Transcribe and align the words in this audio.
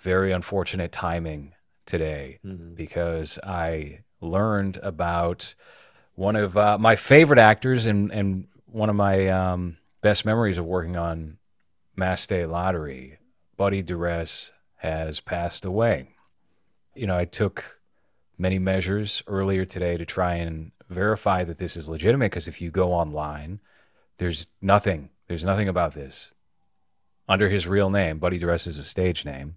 very 0.00 0.32
unfortunate 0.32 0.92
timing 0.92 1.54
today 1.86 2.38
Mhm. 2.44 2.74
because 2.74 3.38
I 3.44 4.00
learned 4.20 4.78
about 4.82 5.54
one 6.14 6.36
of 6.36 6.56
uh, 6.56 6.78
my 6.78 6.96
favorite 6.96 7.38
actors 7.38 7.86
and, 7.86 8.10
and 8.12 8.46
one 8.66 8.88
of 8.90 8.96
my 8.96 9.28
um, 9.28 9.78
best 10.02 10.24
memories 10.24 10.58
of 10.58 10.64
working 10.66 10.96
on 10.96 11.38
Mass 11.96 12.20
State 12.20 12.46
Lottery. 12.46 13.18
Buddy 13.56 13.82
Duress 13.82 14.52
has 14.76 15.20
passed 15.20 15.64
away. 15.64 16.14
You 16.94 17.06
know, 17.06 17.16
I 17.16 17.24
took 17.24 17.80
many 18.38 18.58
measures 18.58 19.22
earlier 19.26 19.64
today 19.64 19.96
to 19.96 20.06
try 20.06 20.34
and 20.34 20.72
verify 20.88 21.44
that 21.44 21.58
this 21.58 21.76
is 21.76 21.88
legitimate 21.88 22.30
because 22.30 22.48
if 22.48 22.60
you 22.60 22.70
go 22.70 22.92
online, 22.92 23.60
there's 24.18 24.46
nothing. 24.60 25.10
There's 25.28 25.44
nothing 25.44 25.68
about 25.68 25.94
this 25.94 26.32
under 27.28 27.48
his 27.48 27.66
real 27.66 27.90
name. 27.90 28.18
Buddy 28.18 28.38
Duress 28.38 28.66
is 28.66 28.78
a 28.78 28.84
stage 28.84 29.24
name. 29.24 29.56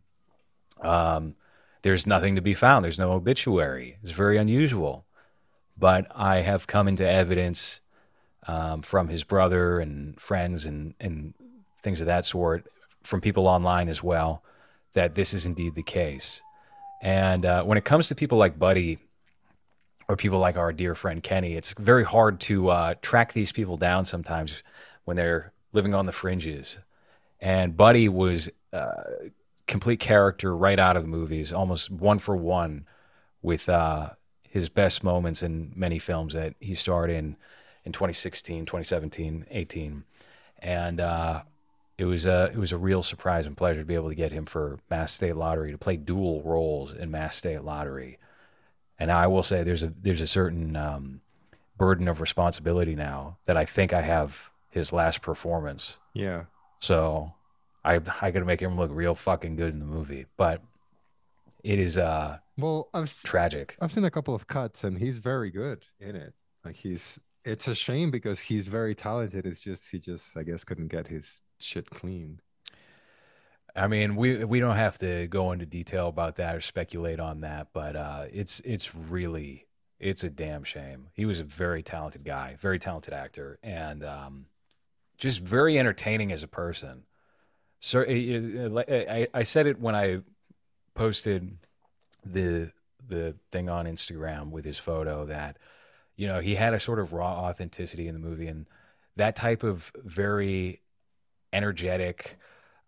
Um, 0.81 1.35
there's 1.81 2.07
nothing 2.07 2.35
to 2.35 2.41
be 2.41 2.53
found. 2.53 2.83
There's 2.83 2.99
no 2.99 3.11
obituary. 3.11 3.97
It's 4.01 4.11
very 4.11 4.37
unusual. 4.37 5.05
But 5.77 6.07
I 6.15 6.37
have 6.37 6.67
come 6.67 6.87
into 6.87 7.07
evidence 7.07 7.81
um, 8.47 8.81
from 8.81 9.07
his 9.07 9.23
brother 9.23 9.79
and 9.79 10.19
friends 10.19 10.65
and, 10.65 10.93
and 10.99 11.33
things 11.81 11.99
of 12.01 12.07
that 12.07 12.25
sort, 12.25 12.65
from 13.03 13.21
people 13.21 13.47
online 13.47 13.89
as 13.89 14.01
well, 14.01 14.43
that 14.93 15.15
this 15.15 15.33
is 15.33 15.45
indeed 15.45 15.75
the 15.75 15.83
case. 15.83 16.41
And 17.01 17.45
uh, 17.45 17.63
when 17.63 17.77
it 17.77 17.83
comes 17.83 18.07
to 18.07 18.15
people 18.15 18.37
like 18.37 18.57
Buddy 18.57 18.99
or 20.07 20.15
people 20.15 20.39
like 20.39 20.55
our 20.55 20.71
dear 20.71 20.95
friend 20.95 21.21
Kenny, 21.21 21.55
it's 21.55 21.73
very 21.77 22.05
hard 22.05 22.39
to 22.41 22.69
uh, 22.69 22.93
track 23.01 23.33
these 23.33 23.51
people 23.51 23.75
down 23.75 24.05
sometimes 24.05 24.63
when 25.03 25.17
they're 25.17 25.51
living 25.73 25.93
on 25.93 26.05
the 26.05 26.11
fringes. 26.13 26.77
And 27.41 27.75
Buddy 27.75 28.07
was 28.07 28.49
uh, 28.71 29.03
complete 29.67 29.99
character 29.99 30.55
right 30.55 30.79
out 30.79 30.95
of 30.95 31.03
the 31.03 31.09
movies, 31.09 31.51
almost 31.51 31.89
one 31.89 32.19
for 32.19 32.35
one 32.35 32.85
with 33.41 33.69
uh, 33.69 34.11
his 34.41 34.69
best 34.69 35.03
moments 35.03 35.43
in 35.43 35.71
many 35.75 35.99
films 35.99 36.33
that 36.33 36.55
he 36.59 36.75
starred 36.75 37.09
in 37.09 37.35
in 37.85 37.91
2016, 37.91 38.65
2017, 38.65 39.45
18. 39.49 40.03
And 40.59 41.01
uh, 41.01 41.43
it 41.97 42.05
was 42.05 42.25
a 42.25 42.49
it 42.53 42.57
was 42.57 42.71
a 42.71 42.77
real 42.77 43.03
surprise 43.03 43.45
and 43.45 43.57
pleasure 43.57 43.81
to 43.81 43.85
be 43.85 43.95
able 43.95 44.09
to 44.09 44.15
get 44.15 44.31
him 44.31 44.45
for 44.45 44.79
Mass 44.89 45.11
State 45.11 45.35
Lottery 45.35 45.71
to 45.71 45.77
play 45.77 45.97
dual 45.97 46.41
roles 46.43 46.93
in 46.93 47.11
Mass 47.11 47.35
State 47.35 47.63
Lottery. 47.63 48.17
And 48.99 49.11
I 49.11 49.27
will 49.27 49.43
say 49.43 49.63
there's 49.63 49.83
a 49.83 49.93
there's 50.01 50.21
a 50.21 50.27
certain 50.27 50.75
um, 50.75 51.21
burden 51.77 52.07
of 52.07 52.21
responsibility 52.21 52.95
now 52.95 53.37
that 53.45 53.57
I 53.57 53.65
think 53.65 53.93
I 53.93 54.01
have 54.01 54.49
his 54.69 54.93
last 54.93 55.21
performance. 55.21 55.99
Yeah. 56.13 56.45
So 56.79 57.33
I 57.83 57.99
I 58.21 58.31
to 58.31 58.45
make 58.45 58.61
him 58.61 58.77
look 58.77 58.91
real 58.93 59.15
fucking 59.15 59.55
good 59.55 59.73
in 59.73 59.79
the 59.79 59.85
movie. 59.85 60.25
But 60.37 60.61
it 61.63 61.79
is 61.79 61.97
uh 61.97 62.37
Well, 62.57 62.89
I've 62.93 63.13
tragic. 63.23 63.77
I've 63.81 63.91
seen 63.91 64.05
a 64.05 64.11
couple 64.11 64.35
of 64.35 64.47
cuts 64.47 64.83
and 64.83 64.97
he's 64.97 65.19
very 65.19 65.51
good 65.51 65.85
in 65.99 66.15
it. 66.15 66.33
Like 66.63 66.75
he's 66.75 67.19
it's 67.45 67.67
a 67.67 67.75
shame 67.75 68.09
because 68.09 68.39
he's 68.39 68.67
very 68.69 68.95
talented. 68.95 69.45
It's 69.45 69.61
just 69.61 69.91
he 69.91 69.99
just 69.99 70.37
I 70.37 70.43
guess 70.43 70.63
couldn't 70.63 70.87
get 70.87 71.07
his 71.07 71.41
shit 71.59 71.89
clean. 71.89 72.39
I 73.75 73.87
mean, 73.87 74.15
we 74.15 74.43
we 74.43 74.59
don't 74.59 74.75
have 74.75 74.97
to 74.99 75.27
go 75.27 75.51
into 75.51 75.65
detail 75.65 76.07
about 76.07 76.35
that 76.35 76.55
or 76.55 76.61
speculate 76.61 77.19
on 77.19 77.41
that, 77.41 77.67
but 77.73 77.95
uh, 77.95 78.25
it's 78.31 78.59
it's 78.61 78.93
really 78.93 79.67
it's 79.99 80.23
a 80.23 80.29
damn 80.29 80.63
shame. 80.63 81.07
He 81.13 81.25
was 81.25 81.39
a 81.39 81.43
very 81.43 81.81
talented 81.81 82.23
guy, 82.23 82.55
very 82.59 82.77
talented 82.77 83.13
actor, 83.13 83.57
and 83.63 84.03
um, 84.03 84.45
just 85.17 85.39
very 85.39 85.79
entertaining 85.79 86.31
as 86.31 86.43
a 86.43 86.47
person. 86.47 87.03
So 87.85 87.99
uh, 87.99 88.79
uh, 88.79 88.83
I, 88.87 89.27
I 89.33 89.43
said 89.43 89.67
it 89.67 89.77
when 89.77 89.93
I 89.93 90.21
posted 90.95 91.57
the 92.25 92.71
the 93.05 93.35
thing 93.51 93.67
on 93.67 93.85
Instagram 93.85 94.51
with 94.51 94.63
his 94.63 94.79
photo 94.79 95.25
that 95.25 95.57
you 96.15 96.25
know 96.25 96.39
he 96.39 96.55
had 96.55 96.73
a 96.73 96.79
sort 96.79 96.99
of 96.99 97.11
raw 97.11 97.41
authenticity 97.41 98.07
in 98.07 98.13
the 98.13 98.21
movie, 98.21 98.47
and 98.47 98.67
that 99.17 99.35
type 99.35 99.63
of 99.63 99.91
very 99.97 100.81
energetic 101.51 102.37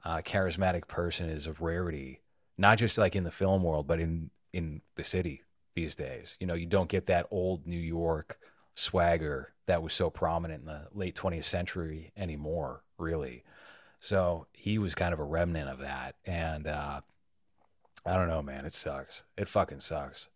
uh, 0.05 0.21
charismatic 0.21 0.87
person 0.87 1.29
is 1.29 1.45
a 1.45 1.51
rarity, 1.59 2.21
not 2.57 2.77
just 2.77 2.97
like 2.97 3.17
in 3.17 3.25
the 3.25 3.31
film 3.31 3.63
world, 3.63 3.87
but 3.87 3.99
in 3.99 4.31
in 4.53 4.81
the 4.95 5.03
city 5.03 5.41
these 5.75 5.95
days. 5.95 6.37
You 6.39 6.47
know, 6.47 6.53
you 6.53 6.67
don't 6.67 6.87
get 6.87 7.07
that 7.07 7.27
old 7.31 7.67
New 7.67 7.75
York 7.75 8.39
swagger 8.75 9.51
that 9.65 9.83
was 9.83 9.91
so 9.91 10.09
prominent 10.09 10.61
in 10.61 10.67
the 10.67 10.87
late 10.93 11.15
20th 11.15 11.43
century 11.43 12.13
anymore, 12.15 12.81
really. 12.97 13.43
So 14.05 14.45
he 14.53 14.77
was 14.77 14.93
kind 14.93 15.13
of 15.13 15.19
a 15.19 15.23
remnant 15.23 15.67
of 15.67 15.79
that, 15.79 16.15
and 16.25 16.67
uh, 16.67 17.01
I 18.05 18.13
don't 18.15 18.27
know, 18.27 18.43
man. 18.43 18.63
It 18.63 18.73
sucks. 18.73 19.23
It 19.35 19.47
fucking 19.47 19.79
sucks. 19.79 20.29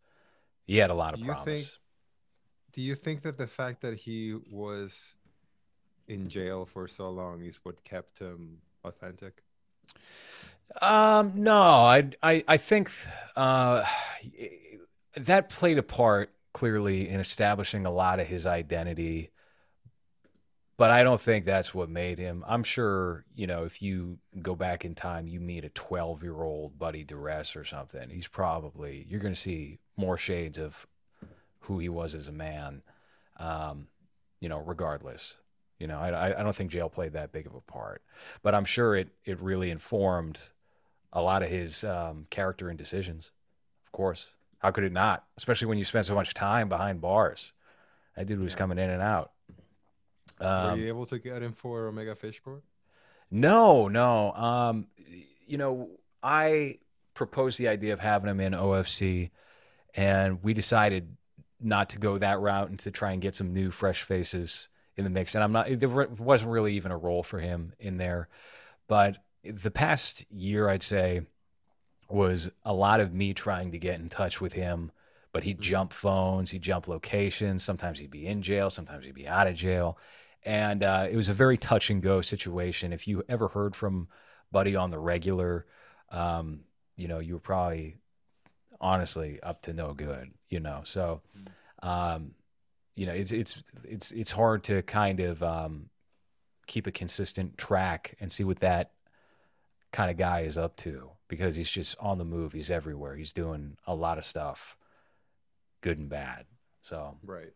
He 0.66 0.78
had 0.78 0.90
a 0.90 0.96
lot 0.96 1.14
of 1.14 1.20
Do 1.20 1.26
promise. 1.28 1.44
think- 1.46 1.68
Do 2.74 2.82
you 2.82 2.96
think 2.96 3.22
that 3.22 3.38
the 3.38 3.46
fact 3.46 3.82
that 3.82 3.94
he 3.94 4.36
was 4.50 5.14
in 6.08 6.30
jail 6.30 6.66
for 6.66 6.88
so 6.88 7.12
long 7.12 7.44
is 7.44 7.60
what 7.62 7.84
kept 7.84 8.18
him 8.18 8.58
authentic? 8.84 9.44
Um, 10.82 11.34
no, 11.36 11.62
I, 11.62 12.10
I, 12.24 12.44
I 12.48 12.58
think 12.58 12.90
uh, 13.36 13.84
that 15.16 15.50
played 15.50 15.78
a 15.78 15.84
part 15.84 16.34
clearly 16.54 17.08
in 17.08 17.20
establishing 17.20 17.86
a 17.86 17.92
lot 17.92 18.20
of 18.20 18.26
his 18.26 18.48
identity. 18.48 19.30
But 20.80 20.92
I 20.92 21.04
don't 21.04 21.20
think 21.20 21.44
that's 21.44 21.74
what 21.74 21.90
made 21.90 22.20
him. 22.20 22.42
I'm 22.48 22.64
sure, 22.64 23.26
you 23.36 23.48
know, 23.48 23.66
if 23.66 23.82
you 23.82 24.18
go 24.42 24.56
back 24.56 24.86
in 24.86 24.96
time, 24.96 25.28
you 25.28 25.42
meet 25.42 25.66
a 25.66 25.70
12 25.70 26.24
year 26.24 26.42
old 26.42 26.80
Buddy 26.80 27.04
Duress 27.04 27.58
or 27.58 27.66
something, 27.66 28.10
he's 28.10 28.30
probably, 28.30 29.06
you're 29.10 29.20
going 29.20 29.34
to 29.34 29.40
see 29.40 29.80
more 29.98 30.18
shades 30.18 30.58
of 30.58 30.88
who 31.60 31.80
he 31.80 31.90
was 31.90 32.16
as 32.16 32.30
a 32.30 32.32
man, 32.32 32.82
um, 33.38 33.90
you 34.40 34.48
know, 34.48 34.60
regardless. 34.60 35.42
You 35.80 35.88
know, 35.88 36.00
I, 36.00 36.40
I- 36.40 36.44
don't 36.44 36.56
think 36.56 36.72
jail 36.72 36.88
played 36.90 37.12
that 37.12 37.34
big 37.34 37.46
of 37.46 37.56
a 37.56 37.60
part, 37.62 38.02
but 38.42 38.56
I'm 38.56 38.64
sure 38.64 38.96
it, 38.96 39.10
it 39.26 39.42
really 39.42 39.72
informed 39.72 40.52
a 41.12 41.22
lot 41.22 41.44
of 41.44 41.50
his 41.50 41.84
um, 41.84 42.26
character 42.30 42.70
and 42.70 42.78
decisions. 42.78 43.34
Of 43.86 43.92
course, 43.92 44.32
how 44.60 44.72
could 44.72 44.86
it 44.86 44.94
not? 44.94 45.26
Especially 45.36 45.68
when 45.68 45.78
you 45.78 45.84
spend 45.84 46.06
so 46.06 46.16
much 46.16 46.34
time 46.34 46.70
behind 46.70 47.02
bars. 47.02 47.52
That 48.16 48.28
dude 48.28 48.40
was 48.40 48.56
coming 48.56 48.78
in 48.80 48.90
and 48.90 49.02
out. 49.02 49.32
Um, 50.40 50.72
Were 50.72 50.78
you 50.78 50.88
able 50.88 51.06
to 51.08 51.20
get 51.20 51.42
him 51.44 51.54
for 51.54 51.88
Omega 51.88 52.16
Fish 52.16 52.40
Court? 52.40 52.64
no, 53.32 53.88
no. 53.88 54.32
Um, 54.34 54.88
you 55.46 55.58
know, 55.58 55.90
I 56.24 56.80
proposed 57.14 57.60
the 57.60 57.68
idea 57.68 57.94
of 57.94 58.00
having 58.00 58.30
him 58.30 58.40
in 58.40 58.54
OFC, 58.54 59.30
and 59.96 60.42
we 60.44 60.54
decided 60.54 61.16
not 61.60 61.90
to 61.90 62.00
go 62.00 62.18
that 62.18 62.40
route 62.40 62.70
and 62.70 62.80
to 62.80 62.92
try 62.92 63.12
and 63.12 63.22
get 63.22 63.36
some 63.36 63.54
new, 63.54 63.70
fresh 63.72 64.04
faces 64.04 64.70
in 64.96 65.04
the 65.04 65.10
mix. 65.10 65.36
And 65.36 65.44
I'm 65.44 65.52
not. 65.52 65.68
There 65.80 65.90
wasn't 65.90 66.52
really 66.52 66.74
even 66.76 66.92
a 66.92 66.98
role 66.98 67.24
for 67.24 67.40
him 67.40 67.74
in 67.80 67.98
there, 67.98 68.30
but 68.88 69.18
the 69.44 69.72
past 69.72 70.26
year, 70.32 70.70
I'd 70.70 70.84
say, 70.84 71.22
was 72.10 72.50
a 72.64 72.74
lot 72.74 73.00
of 73.00 73.14
me 73.14 73.34
trying 73.34 73.72
to 73.72 73.78
get 73.80 74.00
in 74.00 74.10
touch 74.10 74.42
with 74.42 74.54
him. 74.54 74.92
But 75.32 75.44
he'd 75.44 75.60
Mhm. 75.60 75.62
jump 75.62 75.94
phones, 75.94 76.50
he'd 76.52 76.64
jump 76.64 76.88
locations. 76.88 77.64
Sometimes 77.64 78.00
he'd 78.00 78.10
be 78.10 78.26
in 78.26 78.42
jail, 78.42 78.72
sometimes 78.72 79.06
he'd 79.06 79.14
be 79.14 79.28
out 79.28 79.46
of 79.46 79.54
jail 79.56 79.98
and 80.44 80.84
uh, 80.84 81.08
it 81.10 81.16
was 81.16 81.30
a 81.30 81.34
very 81.34 81.58
touch 81.58 81.90
and 81.90 82.02
go 82.02 82.22
situation. 82.22 82.94
If 82.94 83.08
you 83.08 83.24
ever 83.28 83.48
heard 83.48 83.76
from 83.76 84.08
Buddy 84.52 84.76
on 84.76 84.92
the 84.92 85.00
regular, 85.00 85.66
um, 86.12 86.62
you 86.96 87.08
know, 87.08 87.20
you 87.20 87.34
were 87.34 87.40
probably 87.40 87.98
honestly 88.82 89.40
up 89.42 89.62
to 89.64 89.74
no 89.74 89.94
good, 89.94 90.32
you 90.50 90.60
know. 90.60 90.82
So, 90.86 91.22
um, 91.84 92.32
you 92.96 93.06
know, 93.06 93.14
it's 93.14 93.32
it's 93.32 93.62
it's 93.84 94.12
it's 94.12 94.32
hard 94.32 94.64
to 94.66 94.82
kind 94.84 95.20
of 95.20 95.44
um, 95.44 95.90
keep 96.68 96.88
a 96.88 96.92
consistent 96.92 97.58
track 97.58 98.16
and 98.20 98.32
see 98.32 98.44
what 98.44 98.60
that 98.60 98.92
kind 99.92 100.12
of 100.12 100.18
guy 100.18 100.42
is 100.42 100.58
up 100.58 100.76
to 100.78 101.10
because 101.28 101.56
he's 101.56 101.70
just 101.70 101.96
on 102.00 102.18
the 102.18 102.26
move. 102.26 102.54
He's 102.54 102.72
everywhere. 102.72 103.16
He's 103.16 103.34
doing 103.34 103.78
a 103.88 103.96
lot 103.96 104.18
of 104.18 104.26
stuff, 104.26 104.78
good 105.82 105.98
and 105.98 106.10
bad. 106.10 106.46
So. 106.82 107.18
Right. 107.24 107.54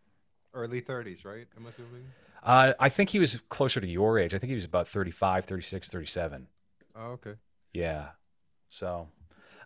Early 0.53 0.81
30s, 0.81 1.25
right? 1.25 1.47
I'm 1.57 1.65
assuming. 1.65 2.03
Uh, 2.43 2.73
I 2.79 2.89
think 2.89 3.11
he 3.11 3.19
was 3.19 3.39
closer 3.49 3.79
to 3.79 3.87
your 3.87 4.19
age. 4.19 4.33
I 4.33 4.37
think 4.37 4.49
he 4.49 4.55
was 4.55 4.65
about 4.65 4.87
35, 4.87 5.45
36, 5.45 5.89
37. 5.89 6.47
Oh, 6.95 7.01
okay. 7.11 7.35
Yeah. 7.73 8.09
So 8.69 9.07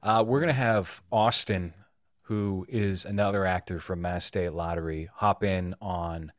uh, 0.04 0.24
we're 0.26 0.40
going 0.40 0.48
to 0.48 0.54
have 0.54 1.02
Austin, 1.12 1.74
who 2.24 2.68
is 2.70 3.04
another 3.04 3.46
actor 3.46 3.80
from 3.80 4.02
Mass 4.02 4.26
State 4.26 4.54
Lottery, 4.54 5.10
hop 5.16 5.44
in 5.44 5.76
on 5.82 6.32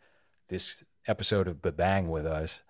this 0.48 0.84
episode 1.08 1.48
of 1.48 1.60
Babang 1.60 2.06
with 2.06 2.24
us. 2.24 2.62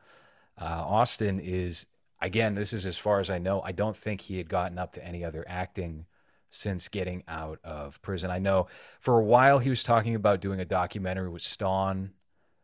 Uh, 0.60 0.64
Austin 0.86 1.38
is, 1.38 1.86
again, 2.20 2.54
this 2.54 2.72
is 2.72 2.86
as 2.86 2.96
far 2.96 3.20
as 3.20 3.28
I 3.28 3.38
know. 3.38 3.60
I 3.62 3.72
don't 3.72 3.96
think 3.96 4.22
he 4.22 4.38
had 4.38 4.48
gotten 4.48 4.78
up 4.78 4.92
to 4.92 5.04
any 5.04 5.24
other 5.24 5.44
acting 5.46 6.06
since 6.50 6.88
getting 6.88 7.22
out 7.28 7.58
of 7.62 8.00
prison. 8.00 8.30
I 8.30 8.38
know 8.38 8.68
for 8.98 9.18
a 9.18 9.24
while 9.24 9.58
he 9.58 9.68
was 9.68 9.82
talking 9.82 10.14
about 10.14 10.40
doing 10.40 10.58
a 10.58 10.64
documentary 10.64 11.28
with 11.28 11.42
Stawn, 11.42 12.12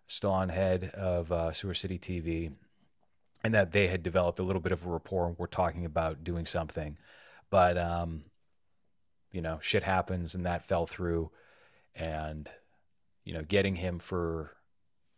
Stawn 0.06 0.48
head 0.50 0.90
of 0.94 1.32
uh, 1.32 1.52
Sewer 1.52 1.74
City 1.74 1.98
TV, 1.98 2.52
and 3.42 3.54
that 3.54 3.72
they 3.72 3.88
had 3.88 4.02
developed 4.02 4.38
a 4.38 4.42
little 4.42 4.62
bit 4.62 4.72
of 4.72 4.84
a 4.86 4.90
rapport 4.90 5.26
and 5.26 5.38
were 5.38 5.46
talking 5.46 5.84
about 5.84 6.24
doing 6.24 6.46
something. 6.46 6.96
but 7.50 7.78
um, 7.78 8.24
you 9.32 9.42
know, 9.42 9.58
shit 9.60 9.82
happens, 9.82 10.34
and 10.34 10.46
that 10.46 10.64
fell 10.64 10.86
through, 10.86 11.30
and 11.94 12.48
you 13.24 13.32
know, 13.32 13.42
getting 13.42 13.76
him 13.76 13.98
for 13.98 14.52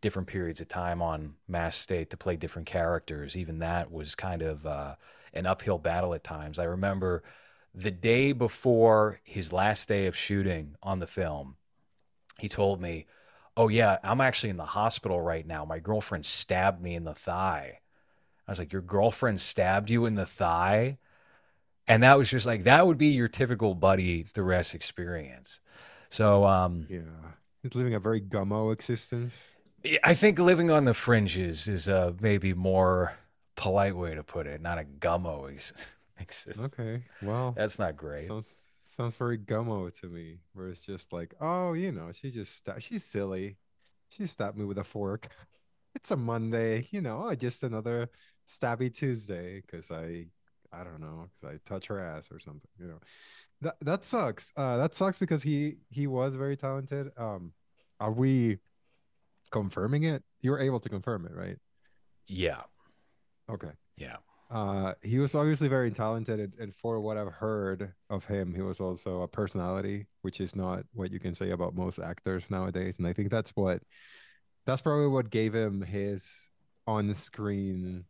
different 0.00 0.28
periods 0.28 0.60
of 0.60 0.68
time 0.68 1.02
on 1.02 1.34
Mass 1.48 1.76
State 1.76 2.10
to 2.10 2.16
play 2.16 2.36
different 2.36 2.66
characters, 2.66 3.36
even 3.36 3.58
that 3.58 3.90
was 3.90 4.14
kind 4.14 4.42
of 4.42 4.64
uh, 4.66 4.94
an 5.34 5.46
uphill 5.46 5.78
battle 5.78 6.14
at 6.14 6.24
times. 6.24 6.58
I 6.58 6.64
remember 6.64 7.22
the 7.74 7.90
day 7.90 8.32
before 8.32 9.20
his 9.24 9.52
last 9.52 9.88
day 9.88 10.06
of 10.06 10.16
shooting 10.16 10.76
on 10.82 10.98
the 10.98 11.06
film, 11.06 11.56
he 12.38 12.48
told 12.48 12.80
me, 12.80 13.06
Oh, 13.56 13.68
yeah, 13.68 13.98
I'm 14.02 14.20
actually 14.20 14.50
in 14.50 14.56
the 14.56 14.64
hospital 14.66 15.20
right 15.20 15.46
now. 15.46 15.64
My 15.64 15.78
girlfriend 15.78 16.26
stabbed 16.26 16.82
me 16.82 16.94
in 16.94 17.04
the 17.04 17.14
thigh. 17.14 17.80
I 18.46 18.52
was 18.52 18.58
like, 18.58 18.72
Your 18.72 18.82
girlfriend 18.82 19.40
stabbed 19.40 19.90
you 19.90 20.06
in 20.06 20.14
the 20.14 20.26
thigh? 20.26 20.98
And 21.88 22.02
that 22.02 22.18
was 22.18 22.28
just 22.30 22.46
like, 22.46 22.64
that 22.64 22.86
would 22.86 22.98
be 22.98 23.08
your 23.08 23.28
typical 23.28 23.74
buddy 23.74 24.26
duress 24.34 24.74
experience. 24.74 25.60
So, 26.08 26.44
um, 26.44 26.86
yeah, 26.90 27.00
he's 27.62 27.74
living 27.74 27.94
a 27.94 28.00
very 28.00 28.20
gummo 28.20 28.72
existence. 28.72 29.56
I 30.02 30.14
think 30.14 30.38
living 30.38 30.70
on 30.70 30.84
the 30.84 30.94
fringes 30.94 31.68
is 31.68 31.86
a 31.86 32.14
maybe 32.20 32.54
more 32.54 33.16
polite 33.54 33.96
way 33.96 34.14
to 34.14 34.24
put 34.24 34.46
it, 34.46 34.60
not 34.60 34.78
a 34.78 34.84
gummo 34.84 35.48
existence. 36.18 36.58
Okay, 36.58 37.02
well, 37.22 37.54
That's 37.56 37.78
not 37.78 37.96
great. 37.96 38.26
sounds 38.26 38.62
sounds 38.96 39.16
very 39.16 39.38
gummo 39.38 39.92
to 40.00 40.06
me. 40.06 40.38
Where 40.54 40.68
it's 40.68 40.84
just 40.84 41.12
like, 41.12 41.34
oh, 41.40 41.74
you 41.74 41.92
know, 41.92 42.10
she 42.12 42.30
just 42.30 42.56
sta- 42.56 42.78
she's 42.78 43.04
silly. 43.04 43.58
She 44.08 44.26
stabbed 44.26 44.56
me 44.56 44.64
with 44.64 44.78
a 44.78 44.84
fork. 44.84 45.28
It's 45.94 46.10
a 46.10 46.16
Monday, 46.16 46.88
you 46.90 47.00
know. 47.00 47.34
Just 47.34 47.62
another 47.62 48.10
stabby 48.48 48.94
Tuesday 48.94 49.60
because 49.60 49.90
I, 49.90 50.26
I 50.72 50.84
don't 50.84 51.00
know, 51.00 51.28
because 51.40 51.54
I 51.54 51.58
touch 51.68 51.86
her 51.86 52.00
ass 52.00 52.30
or 52.30 52.38
something. 52.38 52.70
You 52.78 52.88
know, 52.88 53.00
that 53.62 53.76
that 53.80 54.04
sucks. 54.04 54.52
Uh, 54.56 54.76
that 54.76 54.94
sucks 54.94 55.18
because 55.18 55.42
he 55.42 55.76
he 55.88 56.06
was 56.06 56.34
very 56.34 56.56
talented. 56.56 57.08
Um, 57.16 57.52
are 57.98 58.12
we 58.12 58.58
confirming 59.50 60.04
it? 60.04 60.22
You 60.40 60.50
were 60.50 60.60
able 60.60 60.80
to 60.80 60.88
confirm 60.88 61.24
it, 61.26 61.34
right? 61.34 61.56
Yeah. 62.28 62.62
Okay. 63.48 63.72
Yeah. 63.96 64.16
Uh, 64.48 64.94
he 65.02 65.18
was 65.18 65.34
obviously 65.34 65.66
very 65.68 65.90
talented, 65.90 66.38
and, 66.38 66.54
and 66.58 66.74
for 66.74 67.00
what 67.00 67.16
I've 67.16 67.32
heard 67.32 67.92
of 68.10 68.24
him, 68.26 68.54
he 68.54 68.62
was 68.62 68.80
also 68.80 69.22
a 69.22 69.28
personality, 69.28 70.06
which 70.22 70.40
is 70.40 70.54
not 70.54 70.84
what 70.92 71.10
you 71.10 71.18
can 71.18 71.34
say 71.34 71.50
about 71.50 71.74
most 71.74 71.98
actors 71.98 72.50
nowadays. 72.50 72.98
And 72.98 73.06
I 73.08 73.12
think 73.12 73.30
that's 73.30 73.50
what 73.56 73.82
that's 74.66 74.82
probably 74.82 75.08
what 75.08 75.30
gave 75.30 75.54
him 75.54 75.82
his 75.82 76.50
on-screen 76.86 78.04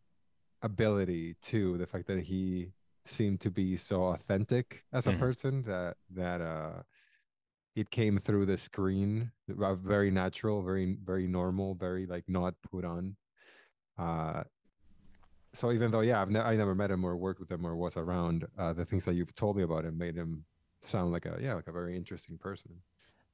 ability 0.63 1.37
too. 1.43 1.79
The 1.79 1.87
fact 1.87 2.07
that 2.09 2.21
he 2.21 2.73
seemed 3.07 3.41
to 3.43 3.51
be 3.51 3.77
so 3.77 4.05
authentic 4.05 4.85
as 4.93 5.07
a 5.07 5.13
Mhm. 5.13 5.19
person 5.19 5.63
that 5.63 5.97
that 6.11 6.41
uh 6.41 6.83
it 7.77 7.91
came 7.91 8.19
through 8.19 8.47
the 8.47 8.57
screen 8.59 9.31
uh, 9.63 9.75
very 9.75 10.11
natural 10.11 10.63
very 10.63 10.97
very 11.05 11.27
normal 11.27 11.75
very 11.75 12.07
like 12.07 12.25
not 12.29 12.55
put 12.63 12.85
on 12.85 13.17
uh 13.99 14.43
so 15.57 15.73
even 15.73 15.91
though 15.91 16.01
yeah 16.01 16.21
I've 16.23 16.31
ne- 16.31 16.41
I 16.41 16.57
never 16.57 16.75
met 16.75 16.91
him 16.91 17.05
or 17.05 17.17
worked 17.17 17.41
with 17.41 17.51
him 17.51 17.67
or 17.67 17.77
was 17.77 17.97
around 17.97 18.47
uh 18.59 18.73
the 18.73 18.85
things 18.85 19.05
that 19.07 19.15
you've 19.15 19.35
told 19.35 19.57
me 19.57 19.63
about 19.63 19.85
him 19.85 19.99
made 19.99 20.17
him 20.17 20.45
sound 20.83 21.13
like 21.13 21.27
a 21.27 21.39
yeah 21.41 21.55
like 21.55 21.69
a 21.69 21.73
very 21.73 21.97
interesting 21.97 22.39
person 22.39 22.83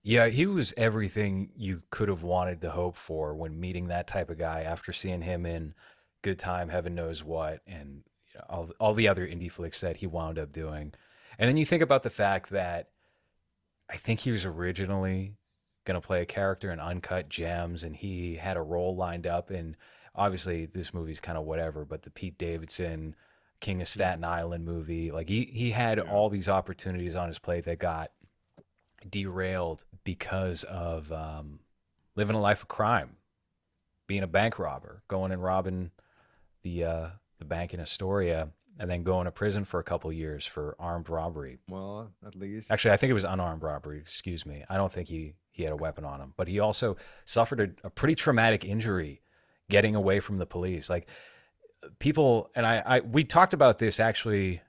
Yeah, 0.04 0.28
he 0.28 0.46
was 0.46 0.74
everything 0.76 1.50
you 1.56 1.80
could 1.90 2.08
have 2.08 2.22
wanted 2.22 2.60
to 2.62 2.70
hope 2.70 2.96
for 2.96 3.34
when 3.34 3.60
meeting 3.60 3.88
that 3.88 4.08
type 4.08 4.30
of 4.30 4.38
guy 4.38 4.62
after 4.62 4.92
seeing 4.92 5.22
him 5.22 5.46
in 5.46 5.74
Good 6.22 6.38
Time, 6.38 6.68
Heaven 6.68 6.94
Knows 6.94 7.22
What, 7.22 7.60
and 7.66 8.02
you 8.32 8.38
know, 8.38 8.44
all, 8.48 8.70
all 8.80 8.94
the 8.94 9.08
other 9.08 9.26
indie 9.26 9.50
flicks 9.50 9.80
that 9.80 9.98
he 9.98 10.06
wound 10.06 10.38
up 10.38 10.52
doing. 10.52 10.92
And 11.38 11.48
then 11.48 11.56
you 11.56 11.64
think 11.66 11.82
about 11.82 12.02
the 12.02 12.10
fact 12.10 12.50
that 12.50 12.90
I 13.88 13.96
think 13.96 14.20
he 14.20 14.32
was 14.32 14.44
originally 14.44 15.36
going 15.84 16.00
to 16.00 16.06
play 16.06 16.22
a 16.22 16.26
character 16.26 16.70
in 16.72 16.80
Uncut 16.80 17.28
Gems, 17.28 17.84
and 17.84 17.94
he 17.96 18.36
had 18.36 18.56
a 18.56 18.62
role 18.62 18.96
lined 18.96 19.26
up. 19.26 19.50
And 19.50 19.76
obviously, 20.14 20.66
this 20.66 20.92
movie's 20.94 21.20
kind 21.20 21.38
of 21.38 21.44
whatever, 21.44 21.84
but 21.84 22.02
the 22.02 22.10
Pete 22.10 22.38
Davidson 22.38 23.14
King 23.60 23.80
of 23.80 23.88
Staten 23.88 24.24
Island 24.24 24.64
movie, 24.64 25.10
like 25.10 25.28
he 25.28 25.44
he 25.44 25.70
had 25.70 25.98
Yeah. 25.98 26.04
all 26.12 26.28
these 26.28 26.48
opportunities 26.48 27.14
on 27.16 27.28
his 27.28 27.38
plate 27.38 27.64
that 27.64 27.78
got 27.78 28.10
derailed 29.08 29.84
because 30.04 30.64
of 30.64 31.10
um, 31.12 31.60
living 32.14 32.36
a 32.36 32.40
life 32.40 32.62
of 32.62 32.68
crime, 32.68 33.16
being 34.06 34.22
a 34.22 34.26
bank 34.28 34.58
robber, 34.58 35.02
going 35.08 35.32
and 35.32 35.42
robbing 35.42 35.90
the 36.62 36.84
uh, 36.84 37.06
the 37.38 37.44
bank 37.44 37.74
in 37.74 37.80
Astoria, 37.80 38.50
and 38.78 38.90
then 38.90 39.02
going 39.02 39.24
to 39.26 39.30
prison 39.32 39.64
for 39.64 39.80
a 39.80 39.84
couple 39.84 40.12
years 40.12 40.46
for 40.46 40.76
armed 40.78 41.08
robbery. 41.08 41.58
well 41.68 42.10
at 42.26 42.34
least 42.34 42.70
Actually, 42.70 42.92
I 42.92 42.96
think 42.96 43.10
it 43.10 43.14
was 43.14 43.24
unarmed 43.24 43.62
robbery. 43.62 43.98
Excuse 43.98 44.44
me. 44.46 44.64
I 44.68 44.76
don't 44.76 44.92
think 44.92 45.08
he 45.08 45.34
he 45.50 45.64
had 45.64 45.72
a 45.72 45.76
weapon 45.76 46.04
on 46.04 46.20
him, 46.20 46.32
but 46.36 46.48
he 46.48 46.58
also 46.60 46.96
suffered 47.24 47.60
a, 47.60 47.86
a 47.86 47.90
pretty 47.90 48.14
traumatic 48.14 48.64
injury 48.64 49.20
getting 49.70 49.94
away 49.94 50.20
from 50.20 50.38
the 50.38 50.46
police. 50.46 50.88
Like 50.90 51.08
people, 51.98 52.50
and 52.54 52.66
I, 52.66 52.82
I 52.84 53.00
we 53.00 53.24
talked 53.24 53.52
about 53.54 53.78
this 53.78 54.00
actually. 54.00 54.60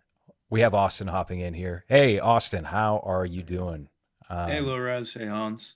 We 0.50 0.62
have 0.62 0.76
Austin 0.76 1.08
hopping 1.08 1.40
in 1.40 1.56
here. 1.56 1.84
Hey, 1.88 2.20
Austin, 2.20 2.64
how 2.64 3.02
are 3.04 3.26
you 3.26 3.42
doing? 3.42 3.90
Um, 4.30 4.50
Hey, 4.50 4.60
Lorez. 4.60 5.18
Hey, 5.18 5.26
Hans. 5.26 5.76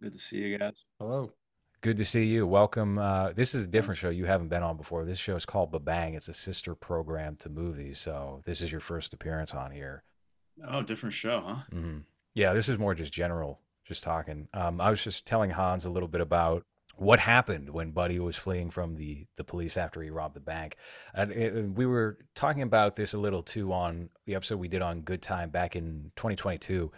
Good 0.00 0.12
to 0.12 0.18
see 0.18 0.36
you 0.36 0.56
guys. 0.56 0.86
hello 1.00 1.32
Good 1.80 1.96
to 1.98 2.04
see 2.04 2.24
you. 2.24 2.46
Welcome. 2.46 2.96
Uh, 2.98 3.32
this 3.32 3.54
is 3.54 3.64
a 3.64 3.66
different 3.66 3.98
show 3.98 4.08
you 4.08 4.24
haven't 4.24 4.48
been 4.48 4.62
on 4.62 4.78
before. 4.78 5.04
This 5.04 5.18
show 5.18 5.36
is 5.36 5.44
called 5.44 5.70
Babang. 5.70 6.14
It's 6.14 6.28
a 6.28 6.34
sister 6.34 6.74
program 6.74 7.36
to 7.36 7.50
movies. 7.50 7.98
So 7.98 8.40
this 8.46 8.62
is 8.62 8.72
your 8.72 8.80
first 8.80 9.12
appearance 9.12 9.52
on 9.52 9.70
here. 9.70 10.02
Oh, 10.66 10.80
different 10.80 11.12
show, 11.12 11.42
huh? 11.44 11.62
hmm 11.70 11.98
Yeah, 12.32 12.54
this 12.54 12.70
is 12.70 12.78
more 12.78 12.94
just 12.94 13.12
general, 13.12 13.60
just 13.86 14.02
talking. 14.02 14.48
Um, 14.54 14.80
I 14.80 14.88
was 14.88 15.04
just 15.04 15.26
telling 15.26 15.50
Hans 15.50 15.84
a 15.84 15.90
little 15.90 16.08
bit 16.08 16.22
about 16.22 16.64
what 16.96 17.18
happened 17.20 17.70
when 17.70 17.90
Buddy 17.90 18.18
was 18.18 18.36
fleeing 18.36 18.70
from 18.70 18.96
the 18.96 19.26
the 19.36 19.44
police 19.44 19.76
after 19.76 20.00
he 20.02 20.10
robbed 20.10 20.34
the 20.36 20.40
bank, 20.40 20.76
and 21.14 21.32
it, 21.32 21.70
we 21.70 21.86
were 21.86 22.18
talking 22.34 22.62
about 22.62 22.96
this 22.96 23.14
a 23.14 23.18
little 23.18 23.42
too 23.42 23.72
on 23.72 24.10
the 24.26 24.34
episode 24.34 24.58
we 24.58 24.68
did 24.68 24.82
on 24.82 25.00
Good 25.00 25.22
Time 25.22 25.50
back 25.50 25.76
in 25.76 26.12
2022. 26.16 26.92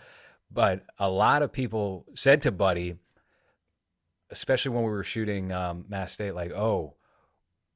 But 0.50 0.84
a 0.98 1.10
lot 1.10 1.43
of 1.43 1.52
people 1.52 2.06
said 2.14 2.43
to 2.43 2.52
Buddy, 2.52 2.96
especially 4.31 4.72
when 4.72 4.84
we 4.84 4.90
were 4.90 5.02
shooting 5.04 5.52
um, 5.52 5.84
Mass 5.88 6.12
State, 6.12 6.32
like, 6.34 6.52
oh, 6.52 6.94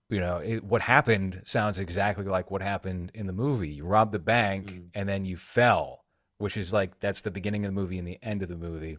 you 0.09 0.21
know, 0.21 0.39
it, 0.39 0.65
what 0.65 0.83
happened 0.83 1.43
sounds 1.45 1.79
exactly 1.79 2.25
like 2.25 2.51
what 2.51 2.63
happened 2.63 3.13
in 3.15 3.27
the 3.27 3.33
movie. 3.33 3.71
You 3.71 3.85
robbed 3.85 4.13
the 4.13 4.19
bank 4.19 4.71
Mm. 4.71 4.89
and 4.95 5.09
then 5.09 5.25
you 5.25 5.37
fell, 5.37 6.05
which 6.39 6.57
is 6.57 6.73
like 6.73 6.99
that's 7.01 7.21
the 7.23 7.31
beginning 7.31 7.65
of 7.65 7.75
the 7.75 7.81
movie 7.81 7.99
and 7.99 8.07
the 8.07 8.19
end 8.23 8.43
of 8.43 8.49
the 8.49 8.57
movie. 8.57 8.99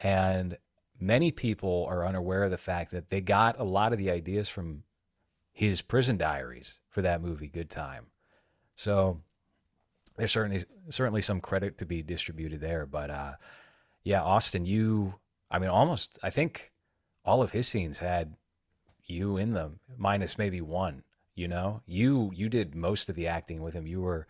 And 0.00 0.58
many 1.02 1.32
people 1.32 1.86
are 1.90 2.06
unaware 2.06 2.44
of 2.44 2.50
the 2.50 2.56
fact 2.56 2.92
that 2.92 3.10
they 3.10 3.20
got 3.20 3.58
a 3.58 3.64
lot 3.64 3.92
of 3.92 3.98
the 3.98 4.10
ideas 4.10 4.48
from 4.48 4.84
his 5.52 5.82
prison 5.82 6.16
diaries 6.16 6.80
for 6.88 7.02
that 7.02 7.20
movie, 7.20 7.48
Good 7.48 7.68
Time. 7.68 8.06
So 8.76 9.20
there's 10.16 10.30
certainly 10.30 10.64
certainly 10.90 11.20
some 11.20 11.40
credit 11.40 11.78
to 11.78 11.86
be 11.86 12.02
distributed 12.02 12.60
there. 12.60 12.86
But 12.86 13.10
uh, 13.10 13.32
yeah, 14.04 14.22
Austin, 14.22 14.64
you, 14.64 15.14
I 15.50 15.58
mean, 15.58 15.70
almost, 15.70 16.18
I 16.22 16.30
think 16.30 16.72
all 17.24 17.42
of 17.42 17.50
his 17.50 17.66
scenes 17.66 17.98
had 17.98 18.36
you 19.04 19.36
in 19.36 19.52
them, 19.52 19.80
minus 19.96 20.38
maybe 20.38 20.60
one. 20.60 21.02
You 21.34 21.48
know, 21.48 21.82
you 21.86 22.30
you 22.34 22.48
did 22.48 22.74
most 22.74 23.08
of 23.08 23.16
the 23.16 23.26
acting 23.26 23.62
with 23.62 23.74
him. 23.74 23.86
You 23.86 24.02
were 24.02 24.26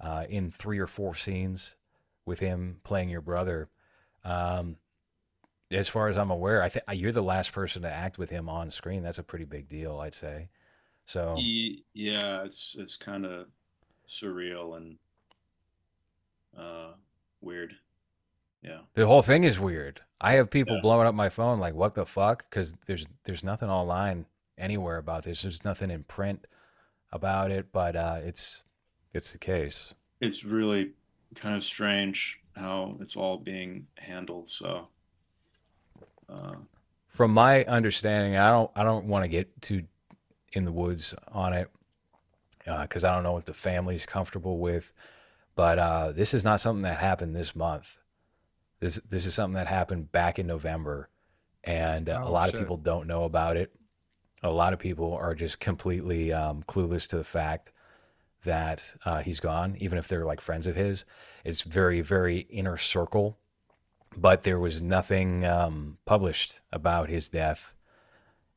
uh, 0.00 0.24
in 0.28 0.50
three 0.50 0.78
or 0.78 0.86
four 0.86 1.14
scenes 1.14 1.76
with 2.24 2.38
him 2.38 2.80
playing 2.84 3.10
your 3.10 3.20
brother. 3.20 3.68
Um, 4.24 4.76
as 5.74 5.88
far 5.88 6.08
as 6.08 6.16
I'm 6.18 6.30
aware, 6.30 6.62
I 6.62 6.68
think 6.68 6.84
you're 6.92 7.12
the 7.12 7.22
last 7.22 7.52
person 7.52 7.82
to 7.82 7.90
act 7.90 8.18
with 8.18 8.30
him 8.30 8.48
on 8.48 8.70
screen. 8.70 9.02
That's 9.02 9.18
a 9.18 9.22
pretty 9.22 9.44
big 9.44 9.68
deal, 9.68 9.98
I'd 10.00 10.14
say. 10.14 10.48
So 11.04 11.36
Yeah, 11.38 12.44
it's 12.44 12.74
it's 12.78 12.96
kind 12.96 13.26
of 13.26 13.48
surreal 14.08 14.76
and 14.76 14.98
uh 16.56 16.92
weird. 17.40 17.74
Yeah. 18.62 18.80
the 18.94 19.06
whole 19.06 19.22
thing 19.22 19.44
is 19.44 19.60
weird. 19.60 20.00
I 20.20 20.34
have 20.34 20.50
people 20.50 20.76
Yeah. 20.76 20.80
blowing 20.82 21.06
up 21.06 21.14
my 21.14 21.28
phone 21.28 21.58
like, 21.60 21.74
"What 21.74 21.94
the 21.94 22.06
fuck?" 22.06 22.48
Because 22.48 22.74
there's 22.86 23.06
there's 23.24 23.44
nothing 23.44 23.68
online 23.68 24.24
anywhere 24.56 24.96
about 24.96 25.24
this. 25.24 25.42
There's 25.42 25.64
nothing 25.64 25.90
in 25.90 26.04
print 26.04 26.46
about 27.12 27.50
it, 27.50 27.72
but 27.72 27.94
uh, 27.96 28.20
it's 28.22 28.64
it's 29.12 29.32
the 29.32 29.38
case. 29.38 29.94
It's 30.20 30.44
really 30.44 30.92
kind 31.34 31.56
of 31.56 31.64
strange 31.64 32.40
how 32.56 32.96
it's 33.00 33.16
all 33.16 33.36
being 33.36 33.86
handled. 33.98 34.48
So, 34.48 34.88
uh, 36.28 36.54
From 37.08 37.32
my 37.32 37.64
understanding, 37.64 38.36
I 38.36 38.50
don't 38.50 38.70
I 38.74 38.82
don't 38.84 39.06
want 39.06 39.24
to 39.24 39.28
get 39.28 39.60
too 39.62 39.84
in 40.52 40.64
the 40.64 40.72
woods 40.72 41.14
on 41.28 41.52
it 41.52 41.70
because 42.64 43.04
I 43.04 43.14
don't 43.14 43.22
know 43.22 43.32
what 43.32 43.46
the 43.46 43.54
family's 43.54 44.06
comfortable 44.06 44.58
with. 44.58 44.92
But 45.54 45.78
uh, 45.78 46.12
this 46.12 46.34
is 46.34 46.42
not 46.44 46.60
something 46.60 46.82
that 46.82 46.98
happened 46.98 47.34
this 47.36 47.54
month. 47.54 47.98
This 48.80 48.96
this 49.08 49.26
is 49.26 49.34
something 49.34 49.54
that 49.54 49.66
happened 49.68 50.10
back 50.12 50.38
in 50.38 50.46
November, 50.46 51.08
and 51.62 52.08
uh, 52.08 52.22
a 52.24 52.28
Oh, 52.28 52.32
lot 52.32 52.46
shit. 52.46 52.54
of 52.54 52.60
people 52.60 52.76
don't 52.76 53.06
know 53.06 53.24
about 53.24 53.56
it. 53.56 53.72
A 54.42 54.50
lot 54.50 54.72
of 54.72 54.78
people 54.78 55.14
are 55.14 55.34
just 55.34 55.58
completely 55.60 56.32
um, 56.32 56.62
clueless 56.64 57.08
to 57.08 57.16
the 57.16 57.24
fact 57.24 57.72
that 58.44 58.94
uh, 59.06 59.22
he's 59.22 59.40
gone, 59.40 59.76
even 59.78 59.96
if 59.96 60.06
they're 60.08 60.24
like 60.26 60.40
friends 60.40 60.66
of 60.66 60.76
his. 60.76 61.04
It's 61.44 61.62
very, 61.62 62.02
very 62.02 62.40
inner 62.50 62.76
circle. 62.76 63.38
But 64.16 64.44
there 64.44 64.58
was 64.58 64.80
nothing 64.80 65.44
um, 65.44 65.98
published 66.04 66.60
about 66.72 67.08
his 67.08 67.28
death. 67.28 67.74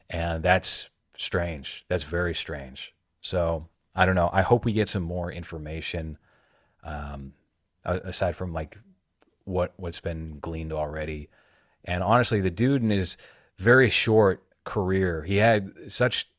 And 0.10 0.44
that's 0.44 0.90
strange. 1.18 1.86
That's 1.90 2.04
very 2.04 2.36
strange. 2.36 2.94
So 3.22 3.68
I 3.96 4.06
don't 4.06 4.16
know. 4.16 4.30
I 4.32 4.44
hope 4.44 4.66
we 4.66 4.74
get 4.74 4.90
some 4.90 5.04
more 5.04 5.32
information 5.32 6.18
um, 6.84 7.34
aside 7.84 8.36
from 8.36 8.54
like 8.54 8.78
what 9.46 9.74
what's 9.78 10.00
been 10.00 10.38
gleaned 10.40 10.74
already. 10.74 11.30
And 11.86 12.04
honestly, 12.04 12.42
the 12.42 12.52
dude 12.52 12.84
in 12.84 12.90
his 12.90 13.18
very 13.58 13.90
short 13.90 14.44
career, 14.64 15.24
he 15.24 15.38
had 15.38 15.72
such 15.88 16.30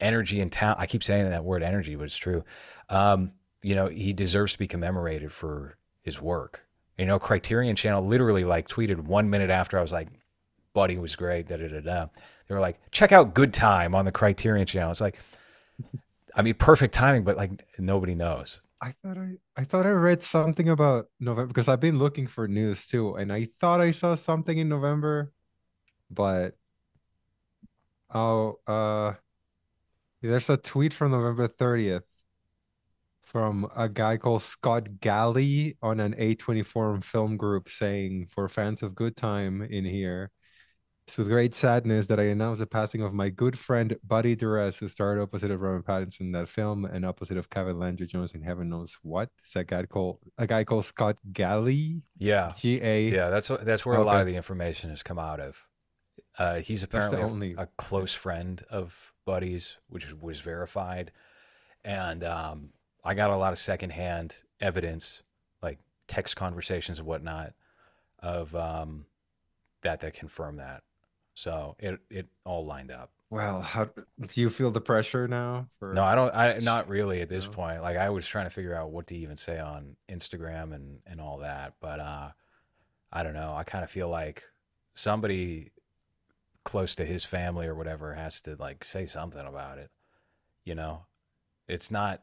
energy 0.00 0.40
and 0.40 0.50
talent. 0.50 0.80
I 0.80 0.86
keep 0.86 1.04
saying 1.04 1.30
that 1.30 1.44
word 1.44 1.62
energy, 1.62 1.94
but 1.94 2.04
it's 2.04 2.16
true. 2.16 2.44
Um, 2.88 3.32
you 3.62 3.74
know, 3.74 3.86
he 3.86 4.12
deserves 4.12 4.52
to 4.54 4.58
be 4.58 4.66
commemorated 4.66 5.32
for 5.32 5.76
his 6.02 6.20
work. 6.20 6.66
You 6.98 7.06
know, 7.06 7.18
Criterion 7.18 7.76
Channel 7.76 8.06
literally 8.06 8.44
like 8.44 8.68
tweeted 8.68 9.00
one 9.00 9.30
minute 9.30 9.50
after 9.50 9.78
I 9.78 9.82
was 9.82 9.92
like, 9.92 10.08
"Buddy 10.72 10.96
was 10.96 11.16
great." 11.16 11.48
Da 11.48 11.56
da 11.56 11.68
da 11.68 11.80
da. 11.80 12.06
They 12.48 12.54
were 12.54 12.60
like, 12.60 12.78
"Check 12.90 13.12
out 13.12 13.34
Good 13.34 13.52
Time 13.52 13.94
on 13.94 14.04
the 14.04 14.12
Criterion 14.12 14.66
Channel." 14.66 14.90
It's 14.90 15.00
like, 15.00 15.18
I 16.36 16.42
mean, 16.42 16.54
perfect 16.54 16.94
timing, 16.94 17.24
but 17.24 17.36
like 17.36 17.66
nobody 17.78 18.14
knows. 18.14 18.60
I 18.80 18.94
thought 19.02 19.18
I 19.18 19.36
I 19.56 19.64
thought 19.64 19.86
I 19.86 19.90
read 19.90 20.22
something 20.22 20.68
about 20.68 21.08
November 21.18 21.48
because 21.48 21.68
I've 21.68 21.80
been 21.80 21.98
looking 21.98 22.26
for 22.26 22.46
news 22.46 22.86
too, 22.86 23.14
and 23.14 23.32
I 23.32 23.46
thought 23.46 23.80
I 23.80 23.90
saw 23.90 24.14
something 24.14 24.58
in 24.58 24.68
November, 24.68 25.32
but 26.10 26.56
oh, 28.12 28.58
uh, 28.66 29.14
there's 30.22 30.50
a 30.50 30.56
tweet 30.56 30.94
from 30.94 31.10
November 31.12 31.48
30th 31.48 32.02
from 33.34 33.66
a 33.74 33.88
guy 33.88 34.16
called 34.16 34.42
Scott 34.42 35.00
Galley 35.00 35.76
on 35.82 35.98
an 35.98 36.14
A24 36.14 37.02
film 37.02 37.36
group 37.36 37.68
saying, 37.68 38.28
for 38.30 38.48
fans 38.48 38.80
of 38.80 38.94
good 38.94 39.16
time 39.16 39.60
in 39.60 39.84
here, 39.84 40.30
it's 41.08 41.18
with 41.18 41.26
great 41.26 41.52
sadness 41.52 42.06
that 42.06 42.20
I 42.20 42.26
announce 42.26 42.60
the 42.60 42.66
passing 42.66 43.02
of 43.02 43.12
my 43.12 43.30
good 43.30 43.58
friend 43.58 43.96
Buddy 44.06 44.36
Duress, 44.36 44.78
who 44.78 44.86
starred 44.86 45.20
opposite 45.20 45.50
of 45.50 45.60
Robert 45.60 45.84
Pattinson 45.84 46.20
in 46.20 46.32
that 46.32 46.48
film 46.48 46.84
and 46.84 47.04
opposite 47.04 47.36
of 47.36 47.50
Kevin 47.50 47.80
Landry 47.80 48.06
Jones 48.06 48.36
in 48.36 48.42
Heaven 48.42 48.68
Knows 48.68 48.98
What. 49.02 49.30
It's 49.40 49.56
a 49.56 49.64
guy 49.64 49.82
called 49.86 50.18
a 50.38 50.46
guy 50.46 50.62
called 50.62 50.84
Scott 50.84 51.16
Galley. 51.32 52.02
Yeah, 52.16 52.52
G 52.56 52.80
A. 52.80 53.08
Yeah, 53.08 53.30
that's 53.30 53.48
that's 53.48 53.84
where 53.84 53.96
okay. 53.96 54.02
a 54.02 54.06
lot 54.06 54.20
of 54.20 54.28
the 54.28 54.36
information 54.36 54.90
has 54.90 55.02
come 55.02 55.18
out 55.18 55.40
of. 55.40 55.56
Uh, 56.38 56.60
he's 56.60 56.84
apparently 56.84 57.20
only... 57.20 57.54
a, 57.54 57.62
a, 57.62 57.68
close 57.78 58.14
friend 58.14 58.62
of 58.70 59.12
Buddy's, 59.26 59.76
which 59.88 60.12
was 60.12 60.38
verified, 60.38 61.10
and 61.84 62.22
um, 62.22 62.70
I 63.04 63.14
got 63.14 63.30
a 63.30 63.36
lot 63.36 63.52
of 63.52 63.58
secondhand 63.58 64.42
evidence, 64.60 65.22
like 65.62 65.78
text 66.08 66.36
conversations 66.36 66.98
and 66.98 67.06
whatnot, 67.06 67.52
of 68.20 68.54
um, 68.54 69.06
that 69.82 70.00
that 70.00 70.14
confirm 70.14 70.56
that. 70.56 70.82
So 71.34 71.76
it 71.78 71.98
it 72.10 72.26
all 72.44 72.64
lined 72.64 72.90
up. 72.90 73.10
Well, 73.30 73.62
how 73.62 73.84
do 73.84 74.40
you 74.40 74.48
feel 74.48 74.70
the 74.70 74.80
pressure 74.80 75.26
now? 75.26 75.66
For 75.78 75.92
no, 75.92 76.04
I 76.04 76.14
don't. 76.14 76.34
I 76.34 76.58
not 76.58 76.88
really 76.88 77.20
at 77.20 77.28
this 77.28 77.46
no. 77.46 77.50
point. 77.50 77.82
Like 77.82 77.96
I 77.96 78.10
was 78.10 78.26
trying 78.26 78.46
to 78.46 78.50
figure 78.50 78.74
out 78.74 78.90
what 78.90 79.08
to 79.08 79.16
even 79.16 79.36
say 79.36 79.58
on 79.58 79.96
Instagram 80.08 80.74
and 80.74 81.00
and 81.06 81.20
all 81.20 81.38
that, 81.38 81.74
but 81.80 82.00
uh, 82.00 82.28
I 83.12 83.22
don't 83.22 83.34
know. 83.34 83.54
I 83.54 83.64
kind 83.64 83.84
of 83.84 83.90
feel 83.90 84.08
like 84.08 84.44
somebody 84.94 85.72
close 86.64 86.94
to 86.94 87.04
his 87.04 87.24
family 87.24 87.66
or 87.66 87.74
whatever 87.74 88.14
has 88.14 88.40
to 88.42 88.56
like 88.56 88.84
say 88.84 89.06
something 89.06 89.46
about 89.46 89.78
it. 89.78 89.90
You 90.64 90.74
know, 90.74 91.04
it's 91.68 91.90
not 91.90 92.22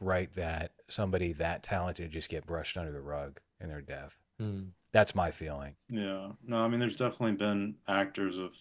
right 0.00 0.34
that 0.36 0.72
somebody 0.88 1.32
that 1.34 1.62
talented 1.62 2.10
just 2.10 2.28
get 2.28 2.46
brushed 2.46 2.76
under 2.76 2.92
the 2.92 3.00
rug 3.00 3.40
in 3.60 3.68
their 3.68 3.80
death. 3.80 4.14
Mm. 4.40 4.68
That's 4.92 5.14
my 5.14 5.30
feeling. 5.30 5.74
Yeah. 5.90 6.28
No, 6.46 6.58
I 6.58 6.68
mean, 6.68 6.80
there's 6.80 6.96
definitely 6.96 7.32
been 7.32 7.74
actors 7.86 8.38
of 8.38 8.52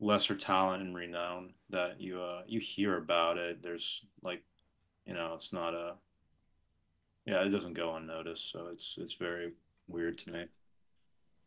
lesser 0.00 0.36
talent 0.36 0.82
and 0.82 0.94
renown 0.94 1.52
that 1.70 2.00
you 2.00 2.20
uh 2.20 2.42
you 2.46 2.60
hear 2.60 2.96
about 2.96 3.36
it. 3.36 3.62
There's 3.62 4.04
like, 4.22 4.42
you 5.04 5.14
know, 5.14 5.32
it's 5.34 5.52
not 5.52 5.74
a 5.74 5.94
yeah, 7.26 7.42
it 7.42 7.50
doesn't 7.50 7.74
go 7.74 7.94
unnoticed, 7.94 8.50
so 8.50 8.68
it's 8.72 8.96
it's 8.98 9.14
very 9.14 9.52
weird 9.86 10.16
to 10.18 10.30
me. 10.30 10.44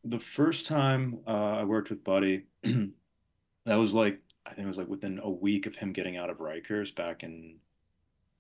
The 0.04 0.20
first 0.20 0.66
time 0.66 1.20
uh, 1.28 1.58
I 1.58 1.64
worked 1.64 1.90
with 1.90 2.04
Buddy, 2.04 2.44
that 2.64 3.76
was 3.76 3.94
like 3.94 4.20
I 4.46 4.54
think 4.54 4.66
it 4.66 4.68
was 4.68 4.78
like 4.78 4.88
within 4.88 5.20
a 5.24 5.30
week 5.30 5.66
of 5.66 5.76
him 5.76 5.94
getting 5.94 6.18
out 6.18 6.30
of 6.30 6.38
Rikers 6.38 6.94
back 6.94 7.24
in 7.24 7.56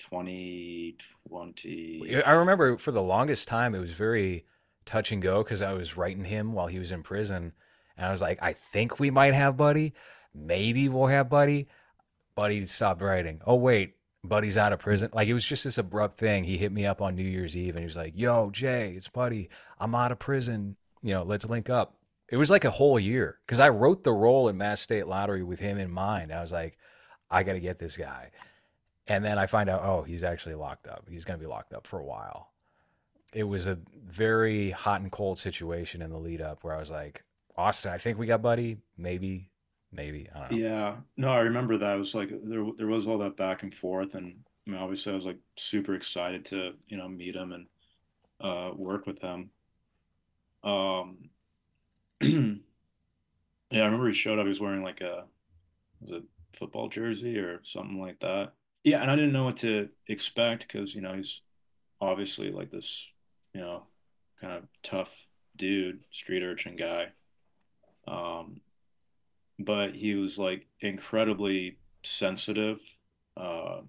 2020. 0.09 2.23
I 2.23 2.33
remember 2.33 2.77
for 2.77 2.91
the 2.91 3.01
longest 3.01 3.47
time 3.47 3.73
it 3.75 3.79
was 3.79 3.93
very 3.93 4.45
touch 4.85 5.11
and 5.11 5.21
go 5.21 5.43
because 5.43 5.61
I 5.61 5.73
was 5.73 5.97
writing 5.97 6.23
him 6.23 6.53
while 6.53 6.67
he 6.67 6.79
was 6.79 6.91
in 6.91 7.03
prison. 7.03 7.53
And 7.97 8.05
I 8.05 8.11
was 8.11 8.21
like, 8.21 8.39
I 8.41 8.53
think 8.53 8.99
we 8.99 9.11
might 9.11 9.33
have 9.33 9.57
Buddy. 9.57 9.93
Maybe 10.33 10.89
we'll 10.89 11.07
have 11.07 11.29
Buddy. 11.29 11.67
Buddy 12.35 12.65
stopped 12.65 13.01
writing. 13.01 13.41
Oh, 13.45 13.55
wait, 13.55 13.95
Buddy's 14.23 14.57
out 14.57 14.73
of 14.73 14.79
prison. 14.79 15.09
Like 15.13 15.27
it 15.27 15.33
was 15.33 15.45
just 15.45 15.63
this 15.63 15.77
abrupt 15.77 16.17
thing. 16.17 16.43
He 16.43 16.57
hit 16.57 16.71
me 16.71 16.85
up 16.85 17.01
on 17.01 17.15
New 17.15 17.23
Year's 17.23 17.57
Eve 17.57 17.75
and 17.75 17.83
he 17.83 17.87
was 17.87 17.97
like, 17.97 18.13
Yo, 18.15 18.49
Jay, 18.51 18.93
it's 18.95 19.07
Buddy. 19.07 19.49
I'm 19.79 19.95
out 19.95 20.11
of 20.11 20.19
prison. 20.19 20.75
You 21.01 21.13
know, 21.13 21.23
let's 21.23 21.45
link 21.45 21.69
up. 21.69 21.95
It 22.29 22.37
was 22.37 22.49
like 22.49 22.63
a 22.63 22.71
whole 22.71 22.99
year 22.99 23.39
because 23.45 23.59
I 23.59 23.69
wrote 23.69 24.03
the 24.03 24.13
role 24.13 24.47
in 24.47 24.57
Mass 24.57 24.79
State 24.79 25.07
Lottery 25.07 25.43
with 25.43 25.59
him 25.59 25.77
in 25.77 25.91
mind. 25.91 26.31
I 26.31 26.41
was 26.41 26.51
like, 26.51 26.77
I 27.29 27.43
got 27.43 27.53
to 27.53 27.59
get 27.59 27.79
this 27.79 27.97
guy. 27.97 28.31
And 29.07 29.25
then 29.25 29.37
I 29.37 29.47
find 29.47 29.69
out, 29.69 29.83
oh, 29.83 30.03
he's 30.03 30.23
actually 30.23 30.55
locked 30.55 30.87
up. 30.87 31.05
He's 31.09 31.25
going 31.25 31.39
to 31.39 31.43
be 31.43 31.49
locked 31.49 31.73
up 31.73 31.87
for 31.87 31.99
a 31.99 32.05
while 32.05 32.51
it 33.33 33.43
was 33.43 33.67
a 33.67 33.77
very 34.07 34.71
hot 34.71 35.01
and 35.01 35.11
cold 35.11 35.39
situation 35.39 36.01
in 36.01 36.09
the 36.09 36.17
lead 36.17 36.41
up 36.41 36.63
where 36.63 36.75
I 36.75 36.79
was 36.79 36.91
like, 36.91 37.23
Austin, 37.57 37.91
I 37.91 37.97
think 37.97 38.17
we 38.17 38.27
got 38.27 38.41
Buddy. 38.41 38.77
Maybe, 38.97 39.49
maybe. 39.91 40.27
I 40.33 40.39
don't 40.39 40.51
know. 40.51 40.57
Yeah. 40.57 40.95
No, 41.17 41.31
I 41.31 41.39
remember 41.39 41.77
that. 41.77 41.95
It 41.95 41.97
was 41.97 42.15
like 42.15 42.29
there 42.43 42.65
there 42.77 42.87
was 42.87 43.07
all 43.07 43.17
that 43.19 43.37
back 43.37 43.63
and 43.63 43.73
forth, 43.73 44.15
and 44.15 44.35
I 44.67 44.71
mean, 44.71 44.79
obviously, 44.79 45.11
I 45.11 45.15
was 45.15 45.25
like 45.25 45.39
super 45.55 45.93
excited 45.93 46.45
to 46.45 46.73
you 46.87 46.97
know 46.97 47.07
meet 47.07 47.35
him 47.35 47.51
and 47.51 47.67
uh, 48.41 48.71
work 48.75 49.05
with 49.05 49.19
him. 49.19 49.49
Um. 50.63 51.29
yeah, 52.21 53.81
I 53.81 53.85
remember 53.85 54.07
he 54.07 54.13
showed 54.13 54.39
up. 54.39 54.45
He 54.45 54.49
was 54.49 54.61
wearing 54.61 54.83
like 54.83 55.01
a 55.01 55.25
was 55.99 56.11
it 56.11 56.23
football 56.53 56.89
jersey 56.89 57.37
or 57.37 57.61
something 57.63 57.99
like 57.99 58.19
that. 58.19 58.53
Yeah, 58.83 59.01
and 59.01 59.11
I 59.11 59.15
didn't 59.15 59.33
know 59.33 59.45
what 59.45 59.57
to 59.57 59.89
expect 60.07 60.67
because 60.67 60.95
you 60.95 61.01
know 61.01 61.13
he's 61.13 61.41
obviously 61.99 62.51
like 62.51 62.71
this 62.71 63.07
you 63.53 63.61
know, 63.61 63.83
kind 64.39 64.53
of 64.53 64.63
tough 64.83 65.27
dude, 65.55 66.03
street 66.11 66.43
urchin 66.43 66.75
guy. 66.75 67.07
Um, 68.07 68.61
but 69.59 69.95
he 69.95 70.15
was 70.15 70.37
like 70.37 70.67
incredibly 70.79 71.77
sensitive, 72.03 72.79
uh, 73.37 73.81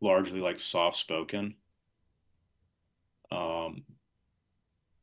largely 0.00 0.40
like 0.40 0.60
soft 0.60 0.96
spoken. 0.96 1.56
Um, 3.32 3.84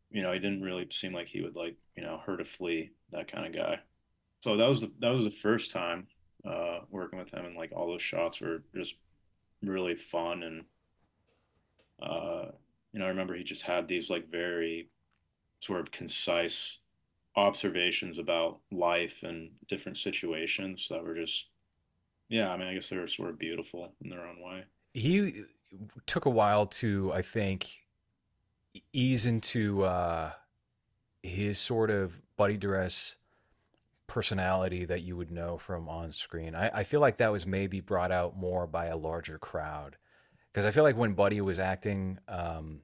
you 0.10 0.22
know, 0.22 0.32
he 0.32 0.40
didn't 0.40 0.62
really 0.62 0.88
seem 0.92 1.14
like 1.14 1.28
he 1.28 1.42
would 1.42 1.56
like, 1.56 1.76
you 1.96 2.04
know, 2.04 2.22
hurt 2.26 2.42
a 2.42 2.46
flea, 2.46 2.92
that 3.12 3.32
kind 3.32 3.46
of 3.46 3.54
guy. 3.54 3.80
So 4.42 4.58
that 4.58 4.68
was 4.68 4.82
the 4.82 4.92
that 5.00 5.10
was 5.10 5.26
the 5.26 5.32
first 5.32 5.72
time 5.72 6.08
uh, 6.46 6.80
working 6.90 7.20
with 7.20 7.32
him, 7.32 7.46
and 7.46 7.56
like 7.56 7.72
all 7.76 7.88
those 7.88 8.02
shots 8.02 8.42
were 8.42 8.64
just 8.76 8.96
really 9.62 9.96
fun 9.96 10.44
and 10.44 10.64
uh, 12.02 12.46
you 12.94 13.00
know, 13.00 13.06
I 13.06 13.10
remember 13.10 13.36
he 13.36 13.44
just 13.44 13.62
had 13.62 13.88
these 13.88 14.10
like 14.10 14.30
very 14.30 14.90
sort 15.60 15.80
of 15.80 15.92
concise 15.92 16.80
observations 17.36 18.18
about 18.18 18.60
life 18.72 19.24
and 19.24 19.52
different 19.68 19.98
situations 19.98 20.88
that 20.90 21.04
were 21.04 21.16
just, 21.16 21.46
yeah, 22.28 22.50
I 22.50 22.58
mean, 22.58 22.68
I 22.68 22.74
guess 22.74 22.90
they 22.90 22.98
were 22.98 23.08
sort 23.08 23.30
of 23.30 23.40
beautiful 23.40 23.94
in 24.04 24.10
their 24.10 24.26
own 24.26 24.42
way. 24.42 24.64
He 24.94 25.44
took 26.06 26.26
a 26.26 26.30
while 26.30 26.66
to, 26.66 27.14
I 27.14 27.22
think, 27.22 27.70
ease 28.92 29.26
into 29.26 29.84
uh, 29.84 30.32
his 31.24 31.60
sort 31.60 31.90
of 31.90 32.22
Buddy 32.36 32.58
Duress 32.58 33.18
personality 34.12 34.84
that 34.84 35.04
you 35.04 35.16
would 35.16 35.32
know 35.32 35.58
from 35.58 35.88
on 35.88 36.12
screen. 36.12 36.54
I, 36.54 36.70
I 36.80 36.84
feel 36.84 37.00
like 37.00 37.16
that 37.18 37.32
was 37.32 37.46
maybe 37.46 37.80
brought 37.80 38.12
out 38.12 38.36
more 38.36 38.68
by 38.68 38.88
a 38.88 38.98
larger 38.98 39.40
crowd 39.40 39.96
because 40.52 40.66
I 40.66 40.72
feel 40.72 40.84
like 40.84 40.98
when 40.98 41.14
Buddy 41.14 41.40
was 41.40 41.60
acting 41.60 42.20
um, 42.28 42.82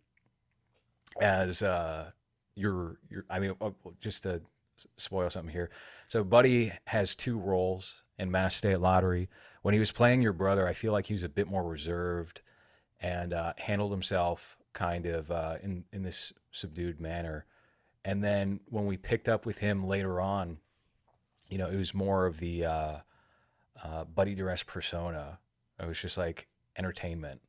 as 1.19 1.61
uh, 1.61 2.11
your 2.55 2.99
your, 3.09 3.25
I 3.29 3.39
mean, 3.39 3.55
uh, 3.59 3.71
just 3.99 4.23
to 4.23 4.41
spoil 4.95 5.29
something 5.29 5.51
here. 5.51 5.69
So 6.07 6.23
Buddy 6.23 6.71
has 6.85 7.13
two 7.13 7.37
roles 7.37 8.05
in 8.17 8.31
Mass 8.31 8.55
State 8.55 8.79
Lottery. 8.79 9.27
When 9.63 9.73
he 9.73 9.81
was 9.81 9.91
playing 9.91 10.21
your 10.21 10.31
brother, 10.31 10.65
I 10.65 10.71
feel 10.71 10.93
like 10.93 11.07
he 11.07 11.13
was 11.13 11.23
a 11.23 11.29
bit 11.29 11.49
more 11.49 11.67
reserved 11.67 12.39
and 13.01 13.33
uh, 13.33 13.51
handled 13.57 13.91
himself 13.91 14.57
kind 14.71 15.05
of 15.05 15.29
uh, 15.29 15.57
in 15.61 15.83
in 15.91 16.03
this 16.03 16.31
subdued 16.51 17.01
manner. 17.01 17.45
And 18.05 18.23
then 18.23 18.61
when 18.69 18.85
we 18.85 18.95
picked 18.95 19.27
up 19.27 19.45
with 19.45 19.57
him 19.57 19.85
later 19.85 20.21
on, 20.21 20.59
you 21.49 21.57
know, 21.57 21.67
it 21.67 21.75
was 21.77 21.93
more 21.93 22.25
of 22.25 22.39
the 22.39 22.65
uh, 22.65 22.97
uh 23.83 24.03
Buddy 24.05 24.35
Duress 24.35 24.63
persona 24.63 25.39
It 25.79 25.87
was 25.87 25.99
just 25.99 26.17
like 26.17 26.47
entertainment, 26.77 27.41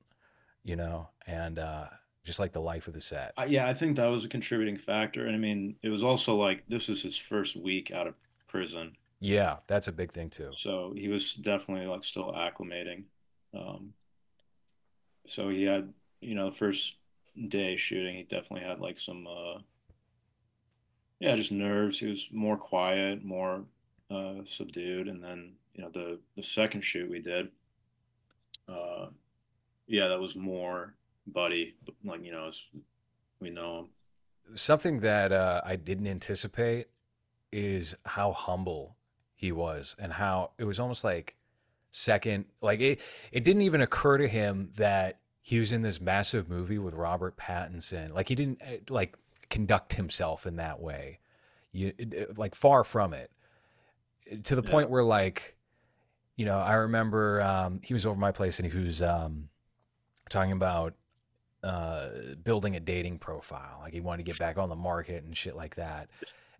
you 0.64 0.76
know, 0.76 1.08
and 1.26 1.58
uh, 1.58 1.86
just 2.24 2.38
like 2.38 2.52
the 2.52 2.60
life 2.60 2.88
of 2.88 2.94
the 2.94 3.00
set. 3.00 3.32
Uh, 3.38 3.46
yeah, 3.48 3.68
I 3.68 3.74
think 3.74 3.96
that 3.96 4.06
was 4.06 4.24
a 4.24 4.28
contributing 4.28 4.76
factor. 4.76 5.26
And 5.26 5.34
I 5.34 5.38
mean, 5.38 5.76
it 5.82 5.88
was 5.88 6.02
also 6.02 6.36
like 6.36 6.64
this 6.68 6.88
is 6.88 7.02
his 7.02 7.16
first 7.16 7.56
week 7.56 7.90
out 7.90 8.06
of 8.06 8.14
prison, 8.48 8.96
Yeah, 9.20 9.56
that's 9.66 9.88
a 9.88 9.92
big 9.92 10.12
thing 10.12 10.30
too. 10.30 10.50
so 10.56 10.94
he 10.96 11.08
was 11.08 11.34
definitely 11.34 11.86
like 11.86 12.04
still 12.04 12.32
acclimating. 12.32 13.04
Um, 13.54 13.92
so 15.26 15.50
he 15.50 15.64
had, 15.64 15.92
you 16.20 16.34
know, 16.34 16.50
the 16.50 16.56
first 16.56 16.96
day 17.48 17.76
shooting, 17.76 18.16
he 18.16 18.22
definitely 18.22 18.66
had 18.66 18.80
like 18.80 18.98
some, 18.98 19.26
uh, 19.26 19.58
yeah, 21.20 21.36
just 21.36 21.52
nerves. 21.52 22.00
He 22.00 22.06
was 22.06 22.28
more 22.32 22.56
quiet, 22.56 23.24
more 23.24 23.64
uh, 24.10 24.34
subdued, 24.46 25.08
and 25.08 25.22
then 25.22 25.54
you 25.74 25.82
know 25.82 25.90
the 25.90 26.18
the 26.36 26.42
second 26.42 26.82
shoot 26.82 27.10
we 27.10 27.20
did, 27.20 27.50
uh, 28.68 29.06
yeah, 29.86 30.08
that 30.08 30.20
was 30.20 30.36
more 30.36 30.94
buddy, 31.26 31.76
like 32.04 32.24
you 32.24 32.32
know, 32.32 32.50
we 33.40 33.50
know 33.50 33.80
him. 33.80 33.88
Something 34.56 35.00
that 35.00 35.32
uh, 35.32 35.60
I 35.64 35.76
didn't 35.76 36.06
anticipate 36.06 36.88
is 37.52 37.94
how 38.04 38.32
humble 38.32 38.96
he 39.34 39.52
was 39.52 39.94
and 39.98 40.12
how 40.12 40.50
it 40.58 40.64
was 40.64 40.80
almost 40.80 41.04
like 41.04 41.36
second 41.90 42.44
like 42.60 42.80
it 42.80 43.00
it 43.32 43.44
didn't 43.44 43.62
even 43.62 43.80
occur 43.80 44.18
to 44.18 44.28
him 44.28 44.70
that 44.76 45.20
he 45.40 45.58
was 45.58 45.72
in 45.72 45.80
this 45.80 46.00
massive 46.00 46.48
movie 46.48 46.78
with 46.78 46.92
Robert 46.92 47.36
Pattinson. 47.38 48.12
Like 48.12 48.28
he 48.28 48.34
didn't 48.34 48.60
eh, 48.60 48.78
like 48.90 49.16
conduct 49.48 49.94
himself 49.94 50.46
in 50.46 50.56
that 50.56 50.80
way. 50.80 51.20
You 51.72 51.94
like 52.36 52.54
far 52.54 52.84
from 52.84 53.14
it 53.14 53.30
to 54.44 54.54
the 54.56 54.62
Yeah. 54.62 54.70
point 54.70 54.90
where 54.90 55.04
like 55.04 55.56
you 56.36 56.44
know 56.46 56.58
I 56.58 56.74
remember 56.74 57.40
um 57.42 57.80
he 57.82 57.94
was 57.94 58.06
over 58.06 58.18
my 58.18 58.32
place 58.32 58.58
and 58.58 58.70
he 58.70 58.78
was 58.78 59.02
um 59.02 59.48
talking 60.30 60.52
about 60.52 60.94
uh 61.64 62.08
building 62.44 62.76
a 62.76 62.80
dating 62.80 63.18
profile 63.18 63.80
like 63.82 63.92
he 63.92 64.00
wanted 64.00 64.24
to 64.24 64.30
get 64.30 64.38
back 64.38 64.58
on 64.58 64.68
the 64.68 64.76
market 64.76 65.24
and 65.24 65.36
shit 65.36 65.56
like 65.56 65.74
that 65.76 66.08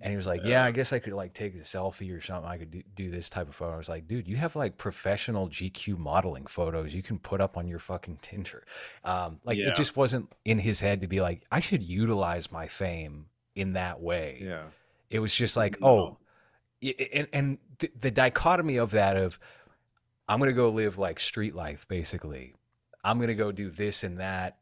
and 0.00 0.12
he 0.12 0.16
was 0.16 0.28
like, 0.28 0.42
"Yeah, 0.44 0.64
I 0.64 0.70
guess 0.70 0.92
I 0.92 1.00
could 1.00 1.12
like 1.12 1.34
take 1.34 1.56
a 1.56 1.58
selfie 1.58 2.16
or 2.16 2.20
something. 2.20 2.48
I 2.48 2.56
could 2.56 2.70
do, 2.70 2.82
do 2.94 3.10
this 3.10 3.28
type 3.28 3.48
of 3.48 3.56
photo." 3.56 3.74
I 3.74 3.78
was 3.78 3.88
like, 3.88 4.06
"Dude, 4.06 4.28
you 4.28 4.36
have 4.36 4.54
like 4.54 4.78
professional 4.78 5.48
GQ 5.48 5.98
modeling 5.98 6.46
photos 6.46 6.94
you 6.94 7.02
can 7.02 7.18
put 7.18 7.40
up 7.40 7.56
on 7.56 7.66
your 7.66 7.80
fucking 7.80 8.18
Tinder." 8.22 8.62
Um, 9.02 9.40
like 9.42 9.58
Yeah. 9.58 9.70
it 9.70 9.74
just 9.74 9.96
wasn't 9.96 10.32
in 10.44 10.60
his 10.60 10.80
head 10.80 11.00
to 11.00 11.08
be 11.08 11.20
like, 11.20 11.42
"I 11.50 11.58
should 11.58 11.82
utilize 11.82 12.52
my 12.52 12.68
fame 12.68 13.26
in 13.56 13.72
that 13.72 14.00
way." 14.00 14.38
Yeah. 14.40 14.66
It 15.10 15.18
was 15.18 15.34
just 15.34 15.56
like, 15.56 15.80
No. 15.80 15.88
"Oh," 15.88 16.16
and 16.82 17.28
and 17.32 17.58
the, 17.78 17.90
the 17.98 18.10
dichotomy 18.10 18.76
of 18.76 18.92
that 18.92 19.16
of 19.16 19.38
I'm 20.28 20.38
gonna 20.38 20.52
go 20.52 20.68
live 20.68 20.98
like 20.98 21.20
street 21.20 21.54
life, 21.54 21.86
basically. 21.88 22.54
I'm 23.02 23.18
gonna 23.18 23.34
go 23.34 23.52
do 23.52 23.70
this 23.70 24.04
and 24.04 24.18
that. 24.18 24.58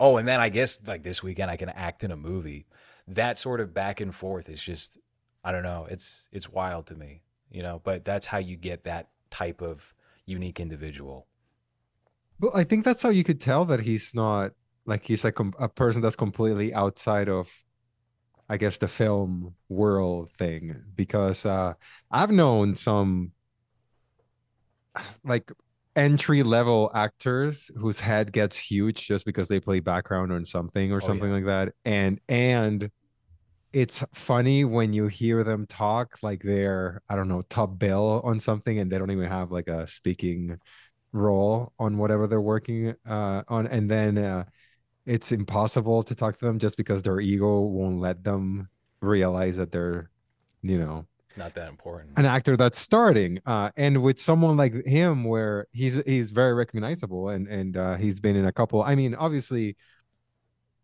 Oh, 0.00 0.16
and 0.16 0.28
then 0.28 0.40
I 0.40 0.48
guess 0.48 0.80
like 0.86 1.02
this 1.02 1.22
weekend 1.22 1.50
I 1.50 1.56
can 1.56 1.70
act 1.70 2.04
in 2.04 2.10
a 2.10 2.16
movie. 2.16 2.66
That 3.08 3.38
sort 3.38 3.60
of 3.60 3.72
back 3.72 4.00
and 4.00 4.14
forth 4.14 4.48
is 4.48 4.62
just 4.62 4.98
I 5.42 5.52
don't 5.52 5.62
know. 5.62 5.86
It's 5.90 6.28
it's 6.32 6.48
wild 6.48 6.86
to 6.88 6.94
me, 6.94 7.22
you 7.50 7.62
know. 7.62 7.80
But 7.82 8.04
that's 8.04 8.26
how 8.26 8.38
you 8.38 8.56
get 8.56 8.84
that 8.84 9.08
type 9.30 9.62
of 9.62 9.94
unique 10.26 10.60
individual. 10.60 11.26
Well, 12.40 12.52
I 12.54 12.64
think 12.64 12.84
that's 12.84 13.02
how 13.02 13.08
you 13.08 13.24
could 13.24 13.40
tell 13.40 13.64
that 13.64 13.80
he's 13.80 14.14
not 14.14 14.52
like 14.86 15.04
he's 15.06 15.24
like 15.24 15.38
a 15.58 15.68
person 15.68 16.02
that's 16.02 16.16
completely 16.16 16.72
outside 16.72 17.28
of, 17.28 17.50
I 18.48 18.56
guess, 18.56 18.78
the 18.78 18.88
film 18.88 19.54
world 19.68 20.30
thing. 20.38 20.76
Because 20.94 21.44
uh, 21.46 21.74
I've 22.10 22.30
known 22.30 22.74
some 22.74 23.32
like 25.24 25.50
entry 25.96 26.42
level 26.42 26.90
actors 26.94 27.70
whose 27.76 28.00
head 28.00 28.32
gets 28.32 28.56
huge 28.56 29.06
just 29.06 29.24
because 29.26 29.48
they 29.48 29.60
play 29.60 29.80
background 29.80 30.32
on 30.32 30.44
something 30.44 30.92
or 30.92 31.00
Oh, 31.00 31.00
something 31.00 31.30
yeah. 31.30 31.30
like 31.30 31.44
that, 31.46 31.72
and 31.84 32.20
and 32.28 32.90
it's 33.72 34.04
funny 34.14 34.64
when 34.64 34.92
you 34.94 35.08
hear 35.08 35.44
them 35.44 35.66
talk 35.66 36.18
like 36.22 36.42
they're 36.42 37.02
I 37.08 37.16
don't 37.16 37.28
know 37.28 37.42
top 37.42 37.78
bill 37.78 38.22
on 38.24 38.40
something 38.40 38.78
and 38.78 38.90
they 38.92 38.98
don't 38.98 39.10
even 39.12 39.28
have 39.28 39.52
like 39.52 39.68
a 39.68 39.86
speaking 39.88 40.58
role 41.12 41.72
on 41.78 41.98
whatever 41.98 42.26
they're 42.28 42.40
working 42.40 42.94
uh, 43.08 43.42
on, 43.48 43.66
and 43.68 43.90
then 43.90 44.18
uh, 44.18 44.44
it's 45.08 45.32
impossible 45.32 46.02
to 46.04 46.14
talk 46.14 46.38
to 46.38 46.44
them 46.44 46.58
just 46.58 46.76
because 46.76 47.02
their 47.02 47.20
ego 47.20 47.60
won't 47.60 47.98
let 48.00 48.22
them 48.22 48.68
realize 49.00 49.56
that 49.56 49.72
they're, 49.72 50.10
you 50.62 50.78
know, 50.78 51.06
Not 51.36 51.54
that 51.54 51.68
important. 51.70 52.18
an 52.18 52.26
actor 52.26 52.56
that's 52.56 52.78
starting. 52.78 53.40
Uh, 53.46 53.70
and 53.76 54.02
with 54.02 54.20
someone 54.20 54.56
like 54.56 54.84
him, 54.86 55.24
where 55.24 55.66
he's 55.72 56.02
he's 56.04 56.30
very 56.30 56.54
recognizable, 56.54 57.30
and 57.30 57.48
and 57.48 57.76
uh, 57.76 57.96
he's 57.96 58.20
been 58.20 58.36
in 58.36 58.44
a 58.46 58.52
couple. 58.52 58.82
I 58.82 58.94
mean, 58.94 59.14
obviously, 59.14 59.76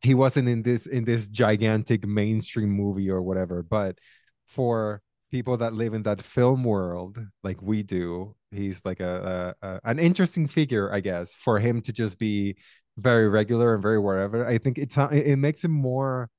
he 0.02 0.14
wasn't 0.14 0.48
in 0.48 0.62
this 0.62 0.86
in 0.86 1.04
this 1.04 1.28
gigantic 1.28 2.06
mainstream 2.06 2.70
movie 2.70 3.10
or 3.10 3.22
whatever, 3.22 3.62
but 3.62 3.98
for 4.46 5.02
people 5.30 5.56
that 5.56 5.74
live 5.74 5.94
in 5.94 6.02
that 6.04 6.22
film 6.22 6.62
world 6.62 7.18
like 7.42 7.60
we 7.60 7.82
do 7.82 8.36
he's 8.52 8.80
like 8.84 9.00
a, 9.00 9.54
a, 9.60 9.66
a 9.66 9.80
an 9.82 9.98
interesting 9.98 10.46
figure 10.46 10.92
i 10.94 11.00
guess 11.00 11.34
for 11.34 11.58
him 11.58 11.80
to 11.80 11.92
just 11.92 12.20
be 12.20 12.54
very 12.96 13.28
regular 13.28 13.74
and 13.74 13.82
very 13.82 13.98
wherever 13.98 14.46
i 14.46 14.58
think 14.58 14.78
it's 14.78 14.96
it, 14.96 15.36
makes 15.36 15.64
him 15.64 15.70
more 15.70 16.30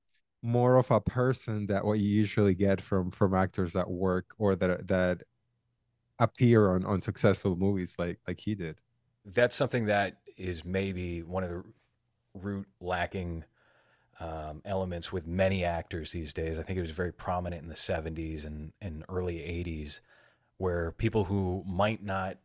more 0.41 0.77
of 0.77 0.89
a 0.91 1.01
person 1.01 1.67
that 1.67 1.83
what 1.83 1.99
you 1.99 2.07
usually 2.07 2.53
get 2.53 2.79
from 2.79 3.11
from 3.11 3.33
actors 3.33 3.73
that 3.73 3.89
work 3.89 4.25
or 4.37 4.55
that 4.55 4.87
that 4.87 5.21
appear 6.19 6.71
on 6.71 6.85
on 6.85 7.01
successful 7.01 7.55
movies 7.55 7.95
like 7.99 8.19
like 8.27 8.39
he 8.39 8.55
did 8.55 8.79
that's 9.25 9.55
something 9.55 9.85
that 9.85 10.17
is 10.37 10.63
maybe 10.63 11.23
one 11.23 11.43
of 11.43 11.49
the 11.49 11.63
root 12.35 12.67
lacking 12.79 13.43
um, 14.19 14.61
elements 14.63 15.11
with 15.11 15.27
many 15.27 15.63
actors 15.63 16.11
these 16.11 16.33
days. 16.33 16.59
I 16.59 16.63
think 16.63 16.77
it 16.77 16.83
was 16.83 16.91
very 16.91 17.11
prominent 17.11 17.63
in 17.63 17.69
the 17.69 17.75
70s 17.75 18.45
and, 18.45 18.71
and 18.81 19.03
early 19.09 19.37
80s, 19.37 19.99
where 20.57 20.91
people 20.91 21.25
who 21.25 21.63
might 21.67 22.03
not 22.03 22.37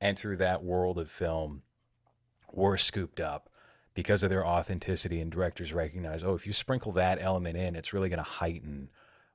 enter 0.00 0.36
that 0.36 0.64
world 0.64 0.98
of 0.98 1.10
film 1.10 1.62
were 2.52 2.76
scooped 2.76 3.20
up 3.20 3.48
because 3.94 4.22
of 4.22 4.30
their 4.30 4.46
authenticity, 4.46 5.20
and 5.20 5.30
directors 5.30 5.72
recognize, 5.72 6.22
oh, 6.22 6.34
if 6.34 6.46
you 6.46 6.52
sprinkle 6.52 6.92
that 6.92 7.18
element 7.20 7.56
in, 7.56 7.76
it's 7.76 7.92
really 7.92 8.08
going 8.08 8.18
to 8.18 8.22
heighten 8.22 8.88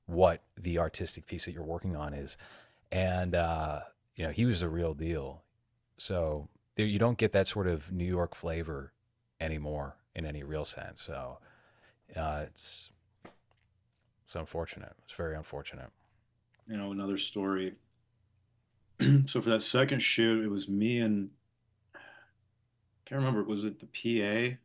what 0.05 0.43
the 0.57 0.79
artistic 0.79 1.27
piece 1.27 1.45
that 1.45 1.51
you're 1.51 1.63
working 1.63 1.95
on 1.95 2.13
is. 2.13 2.37
And, 2.91 3.35
uh, 3.35 3.81
you 4.15 4.25
know, 4.25 4.31
he 4.31 4.45
was 4.45 4.61
the 4.61 4.69
real 4.69 4.93
deal. 4.93 5.43
So 5.97 6.47
there, 6.75 6.85
you 6.85 6.99
don't 6.99 7.17
get 7.17 7.33
that 7.33 7.47
sort 7.47 7.67
of 7.67 7.91
New 7.91 8.05
York 8.05 8.33
flavor 8.33 8.93
anymore 9.39 9.97
in 10.15 10.25
any 10.25 10.43
real 10.43 10.65
sense. 10.65 11.01
So 11.01 11.39
uh, 12.15 12.45
it's 12.47 12.89
it's 14.23 14.35
unfortunate. 14.35 14.93
It's 15.05 15.15
very 15.15 15.35
unfortunate. 15.35 15.89
you 16.67 16.77
know, 16.77 16.91
another 16.91 17.17
story. 17.17 17.75
so 19.25 19.41
for 19.41 19.49
that 19.49 19.61
second 19.61 20.01
shoot, 20.01 20.43
it 20.43 20.49
was 20.49 20.67
me 20.67 20.99
and 20.99 21.29
can't 23.07 23.19
remember. 23.19 23.43
Was 23.43 23.63
it 23.63 23.79
the 23.79 23.85
PA 23.85 24.57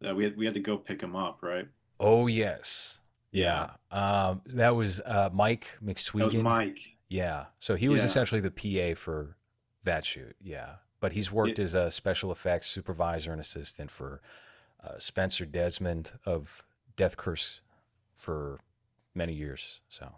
that 0.00 0.16
we 0.16 0.24
had? 0.24 0.36
We 0.36 0.44
had 0.44 0.54
to 0.54 0.60
go 0.60 0.76
pick 0.76 1.00
him 1.02 1.14
up, 1.16 1.38
right? 1.42 1.66
Oh 2.00 2.26
yes, 2.26 3.00
yeah. 3.32 3.70
Um, 3.90 4.42
that 4.46 4.74
was 4.74 5.00
uh, 5.00 5.30
Mike 5.32 5.68
That 5.82 6.12
was 6.14 6.34
Mike. 6.34 6.78
Yeah. 7.08 7.46
So 7.58 7.74
he 7.76 7.88
was 7.88 8.02
Yeah. 8.02 8.06
essentially 8.06 8.40
the 8.40 8.50
PA 8.50 8.98
for 8.98 9.36
that 9.84 10.04
shoot. 10.04 10.34
Yeah. 10.40 10.76
But 11.00 11.12
he's 11.12 11.30
worked 11.30 11.58
as 11.58 11.74
a 11.74 11.90
special 11.90 12.32
effects 12.32 12.66
supervisor 12.68 13.30
and 13.32 13.40
assistant 13.40 13.90
for 13.90 14.20
uh, 14.82 14.98
Spencer 14.98 15.44
Desmond 15.46 16.12
of 16.24 16.64
Death 16.96 17.16
Curse 17.16 17.60
for 18.14 18.60
many 19.14 19.34
years. 19.34 19.82
So 19.88 20.12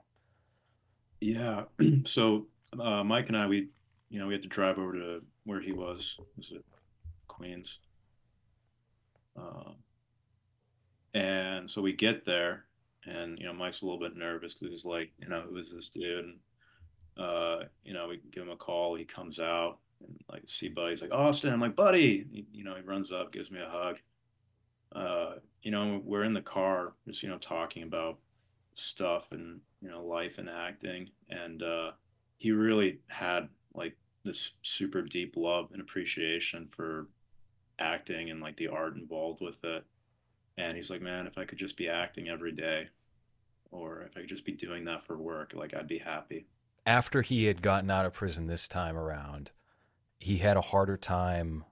Yeah. 1.21 1.65
So 2.05 2.47
uh, 2.79 3.03
Mike 3.05 3.29
and 3.29 3.37
I, 3.37 3.47
we, 3.47 3.69
you 4.09 4.19
know, 4.19 4.27
we 4.29 4.33
had 4.35 4.43
to 4.43 4.49
drive 4.49 4.79
over 4.79 4.93
to 4.95 5.23
where 5.45 5.61
he 5.61 5.73
was. 5.73 6.17
Was 6.37 6.53
it 6.53 6.65
Queens? 7.39 7.79
Uh, 9.37 9.73
and 11.15 11.71
so 11.71 11.81
we 11.81 11.93
get 11.93 12.27
there, 12.27 12.65
and 13.07 13.39
you 13.39 13.47
know, 13.47 13.53
Mike's 13.53 13.83
a 13.83 13.87
little 13.87 14.01
bit 14.01 14.17
nervous 14.17 14.55
because 14.55 14.75
he's 14.75 14.85
like, 14.85 15.11
you 15.21 15.29
know, 15.29 15.43
who 15.49 15.57
is 15.57 15.73
this 15.73 15.89
dude? 15.89 16.25
And 16.25 16.39
uh, 17.17 17.65
you 17.85 17.95
know, 17.95 18.09
we 18.09 18.21
give 18.33 18.43
him 18.43 18.51
a 18.51 18.57
call. 18.57 18.97
He 18.97 19.05
comes 19.05 19.39
out 19.41 19.79
and 20.01 20.19
like 20.31 20.43
see 20.47 20.69
Buddy's 20.69 21.01
like 21.01 21.13
Austin. 21.13 21.53
I'm 21.53 21.61
like 21.61 21.77
Buddy. 21.77 22.27
He, 22.31 22.47
you 22.53 22.65
know, 22.65 22.75
he 22.75 22.83
runs 22.83 23.13
up, 23.13 23.33
gives 23.33 23.51
me 23.51 23.61
a 23.61 23.71
hug. 23.71 23.97
Uh, 24.95 25.35
you 25.63 25.71
know, 25.71 26.01
we're 26.05 26.25
in 26.25 26.35
the 26.35 26.41
car, 26.41 26.95
just 27.07 27.23
you 27.23 27.29
know, 27.29 27.39
talking 27.39 27.85
about 27.85 28.19
stuff 28.79 29.27
and 29.33 29.61
you 29.81 29.91
know 29.91 30.05
life 30.05 30.39
and 30.39 30.49
acting 30.49 31.11
and 31.31 31.63
uh 31.65 31.91
he 32.37 32.53
really 32.53 33.01
had 33.09 33.49
like 33.75 33.97
this 34.25 34.53
super 34.63 35.03
deep 35.03 35.35
love 35.37 35.71
and 35.73 35.81
appreciation 35.81 36.69
for 36.71 37.09
acting 37.79 38.31
and 38.31 38.41
like 38.41 38.57
the 38.57 38.69
art 38.69 38.97
involved 38.97 39.41
with 39.41 39.63
it 39.65 39.85
and 40.57 40.77
he's 40.77 40.91
like 40.91 41.03
man 41.03 41.27
if 41.27 41.39
i 41.39 41.45
could 41.45 41.59
just 41.59 41.77
be 41.77 41.89
acting 41.89 42.29
every 42.29 42.53
day 42.53 42.89
or 43.71 44.03
if 44.03 44.17
i 44.17 44.21
could 44.21 44.29
just 44.29 44.45
be 44.45 44.53
doing 44.53 44.85
that 44.85 45.03
for 45.03 45.17
work 45.17 45.53
like 45.55 45.75
i'd 45.75 45.89
be 45.89 45.99
happy 45.99 46.47
after 46.87 47.23
he 47.23 47.45
had 47.47 47.63
gotten 47.63 47.91
out 47.91 48.07
of 48.07 48.13
prison 48.13 48.47
this 48.47 48.67
time 48.67 48.97
around 48.97 49.53
he 50.19 50.39
had 50.39 50.57
a 50.57 50.63
harder 50.63 50.97
time 50.97 51.65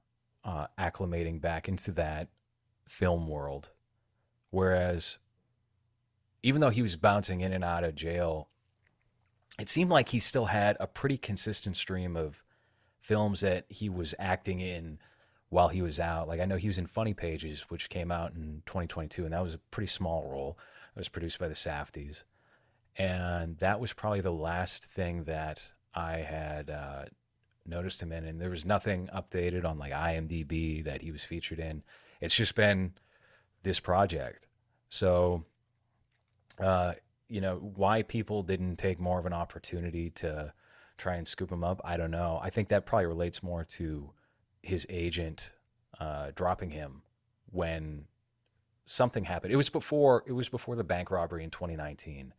uh, 0.44 0.68
acclimating 0.78 1.40
back 1.40 1.68
into 1.68 1.90
that 1.92 2.28
film 2.88 3.28
world. 3.28 3.72
Whereas, 4.50 5.18
even 6.42 6.60
though 6.60 6.70
he 6.70 6.82
was 6.82 6.96
bouncing 6.96 7.40
in 7.40 7.52
and 7.52 7.64
out 7.64 7.82
of 7.82 7.96
jail, 7.96 8.48
it 9.58 9.68
seemed 9.68 9.90
like 9.90 10.10
he 10.10 10.20
still 10.20 10.46
had 10.46 10.76
a 10.78 10.86
pretty 10.86 11.18
consistent 11.18 11.76
stream 11.76 12.16
of 12.16 12.44
films 13.00 13.40
that 13.40 13.66
he 13.68 13.88
was 13.88 14.14
acting 14.18 14.60
in 14.60 14.98
while 15.48 15.68
he 15.68 15.82
was 15.82 16.00
out. 16.00 16.28
Like 16.28 16.40
I 16.40 16.44
know 16.44 16.56
he 16.56 16.68
was 16.68 16.78
in 16.78 16.86
Funny 16.86 17.14
Pages, 17.14 17.66
which 17.68 17.88
came 17.88 18.10
out 18.10 18.32
in 18.34 18.62
2022, 18.66 19.24
and 19.24 19.32
that 19.32 19.42
was 19.42 19.54
a 19.54 19.60
pretty 19.70 19.88
small 19.88 20.28
role. 20.30 20.58
It 20.94 20.98
was 20.98 21.08
produced 21.08 21.38
by 21.38 21.48
the 21.48 21.54
Safdies, 21.54 22.22
and 22.96 23.58
that 23.58 23.80
was 23.80 23.92
probably 23.92 24.20
the 24.20 24.32
last 24.32 24.86
thing 24.86 25.24
that 25.24 25.62
I 25.94 26.18
had 26.18 26.70
uh, 26.70 27.04
noticed 27.66 28.02
him 28.02 28.12
in. 28.12 28.24
And 28.24 28.40
there 28.40 28.50
was 28.50 28.64
nothing 28.64 29.08
updated 29.14 29.64
on 29.64 29.78
like 29.78 29.92
IMDb 29.92 30.84
that 30.84 31.02
he 31.02 31.10
was 31.10 31.24
featured 31.24 31.58
in. 31.58 31.82
It's 32.20 32.34
just 32.34 32.54
been 32.54 32.94
this 33.62 33.80
project. 33.80 34.46
So, 34.88 35.44
uh, 36.58 36.94
you 37.28 37.40
know, 37.40 37.56
why 37.56 38.02
people 38.02 38.42
didn't 38.42 38.76
take 38.76 39.00
more 39.00 39.18
of 39.18 39.26
an 39.26 39.32
opportunity 39.32 40.10
to 40.10 40.52
try 40.96 41.16
and 41.16 41.28
scoop 41.28 41.50
him 41.50 41.64
up, 41.64 41.80
I 41.84 41.96
don't 41.96 42.10
know. 42.10 42.38
I 42.42 42.50
think 42.50 42.68
that 42.68 42.86
probably 42.86 43.06
relates 43.06 43.42
more 43.42 43.64
to 43.64 44.10
his 44.66 44.86
agent 44.90 45.52
uh, 45.98 46.30
dropping 46.34 46.70
him 46.70 47.02
when 47.50 48.04
something 48.84 49.24
happened. 49.24 49.52
It 49.52 49.56
was 49.56 49.70
before 49.70 50.24
it 50.26 50.32
was 50.32 50.48
before 50.48 50.76
the 50.76 50.84
bank 50.84 51.10
robbery 51.10 51.44
in 51.44 51.50
2019, 51.50 52.34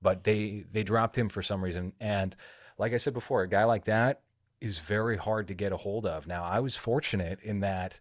but 0.00 0.24
they 0.24 0.64
they 0.72 0.82
dropped 0.82 1.16
him 1.16 1.28
for 1.28 1.42
some 1.42 1.62
reason. 1.62 1.92
And 2.00 2.34
like 2.78 2.92
I 2.92 2.96
said 2.96 3.14
before, 3.14 3.42
a 3.42 3.48
guy 3.48 3.64
like 3.64 3.84
that 3.84 4.22
is 4.60 4.78
very 4.78 5.16
hard 5.16 5.48
to 5.48 5.54
get 5.54 5.72
a 5.72 5.76
hold 5.76 6.06
of. 6.06 6.26
Now 6.26 6.44
I 6.44 6.60
was 6.60 6.76
fortunate 6.76 7.40
in 7.42 7.60
that 7.60 8.00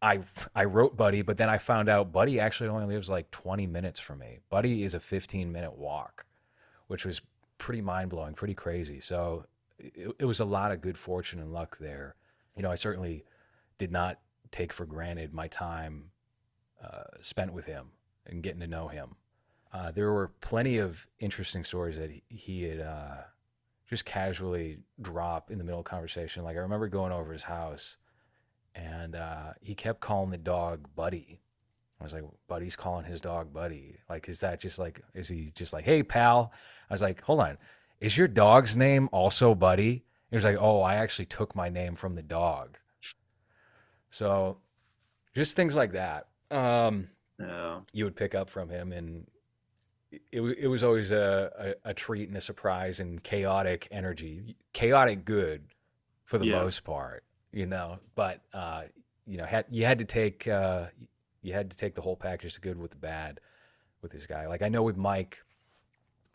I 0.00 0.20
I 0.54 0.64
wrote 0.64 0.96
Buddy, 0.96 1.22
but 1.22 1.36
then 1.36 1.48
I 1.48 1.58
found 1.58 1.88
out 1.88 2.12
Buddy 2.12 2.40
actually 2.40 2.68
only 2.68 2.86
lives 2.86 3.08
like 3.08 3.30
20 3.30 3.66
minutes 3.66 4.00
from 4.00 4.18
me. 4.18 4.38
Buddy 4.50 4.82
is 4.82 4.94
a 4.94 5.00
15 5.00 5.52
minute 5.52 5.76
walk, 5.76 6.26
which 6.86 7.04
was 7.04 7.20
pretty 7.58 7.80
mind 7.80 8.10
blowing, 8.10 8.34
pretty 8.34 8.54
crazy. 8.54 9.00
So 9.00 9.46
it, 9.78 10.12
it 10.18 10.24
was 10.24 10.40
a 10.40 10.44
lot 10.44 10.72
of 10.72 10.80
good 10.80 10.98
fortune 10.98 11.40
and 11.40 11.52
luck 11.52 11.78
there. 11.78 12.16
You 12.56 12.62
know, 12.62 12.70
I 12.70 12.76
certainly 12.76 13.24
did 13.78 13.90
not 13.90 14.20
take 14.50 14.72
for 14.72 14.86
granted 14.86 15.34
my 15.34 15.48
time 15.48 16.10
uh, 16.82 17.04
spent 17.20 17.52
with 17.52 17.66
him 17.66 17.88
and 18.26 18.42
getting 18.42 18.60
to 18.60 18.66
know 18.66 18.88
him. 18.88 19.16
Uh, 19.72 19.90
there 19.90 20.12
were 20.12 20.28
plenty 20.40 20.78
of 20.78 21.06
interesting 21.18 21.64
stories 21.64 21.96
that 21.96 22.10
he, 22.10 22.22
he 22.28 22.62
had 22.62 22.80
uh, 22.80 23.16
just 23.88 24.04
casually 24.04 24.78
drop 25.00 25.50
in 25.50 25.58
the 25.58 25.64
middle 25.64 25.80
of 25.80 25.86
conversation. 25.86 26.44
Like 26.44 26.56
I 26.56 26.60
remember 26.60 26.88
going 26.88 27.12
over 27.12 27.32
his 27.32 27.42
house, 27.42 27.96
and 28.74 29.16
uh, 29.16 29.52
he 29.60 29.74
kept 29.74 30.00
calling 30.00 30.30
the 30.30 30.38
dog 30.38 30.88
Buddy. 30.94 31.40
I 32.00 32.04
was 32.04 32.12
like, 32.12 32.24
Buddy's 32.48 32.76
calling 32.76 33.04
his 33.04 33.20
dog 33.20 33.52
Buddy. 33.52 33.98
Like, 34.08 34.28
is 34.28 34.40
that 34.40 34.60
just 34.60 34.78
like, 34.78 35.00
is 35.14 35.28
he 35.28 35.50
just 35.54 35.72
like, 35.72 35.84
hey 35.84 36.02
pal? 36.02 36.52
I 36.88 36.94
was 36.94 37.02
like, 37.02 37.20
hold 37.22 37.40
on, 37.40 37.58
is 38.04 38.18
your 38.18 38.28
dog's 38.28 38.76
name 38.76 39.08
also 39.12 39.54
Buddy? 39.54 40.04
He 40.30 40.36
was 40.36 40.44
like, 40.44 40.58
oh, 40.60 40.80
I 40.80 40.96
actually 40.96 41.26
took 41.26 41.56
my 41.56 41.68
name 41.68 41.96
from 41.96 42.16
the 42.16 42.22
dog. 42.22 42.76
So, 44.10 44.58
just 45.34 45.56
things 45.56 45.74
like 45.74 45.92
that. 45.92 46.28
Um, 46.50 47.08
Yeah. 47.38 47.80
you 47.92 48.04
would 48.04 48.14
pick 48.14 48.34
up 48.34 48.50
from 48.50 48.68
him 48.68 48.92
and 48.92 49.26
it, 50.30 50.40
it 50.40 50.68
was 50.68 50.84
always 50.84 51.10
a, 51.10 51.74
a, 51.84 51.90
a 51.90 51.94
treat 51.94 52.28
and 52.28 52.36
a 52.36 52.40
surprise 52.40 53.00
and 53.00 53.22
chaotic 53.22 53.88
energy 53.90 54.56
chaotic 54.72 55.24
good 55.24 55.62
for 56.24 56.38
the 56.38 56.44
Yeah. 56.44 56.62
most 56.62 56.84
part 56.84 57.24
you 57.52 57.66
know 57.66 57.98
but 58.14 58.40
uh 58.52 58.82
you 59.26 59.36
know 59.36 59.44
had 59.44 59.64
you 59.70 59.84
had 59.84 59.98
to 59.98 60.04
take 60.04 60.46
uh 60.46 60.86
you 61.42 61.52
had 61.52 61.70
to 61.70 61.76
take 61.76 61.94
the 61.94 62.00
whole 62.02 62.16
package 62.16 62.54
the 62.54 62.60
good 62.60 62.78
with 62.78 62.92
the 62.92 62.96
bad 62.96 63.40
with 64.02 64.12
this 64.12 64.26
guy 64.26 64.46
like 64.46 64.62
i 64.62 64.68
know 64.68 64.82
with 64.82 64.96
mike 64.96 65.42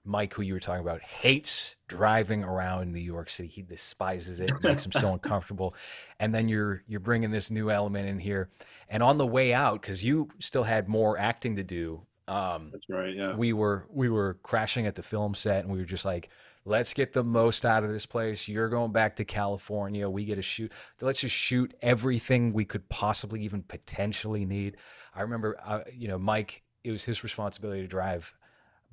mike 0.05 0.33
who 0.33 0.41
you 0.41 0.53
were 0.53 0.59
talking 0.59 0.81
about 0.81 1.01
hates 1.01 1.75
driving 1.88 2.43
around 2.43 2.91
new 2.91 2.99
york 2.99 3.29
city. 3.29 3.49
He 3.49 3.62
despises 3.62 4.39
it, 4.39 4.49
it 4.49 4.63
makes 4.63 4.85
him 4.85 4.91
so 4.91 5.13
uncomfortable. 5.13 5.75
And 6.19 6.33
then 6.33 6.47
you're 6.47 6.83
you're 6.88 6.99
bringing 6.99 7.31
this 7.31 7.51
new 7.51 7.69
element 7.69 8.07
in 8.07 8.19
here. 8.19 8.49
And 8.88 9.03
on 9.03 9.17
the 9.17 9.27
way 9.27 9.53
out 9.53 9.81
because 9.81 10.03
you 10.03 10.29
still 10.39 10.63
had 10.63 10.88
more 10.88 11.17
acting 11.17 11.57
to 11.57 11.63
do 11.63 12.01
um 12.27 12.69
That's 12.71 12.85
right. 12.89 13.13
Yeah. 13.15 13.35
we 13.35 13.53
were 13.53 13.88
we 13.89 14.09
were 14.09 14.35
crashing 14.43 14.88
at 14.88 14.95
the 14.95 15.03
film 15.03 15.35
set 15.35 15.63
and 15.63 15.73
we 15.73 15.79
were 15.79 15.85
just 15.85 16.05
like 16.05 16.29
let's 16.65 16.93
get 16.93 17.13
the 17.13 17.23
most 17.23 17.65
out 17.65 17.83
of 17.83 17.91
this 17.91 18.05
place. 18.05 18.47
You're 18.47 18.69
going 18.69 18.91
back 18.91 19.15
to 19.17 19.25
california. 19.25 20.09
We 20.09 20.25
get 20.25 20.35
to 20.35 20.41
shoot 20.41 20.71
let's 21.01 21.19
just 21.21 21.35
shoot 21.35 21.73
everything 21.81 22.53
we 22.53 22.65
could 22.65 22.88
possibly 22.89 23.41
even 23.41 23.63
potentially 23.63 24.45
need. 24.45 24.77
I 25.13 25.21
remember 25.21 25.57
uh, 25.65 25.81
you 25.93 26.07
know 26.07 26.17
mike 26.17 26.63
it 26.83 26.91
was 26.91 27.03
his 27.03 27.23
responsibility 27.23 27.81
to 27.81 27.88
drive 27.88 28.33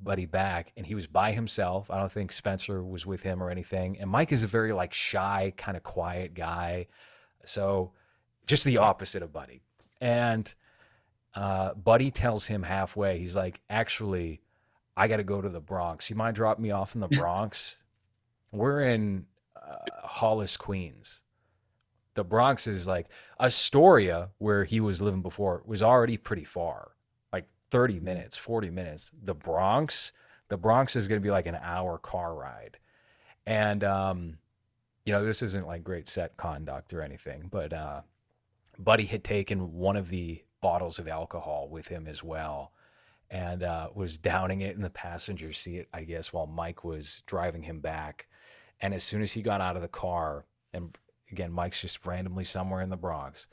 buddy 0.03 0.27
back 0.27 0.73
and 0.77 0.87
he 0.87 0.95
was 0.95 1.07
by 1.07 1.33
himself 1.33 1.91
i 1.91 1.99
don't 1.99 2.13
think 2.13 2.31
spencer 2.31 2.85
was 2.85 3.07
with 3.07 3.23
him 3.23 3.43
or 3.43 3.51
anything 3.51 3.99
and 3.99 4.11
mike 4.11 4.31
is 4.31 4.43
a 4.43 4.47
very 4.47 4.73
like 4.73 4.93
shy 4.93 5.53
kind 5.57 5.77
of 5.77 5.83
quiet 5.83 6.35
guy 6.35 6.87
so 7.47 7.93
just 8.47 8.65
the 8.65 8.77
opposite 8.77 9.23
of 9.23 9.33
buddy 9.33 9.63
and 10.01 10.55
uh, 11.37 11.75
Buddy 11.75 12.11
tells 12.11 12.47
him 12.47 12.63
halfway, 12.63 13.19
he's 13.19 13.37
like, 13.37 13.61
actually, 13.69 14.41
I 14.97 15.07
got 15.07 15.19
to 15.19 15.25
go 15.25 15.43
to 15.43 15.49
the 15.49 15.61
Bronx. 15.61 16.09
You 16.09 16.17
mind 16.17 16.35
dropping 16.35 16.63
me 16.63 16.71
off 16.71 16.95
in 16.95 17.03
the 17.03 17.09
Bronx? 17.11 17.83
We're 18.53 18.83
in 18.83 19.27
uh, 19.55 19.77
Hollis, 20.03 20.57
Queens. 20.57 21.23
The 22.15 22.25
Bronx 22.25 22.67
is 22.67 22.87
like 22.87 23.09
Astoria, 23.39 24.31
where 24.39 24.65
he 24.65 24.81
was 24.81 25.03
living 25.03 25.21
before, 25.21 25.63
was 25.67 25.83
already 25.83 26.17
pretty 26.17 26.45
far, 26.45 26.93
30 27.77 28.01
minutes, 28.01 28.39
40 28.39 28.71
minutes. 28.71 29.11
The 29.23 29.35
Bronx, 29.35 30.13
the 30.49 30.57
Bronx 30.57 30.97
is 30.97 31.09
going 31.09 31.21
to 31.21 31.23
be 31.23 31.31
like 31.31 31.45
an 31.45 31.59
hour 31.61 31.99
car 31.99 32.35
ride. 32.35 32.79
And, 33.45 33.85
um, 33.85 34.39
you 35.05 35.13
know, 35.13 35.23
this 35.23 35.43
isn't 35.43 35.67
like 35.67 35.85
great 35.85 36.09
set 36.09 36.39
conduct 36.39 36.95
or 36.95 37.03
anything, 37.03 37.49
but 37.53 37.75
uh, 37.75 38.01
Buddy 38.79 39.05
had 39.05 39.25
taken 39.25 39.75
one 39.75 39.95
of 39.95 40.09
the 40.09 40.43
bottles 40.63 40.99
of 40.99 41.07
alcohol 41.07 41.69
with 41.69 41.87
him 41.89 42.07
as 42.07 42.25
well 42.25 42.73
and 43.31 43.63
uh, 43.63 43.91
was 43.95 44.17
downing 44.17 44.63
it 44.63 44.75
in 44.75 44.81
the 44.81 44.89
passenger 44.89 45.53
seat, 45.53 45.87
I 45.93 46.05
guess, 46.05 46.33
while 46.33 46.47
Mike 46.47 46.83
was 46.83 47.23
driving 47.27 47.63
him 47.63 47.81
back. 47.81 48.27
And 48.81 48.95
as 48.95 49.05
soon 49.05 49.21
as 49.21 49.35
he 49.35 49.43
got 49.43 49.61
out 49.61 49.77
of 49.77 49.83
the 49.83 49.89
car, 49.89 50.47
and 50.73 50.97
again, 51.31 51.53
Mike's 51.53 51.83
just 51.83 52.07
randomly 52.07 52.47
somewhere 52.47 52.81
in 52.81 52.89
the 52.89 52.97
Bronx, 52.97 53.49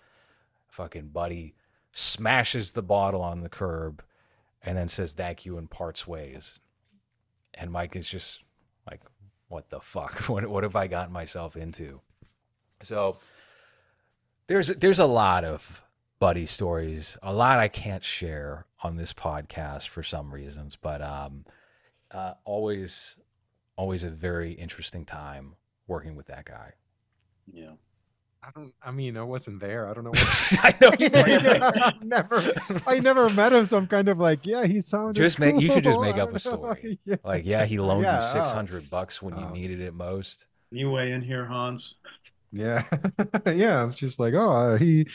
fucking 0.69 1.09
Buddy 1.09 1.55
smashes 1.91 2.71
the 2.71 2.81
bottle 2.81 3.21
on 3.21 3.41
the 3.41 3.49
curb 3.49 4.01
and 4.63 4.77
then 4.77 4.87
says 4.87 5.13
thank 5.13 5.45
you 5.45 5.57
and 5.57 5.69
parts 5.69 6.07
ways. 6.07 6.59
And 7.53 7.71
Mike 7.71 7.95
is 7.95 8.07
just 8.07 8.41
like, 8.89 9.01
what 9.47 9.69
the 9.69 9.79
fuck? 9.79 10.17
What, 10.29 10.47
what 10.47 10.63
have 10.63 10.75
I 10.75 10.87
gotten 10.87 11.13
myself 11.13 11.55
into? 11.55 12.01
So 12.81 13.17
there's 14.47 14.67
there's 14.67 14.99
a 14.99 15.05
lot 15.05 15.43
of 15.43 15.83
buddy 16.19 16.45
stories, 16.45 17.17
a 17.21 17.33
lot 17.33 17.59
I 17.59 17.67
can't 17.67 18.03
share 18.03 18.65
on 18.81 18.95
this 18.95 19.13
podcast 19.13 19.87
for 19.89 20.03
some 20.03 20.33
reasons, 20.33 20.75
but 20.75 21.01
um, 21.01 21.45
uh, 22.11 22.33
always 22.45 23.17
always 23.75 24.03
a 24.03 24.09
very 24.09 24.53
interesting 24.53 25.05
time 25.05 25.55
working 25.87 26.15
with 26.15 26.27
that 26.27 26.45
guy. 26.45 26.73
Yeah. 27.51 27.73
I 28.45 28.49
don't. 28.53 28.73
I 28.83 28.91
mean, 28.91 29.15
I 29.15 29.23
wasn't 29.23 29.61
there. 29.61 29.87
I 29.87 29.93
don't 29.93 30.03
know. 30.03 30.09
What, 30.09 30.59
I 30.63 30.75
know 30.81 30.91
you 30.99 31.09
weren't 31.13 31.43
there. 31.43 31.63
I 31.63 31.93
never. 32.01 32.53
I 32.85 32.99
never 32.99 33.29
met 33.29 33.53
him, 33.53 33.65
so 33.65 33.77
I'm 33.77 33.87
kind 33.87 34.09
of 34.09 34.19
like, 34.19 34.45
yeah, 34.45 34.65
he 34.65 34.81
sounded. 34.81 35.15
Just 35.15 35.39
make- 35.39 35.59
you 35.61 35.71
should 35.71 35.83
just 35.85 35.99
make 36.01 36.17
up 36.17 36.33
a 36.35 36.39
story. 36.39 36.99
Yeah. 37.05 37.15
Like, 37.23 37.45
yeah, 37.45 37.65
he 37.65 37.79
loaned 37.79 38.03
Yeah, 38.03 38.19
you 38.19 38.23
oh. 38.23 38.33
six 38.33 38.51
hundred 38.51 38.89
bucks 38.89 39.21
when 39.21 39.37
you 39.37 39.45
Oh. 39.45 39.49
needed 39.53 39.79
it 39.79 39.93
most. 39.93 40.47
Can 40.69 40.77
you 40.79 40.91
weigh 40.91 41.11
in 41.11 41.21
here, 41.21 41.45
Hans? 41.45 41.95
Yeah, 42.51 42.83
yeah. 43.47 43.81
I'm 43.81 43.91
just 43.93 44.19
like, 44.19 44.33
oh, 44.35 44.51
uh, 44.51 44.77
he 44.77 45.07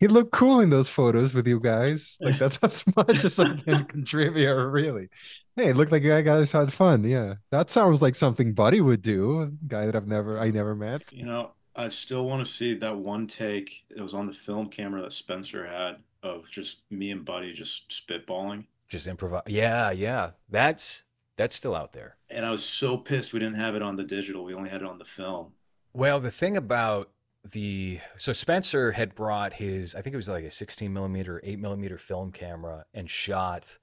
he 0.00 0.08
looked 0.08 0.32
cool 0.32 0.60
in 0.60 0.70
those 0.70 0.88
photos 0.88 1.34
with 1.34 1.46
you 1.46 1.60
guys. 1.60 2.16
Like 2.20 2.38
that's 2.38 2.58
as 2.62 2.84
much 2.96 3.22
as 3.24 3.38
I 3.38 3.54
can 3.56 3.84
contribute, 3.84 4.54
really. 4.70 5.08
Hey, 5.56 5.68
it 5.70 5.76
looked 5.76 5.92
like 5.92 6.02
you 6.02 6.22
guys 6.22 6.52
had 6.52 6.72
fun. 6.72 7.04
Yeah, 7.04 7.34
that 7.50 7.70
sounds 7.70 8.00
like 8.00 8.14
something 8.14 8.54
Buddy 8.54 8.80
would 8.80 9.02
do. 9.02 9.42
A 9.42 9.46
guy 9.66 9.86
that 9.86 9.94
I've 9.96 10.06
never, 10.06 10.38
I 10.38 10.50
never 10.50 10.74
met. 10.74 11.12
You 11.12 11.24
know, 11.26 11.50
I 11.76 11.88
still 11.88 12.24
want 12.24 12.44
to 12.44 12.50
see 12.50 12.74
that 12.74 12.96
one 12.96 13.26
take. 13.26 13.84
It 13.94 14.00
was 14.00 14.14
on 14.14 14.26
the 14.26 14.32
film 14.32 14.68
camera 14.68 15.02
that 15.02 15.12
Spencer 15.12 15.66
had 15.66 15.96
of 16.22 16.50
just 16.50 16.80
me 16.90 17.10
and 17.10 17.24
Buddy 17.24 17.52
just 17.52 17.90
spitballing. 17.90 18.64
Just 18.88 19.06
improvise. 19.06 19.42
Yeah, 19.46 19.90
yeah. 19.90 20.30
That's 20.48 21.04
that's 21.36 21.54
still 21.54 21.74
out 21.74 21.92
there. 21.92 22.16
And 22.30 22.46
I 22.46 22.50
was 22.50 22.64
so 22.64 22.96
pissed 22.96 23.32
we 23.32 23.40
didn't 23.40 23.56
have 23.56 23.74
it 23.74 23.82
on 23.82 23.96
the 23.96 24.04
digital. 24.04 24.42
We 24.42 24.54
only 24.54 24.70
had 24.70 24.80
it 24.80 24.88
on 24.88 24.98
the 24.98 25.04
film. 25.04 25.52
Well, 25.92 26.18
the 26.18 26.30
thing 26.30 26.56
about 26.56 27.10
the 27.44 28.00
so 28.16 28.32
Spencer 28.32 28.92
had 28.92 29.14
brought 29.14 29.54
his 29.54 29.94
I 29.94 30.00
think 30.00 30.14
it 30.14 30.16
was 30.16 30.28
like 30.28 30.44
a 30.44 30.50
16 30.50 30.90
millimeter, 30.92 31.40
8 31.44 31.58
millimeter 31.58 31.98
film 31.98 32.32
camera 32.32 32.86
and 32.94 33.08
shot 33.10 33.78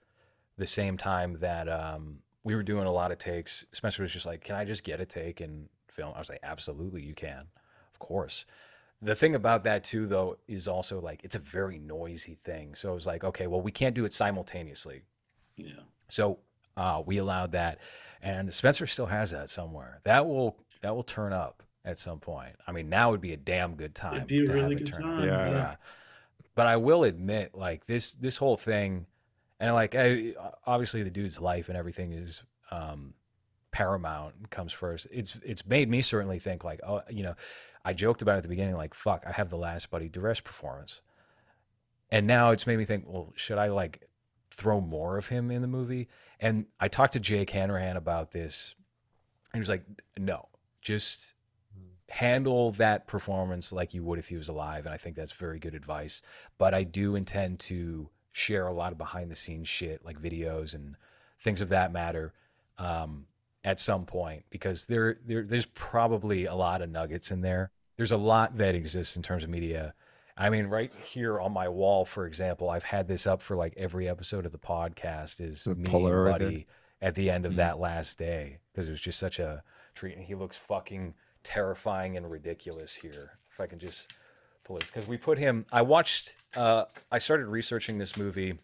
the 0.57 0.67
same 0.67 0.97
time 0.97 1.37
that 1.41 1.69
um, 1.69 2.19
we 2.43 2.55
were 2.55 2.63
doing 2.63 2.85
a 2.87 2.91
lot 2.91 3.11
of 3.11 3.19
takes. 3.19 3.65
Spencer 3.71 4.01
was 4.01 4.11
just 4.11 4.25
like, 4.25 4.43
"Can 4.43 4.55
I 4.55 4.65
just 4.65 4.83
get 4.83 4.99
a 4.99 5.05
take 5.05 5.41
and 5.41 5.69
film?" 5.89 6.13
I 6.15 6.19
was 6.19 6.29
like, 6.29 6.41
"Absolutely, 6.43 7.01
you 7.03 7.13
can." 7.13 7.47
Course. 8.03 8.45
The 9.01 9.15
thing 9.15 9.35
about 9.35 9.63
that 9.65 9.83
too, 9.83 10.07
though, 10.07 10.37
is 10.47 10.67
also 10.67 11.01
like 11.01 11.23
it's 11.23 11.35
a 11.35 11.39
very 11.39 11.77
noisy 11.79 12.37
thing. 12.43 12.75
So 12.75 12.91
it 12.91 12.95
was 12.95 13.07
like, 13.07 13.23
okay, 13.23 13.47
well, 13.47 13.61
we 13.61 13.71
can't 13.71 13.95
do 13.95 14.05
it 14.05 14.13
simultaneously. 14.13 15.03
Yeah. 15.57 15.81
So 16.09 16.39
uh, 16.77 17.01
we 17.05 17.17
allowed 17.17 17.51
that, 17.51 17.79
and 18.21 18.53
Spencer 18.53 18.87
still 18.87 19.07
has 19.07 19.31
that 19.31 19.49
somewhere. 19.49 19.99
That 20.03 20.25
will 20.25 20.57
that 20.81 20.95
will 20.95 21.03
turn 21.03 21.33
up 21.33 21.63
at 21.85 21.99
some 21.99 22.19
point. 22.19 22.55
I 22.65 22.71
mean, 22.71 22.89
now 22.89 23.11
would 23.11 23.21
be 23.21 23.33
a 23.33 23.37
damn 23.37 23.75
good 23.75 23.95
time. 23.95 24.15
It'd 24.15 24.27
be 24.27 24.45
a 24.45 24.53
really 24.53 24.75
good 24.75 24.93
time. 24.93 25.23
Yeah. 25.27 25.49
yeah. 25.49 25.75
But 26.55 26.67
I 26.67 26.77
will 26.77 27.03
admit, 27.03 27.55
like 27.55 27.85
this 27.87 28.13
this 28.15 28.37
whole 28.37 28.57
thing, 28.57 29.07
and 29.59 29.73
like 29.73 29.95
I, 29.95 30.33
obviously 30.65 31.03
the 31.03 31.09
dude's 31.09 31.39
life 31.39 31.67
and 31.67 31.77
everything 31.77 32.13
is 32.13 32.41
um, 32.71 33.15
paramount 33.71 34.49
comes 34.49 34.71
first. 34.71 35.07
It's 35.11 35.37
it's 35.43 35.65
made 35.65 35.89
me 35.89 36.01
certainly 36.01 36.39
think 36.39 36.63
like, 36.63 36.79
oh, 36.87 37.01
you 37.09 37.23
know, 37.23 37.35
I 37.85 37.93
joked 37.93 38.21
about 38.21 38.35
it 38.35 38.37
at 38.37 38.43
the 38.43 38.49
beginning, 38.49 38.75
like, 38.75 38.93
fuck, 38.93 39.23
I 39.27 39.31
have 39.31 39.49
the 39.49 39.57
last 39.57 39.89
Buddy 39.89 40.09
Duress 40.09 40.39
performance, 40.39 41.01
and 42.09 42.27
now 42.27 42.51
it's 42.51 42.67
made 42.67 42.77
me 42.77 42.85
think, 42.85 43.05
well, 43.07 43.33
should 43.35 43.57
I 43.57 43.67
like 43.67 44.07
throw 44.51 44.79
more 44.79 45.17
of 45.17 45.27
him 45.27 45.51
in 45.51 45.61
the 45.61 45.67
movie? 45.67 46.07
And 46.39 46.67
I 46.79 46.87
talked 46.87 47.13
to 47.13 47.19
Jake 47.19 47.49
Hanrahan 47.49 47.97
about 47.97 48.31
this, 48.31 48.75
and 49.51 49.57
he 49.57 49.59
was 49.59 49.69
like, 49.69 49.83
no, 50.17 50.47
just 50.81 51.35
handle 52.09 52.71
that 52.73 53.07
performance 53.07 53.71
like 53.71 53.93
you 53.93 54.03
would 54.03 54.19
if 54.19 54.27
he 54.27 54.35
was 54.35 54.47
alive. 54.47 54.85
And 54.85 54.93
I 54.93 54.97
think 54.97 55.15
that's 55.15 55.31
very 55.31 55.57
good 55.57 55.73
advice. 55.73 56.21
But 56.59 56.73
I 56.75 56.83
do 56.83 57.15
intend 57.15 57.59
to 57.61 58.09
share 58.31 58.67
a 58.67 58.73
lot 58.73 58.91
of 58.91 58.97
behind 58.99 59.31
the 59.31 59.35
scenes 59.35 59.67
shit, 59.67 60.05
like 60.05 60.21
videos 60.21 60.75
and 60.75 60.95
things 61.39 61.61
of 61.61 61.69
that 61.69 61.91
matter, 61.91 62.33
um, 62.77 63.25
at 63.63 63.79
some 63.79 64.05
point 64.05 64.43
because 64.49 64.85
there, 64.87 65.19
there 65.25 65.43
there's 65.43 65.65
probably 65.67 66.45
a 66.45 66.55
lot 66.55 66.81
of 66.81 66.89
nuggets 66.89 67.31
in 67.31 67.41
there. 67.41 67.71
There's 67.97 68.11
a 68.11 68.17
lot 68.17 68.57
that 68.57 68.75
exists 68.75 69.15
in 69.15 69.21
terms 69.21 69.43
of 69.43 69.49
media. 69.49 69.93
I 70.35 70.49
mean, 70.49 70.65
right 70.65 70.91
here 71.05 71.39
on 71.39 71.51
my 71.53 71.69
wall, 71.69 72.05
for 72.05 72.25
example, 72.25 72.69
I've 72.69 72.83
had 72.83 73.07
this 73.07 73.27
up 73.27 73.41
for 73.41 73.55
like 73.55 73.73
every 73.77 74.09
episode 74.09 74.45
of 74.47 74.51
the 74.51 74.57
podcast 74.57 75.39
is 75.39 75.63
The 75.63 75.75
me 75.75 75.93
and 75.93 76.25
Buddy 76.31 76.67
at 77.01 77.13
the 77.15 77.29
end 77.29 77.45
of 77.45 77.53
Mm. 77.53 77.57
that 77.57 77.79
last 77.79 78.17
day 78.17 78.57
because 78.71 78.87
it 78.87 78.91
was 78.91 79.01
just 79.01 79.19
such 79.19 79.37
a 79.39 79.61
treat. 79.93 80.15
And 80.17 80.25
he 80.25 80.33
looks 80.35 80.57
fucking 80.57 81.13
terrifying 81.43 82.17
and 82.17 82.29
ridiculous 82.31 82.95
here. 82.95 83.37
If 83.51 83.59
I 83.61 83.67
can 83.67 83.77
just 83.77 84.13
pull 84.63 84.77
this, 84.77 84.87
because 84.87 85.07
we 85.07 85.17
put 85.17 85.37
him. 85.37 85.65
I 85.71 85.83
watched. 85.83 86.33
Uh, 86.55 86.85
I 87.11 87.19
started 87.19 87.45
researching 87.45 87.99
this 87.99 88.17
movie 88.17 88.55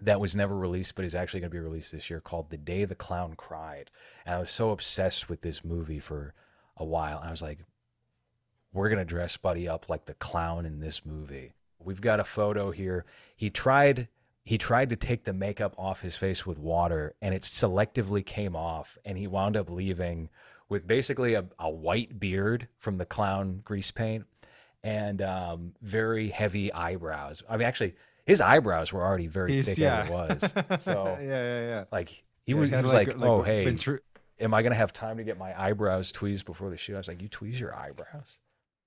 that 0.00 0.20
was 0.20 0.36
never 0.36 0.56
released, 0.56 0.94
but 0.94 1.04
is 1.04 1.14
actually 1.14 1.40
going 1.40 1.50
to 1.50 1.54
be 1.56 1.60
released 1.60 1.92
this 1.92 2.10
year, 2.10 2.20
called 2.20 2.50
"The 2.50 2.56
Day 2.56 2.84
the 2.84 2.94
Clown 2.94 3.34
Cried," 3.36 3.90
and 4.26 4.34
I 4.34 4.38
was 4.38 4.50
so 4.50 4.70
obsessed 4.70 5.28
with 5.28 5.42
this 5.42 5.64
movie 5.64 6.00
for 6.00 6.34
a 6.76 6.84
while. 6.84 7.20
I 7.22 7.30
was 7.30 7.42
like, 7.42 7.60
"We're 8.72 8.88
going 8.88 8.98
to 8.98 9.04
dress 9.04 9.36
Buddy 9.36 9.68
up 9.68 9.88
like 9.88 10.06
the 10.06 10.14
clown 10.14 10.66
in 10.66 10.80
this 10.80 11.04
movie." 11.04 11.52
We've 11.78 12.00
got 12.00 12.20
a 12.20 12.24
photo 12.24 12.70
here. 12.70 13.04
He 13.36 13.50
tried 13.50 14.08
he 14.44 14.58
tried 14.58 14.90
to 14.90 14.96
take 14.96 15.24
the 15.24 15.32
makeup 15.32 15.74
off 15.78 16.02
his 16.02 16.16
face 16.16 16.44
with 16.44 16.58
water 16.58 17.14
and 17.22 17.34
it 17.34 17.42
selectively 17.42 18.24
came 18.24 18.54
off 18.54 18.98
and 19.04 19.16
he 19.16 19.26
wound 19.26 19.56
up 19.56 19.70
leaving 19.70 20.28
with 20.68 20.86
basically 20.86 21.34
a, 21.34 21.46
a 21.58 21.70
white 21.70 22.20
beard 22.20 22.68
from 22.78 22.98
the 22.98 23.06
clown 23.06 23.62
grease 23.64 23.90
paint 23.90 24.26
and 24.82 25.22
um, 25.22 25.72
very 25.80 26.28
heavy 26.28 26.72
eyebrows 26.72 27.42
i 27.48 27.56
mean 27.56 27.66
actually 27.66 27.94
his 28.26 28.40
eyebrows 28.40 28.92
were 28.92 29.02
already 29.04 29.26
very 29.26 29.52
He's- 29.52 29.66
thick 29.66 29.78
yeah. 29.78 30.00
as 30.00 30.42
it 30.54 30.66
was 30.68 30.82
so 30.84 31.18
yeah, 31.20 31.26
yeah, 31.28 31.60
yeah. 31.68 31.84
like 31.92 32.08
he 32.08 32.24
Yeah, 32.46 32.54
was, 32.56 32.70
he 32.70 32.76
was 32.76 32.92
like, 32.92 33.14
oh 33.22 33.42
hey 33.42 33.64
ventri- 33.66 34.00
am 34.40 34.52
i 34.54 34.62
gonna 34.62 34.74
have 34.74 34.92
time 34.92 35.16
to 35.18 35.24
get 35.24 35.38
my 35.38 35.58
eyebrows 35.60 36.10
tweezed 36.12 36.44
before 36.46 36.70
the 36.70 36.76
shoot 36.76 36.94
i 36.94 36.98
was 36.98 37.08
like 37.08 37.22
you 37.22 37.28
tweeze 37.28 37.58
your 37.60 37.74
eyebrows 37.74 38.38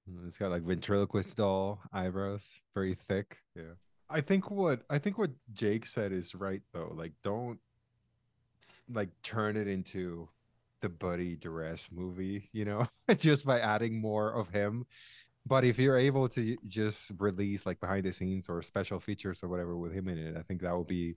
mm, 0.10 0.28
It's 0.28 0.38
got 0.38 0.52
like 0.52 0.64
ventriloquist 0.64 1.36
doll 1.38 1.80
eyebrows, 1.92 2.60
very 2.74 2.96
thick. 2.96 3.38
Yeah. 3.56 3.76
I 4.10 4.22
think 4.22 4.50
what 4.50 4.84
I 4.90 5.00
think 5.00 5.18
what 5.18 5.32
Jake 5.52 5.86
said 5.86 6.14
is 6.14 6.34
right 6.34 6.62
though. 6.74 6.94
Like 6.96 7.12
don't 7.24 7.60
like 8.90 9.10
turn 9.22 9.58
it 9.58 9.68
into 9.68 10.30
the 10.82 10.88
Buddy 10.90 11.36
Duress 11.36 11.90
movie, 11.92 12.48
you 12.54 12.64
know, 12.64 12.88
just 13.18 13.46
by 13.46 13.60
adding 13.60 14.00
more 14.00 14.32
of 14.32 14.48
him. 14.50 14.86
But 15.48 15.64
if 15.64 15.80
you're 15.80 15.98
able 15.98 16.28
to 16.30 16.58
just 16.66 17.12
release 17.18 17.66
like 17.66 17.80
behind 17.80 18.04
the 18.06 18.12
scenes 18.14 18.50
or 18.50 18.62
special 18.62 19.00
features 19.00 19.44
or 19.44 19.48
whatever 19.48 19.78
with 19.78 19.94
him 19.94 20.08
in 20.08 20.18
it, 20.18 20.36
I 20.38 20.42
think 20.42 20.62
that 20.62 20.78
would 20.78 20.88
be 20.88 21.16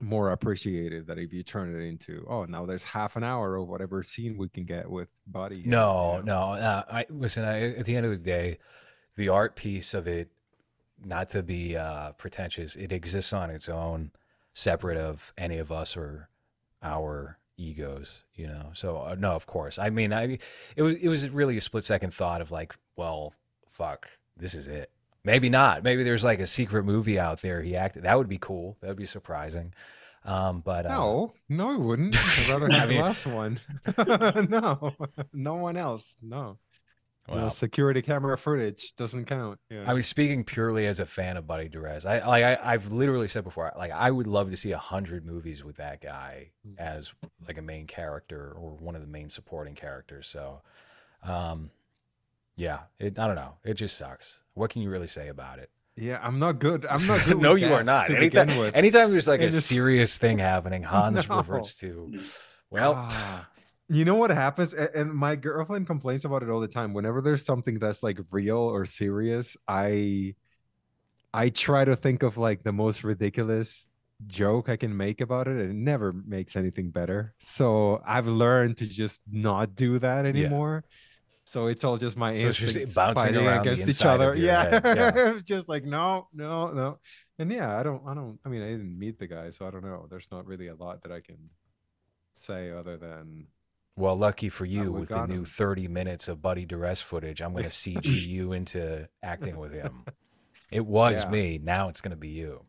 more 0.00 0.30
appreciated 0.32 1.06
than 1.06 1.18
if 1.18 1.32
you 1.32 1.44
turn 1.44 1.72
it 1.72 1.84
into 1.84 2.26
oh 2.28 2.44
now 2.44 2.66
there's 2.66 2.82
half 2.82 3.14
an 3.14 3.22
hour 3.22 3.54
of 3.54 3.68
whatever 3.68 4.02
scene 4.02 4.36
we 4.36 4.48
can 4.48 4.64
get 4.64 4.90
with 4.90 5.08
Buddy. 5.28 5.58
it, 5.60 5.64
you 5.66 5.70
No, 5.70 6.16
know? 6.16 6.22
no. 6.22 6.38
Uh, 6.60 6.82
I 6.90 7.06
listen. 7.08 7.44
I, 7.44 7.76
at 7.76 7.86
the 7.86 7.94
end 7.94 8.04
of 8.06 8.10
the 8.10 8.16
day, 8.18 8.58
the 9.16 9.28
art 9.28 9.54
piece 9.56 9.94
of 9.94 10.08
it, 10.08 10.30
not 11.04 11.28
to 11.30 11.42
be 11.42 11.76
uh, 11.76 12.12
pretentious, 12.12 12.74
it 12.76 12.90
exists 12.92 13.32
on 13.32 13.50
its 13.50 13.68
own, 13.68 14.10
separate 14.54 14.98
of 14.98 15.32
any 15.38 15.58
of 15.58 15.70
us 15.70 15.96
or 15.96 16.28
our 16.82 17.38
egos. 17.56 18.24
You 18.34 18.48
know. 18.48 18.70
So 18.74 18.96
uh, 18.98 19.14
no, 19.16 19.32
of 19.32 19.46
course. 19.46 19.78
I 19.78 19.90
mean, 19.90 20.12
I 20.12 20.38
it 20.74 20.82
was 20.82 20.96
it 20.98 21.08
was 21.08 21.28
really 21.30 21.56
a 21.56 21.60
split 21.60 21.84
second 21.84 22.12
thought 22.12 22.40
of 22.40 22.50
like, 22.50 22.74
well, 22.96 23.34
fuck, 23.70 24.08
this 24.36 24.54
is 24.54 24.66
it. 24.68 24.90
Maybe 25.24 25.48
not. 25.48 25.82
Maybe 25.84 26.02
there's 26.02 26.24
like 26.24 26.40
a 26.40 26.46
secret 26.46 26.84
movie 26.84 27.18
out 27.18 27.42
there 27.42 27.62
he 27.62 27.76
acted. 27.76 28.02
That 28.04 28.18
would 28.18 28.28
be 28.28 28.38
cool. 28.38 28.76
That 28.80 28.88
would 28.88 28.96
be 28.96 29.06
surprising. 29.06 29.72
Um, 30.24 30.60
but 30.60 30.86
uh, 30.86 30.90
No, 30.90 31.32
no, 31.48 31.72
it 31.72 31.78
wouldn't. 31.80 32.16
I'd 32.16 32.48
rather 32.50 32.72
I 32.72 32.78
have 32.80 32.88
mean- 32.88 32.98
the 32.98 33.04
last 33.04 33.26
one. 33.26 33.60
no, 34.50 34.94
no 35.32 35.54
one 35.54 35.76
else. 35.76 36.16
No. 36.22 36.58
No 37.28 37.34
well, 37.36 37.50
security 37.50 38.02
camera 38.02 38.36
footage 38.36 38.94
doesn't 38.96 39.26
count. 39.26 39.60
Yeah. 39.70 39.84
I 39.86 39.94
was 39.94 40.08
speaking 40.08 40.42
purely 40.42 40.86
as 40.88 40.98
a 40.98 41.06
fan 41.06 41.36
of 41.36 41.46
Buddy 41.46 41.68
Duress. 41.68 42.04
I 42.04 42.26
like 42.26 42.42
I, 42.42 42.58
I've 42.60 42.92
literally 42.92 43.28
said 43.28 43.44
before, 43.44 43.72
like 43.78 43.92
I 43.92 44.10
would 44.10 44.26
love 44.26 44.50
to 44.50 44.56
see 44.56 44.72
a 44.72 44.78
hundred 44.78 45.24
movies 45.24 45.62
with 45.64 45.76
that 45.76 46.00
guy 46.00 46.50
Mm. 46.68 46.80
as 46.80 47.12
like 47.46 47.58
a 47.58 47.62
main 47.62 47.86
character 47.86 48.52
or 48.56 48.72
one 48.74 48.96
of 48.96 49.02
the 49.02 49.06
main 49.06 49.28
supporting 49.28 49.76
characters. 49.76 50.26
So, 50.26 50.62
um, 51.22 51.70
yeah, 52.56 52.80
it, 52.98 53.18
I 53.18 53.26
don't 53.26 53.36
know. 53.36 53.54
It 53.64 53.74
just 53.74 53.96
sucks. 53.96 54.40
What 54.54 54.70
can 54.70 54.82
you 54.82 54.90
really 54.90 55.08
say 55.08 55.28
about 55.28 55.58
it? 55.58 55.70
yeah, 55.96 56.18
I'm 56.22 56.38
not 56.38 56.58
good. 56.58 56.86
I'm 56.88 57.06
not 57.06 57.24
good. 57.26 57.38
no, 57.38 57.54
you 57.54 57.72
are 57.74 57.84
not. 57.84 58.06
to 58.06 58.16
Anytime, 58.16 58.46
begin 58.46 58.60
with. 58.60 58.74
anytime 58.74 59.10
there's 59.10 59.28
like 59.28 59.40
a 59.40 59.44
And 59.44 59.48
it's- 59.50 59.64
serious 59.66 60.16
thing 60.18 60.38
happening, 60.38 60.82
Hans 60.92 61.28
No. 61.28 61.36
reverts 61.36 61.74
to, 61.76 62.12
well, 62.70 62.94
Ah, 63.10 63.48
you 63.88 64.06
know 64.06 64.14
what 64.14 64.30
happens 64.30 64.72
and 64.72 65.12
my 65.12 65.36
girlfriend 65.36 65.86
complains 65.86 66.24
about 66.24 66.42
it 66.42 66.48
all 66.48 66.60
the 66.60 66.68
time 66.68 66.94
whenever 66.94 67.20
there's 67.20 67.44
something 67.44 67.78
that's 67.78 68.02
like 68.02 68.18
real 68.30 68.56
or 68.56 68.86
serious 68.86 69.54
i 69.68 70.34
i 71.34 71.50
try 71.50 71.84
to 71.84 71.94
think 71.94 72.22
of 72.22 72.38
like 72.38 72.62
the 72.62 72.72
most 72.72 73.04
ridiculous 73.04 73.90
joke 74.26 74.70
i 74.70 74.76
can 74.76 74.96
make 74.96 75.20
about 75.20 75.46
it 75.46 75.56
and 75.60 75.70
it 75.70 75.74
never 75.74 76.12
makes 76.26 76.56
anything 76.56 76.90
better 76.90 77.34
so 77.38 78.00
i've 78.06 78.28
learned 78.28 78.78
to 78.78 78.86
just 78.86 79.20
not 79.30 79.74
do 79.74 79.98
that 79.98 80.24
anymore 80.24 80.84
so 81.52 81.66
it's 81.66 81.84
all 81.84 81.98
just 81.98 82.16
my 82.16 82.34
So 82.36 82.46
instincts 82.46 82.94
bouncing 82.94 83.14
fighting 83.14 83.46
around 83.46 83.66
against 83.66 84.00
each 84.00 84.06
other 84.06 84.34
yeah, 84.34 84.80
yeah. 84.84 85.38
just 85.44 85.68
like 85.68 85.84
no 85.84 86.28
no 86.32 86.72
no 86.72 86.98
and 87.38 87.52
yeah 87.52 87.78
i 87.78 87.82
don't 87.82 88.02
i 88.06 88.14
don't 88.14 88.38
i 88.44 88.48
mean 88.48 88.62
i 88.62 88.70
didn't 88.70 88.98
meet 88.98 89.18
the 89.18 89.26
guy 89.26 89.50
so 89.50 89.66
i 89.66 89.70
don't 89.70 89.84
know 89.84 90.06
there's 90.08 90.30
not 90.32 90.46
really 90.46 90.68
a 90.68 90.74
lot 90.74 91.02
that 91.02 91.12
i 91.12 91.20
can 91.20 91.50
say 92.32 92.70
other 92.70 92.96
than 92.96 93.46
well, 93.94 94.16
lucky 94.16 94.48
for 94.48 94.64
you 94.64 94.90
with 94.90 95.10
the 95.10 95.16
got 95.16 95.28
new 95.28 95.44
30 95.44 95.86
minutes 95.88 96.26
of 96.26 96.40
Buddy 96.40 96.64
Duress 96.64 97.02
footage, 97.02 97.42
I'm 97.42 97.52
going 97.52 97.64
to 97.64 97.70
CG 97.70 98.06
you 98.06 98.52
into 98.52 99.06
acting 99.22 99.58
with 99.58 99.72
him. 99.72 100.06
It 100.70 100.86
was 100.86 101.24
Yeah. 101.24 101.30
me. 101.30 101.60
Now 101.62 101.90
it's 101.90 102.00
going 102.00 102.12
to 102.12 102.16
be 102.16 102.30
you. 102.30 102.64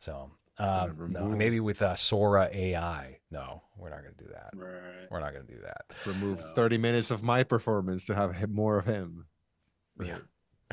So, 0.00 0.32
um, 0.60 1.12
no, 1.12 1.24
maybe 1.28 1.60
with 1.60 1.80
uh, 1.82 1.94
Sora 1.94 2.48
AI. 2.52 3.18
No, 3.30 3.62
we're 3.76 3.90
not 3.90 4.02
going 4.02 4.14
to 4.14 4.24
do 4.24 4.30
that. 4.32 4.50
Right. 4.54 5.06
We're 5.10 5.20
not 5.20 5.32
going 5.32 5.46
to 5.46 5.52
do 5.54 5.60
that. 5.62 5.86
remove 6.06 6.38
Yeah. 6.40 6.52
30 6.54 6.78
minutes 6.78 7.10
of 7.10 7.22
my 7.22 7.42
performance 7.44 8.06
to 8.06 8.14
have 8.14 8.50
more 8.50 8.78
of 8.78 8.84
him. 8.86 9.26
Yeah. 10.02 10.18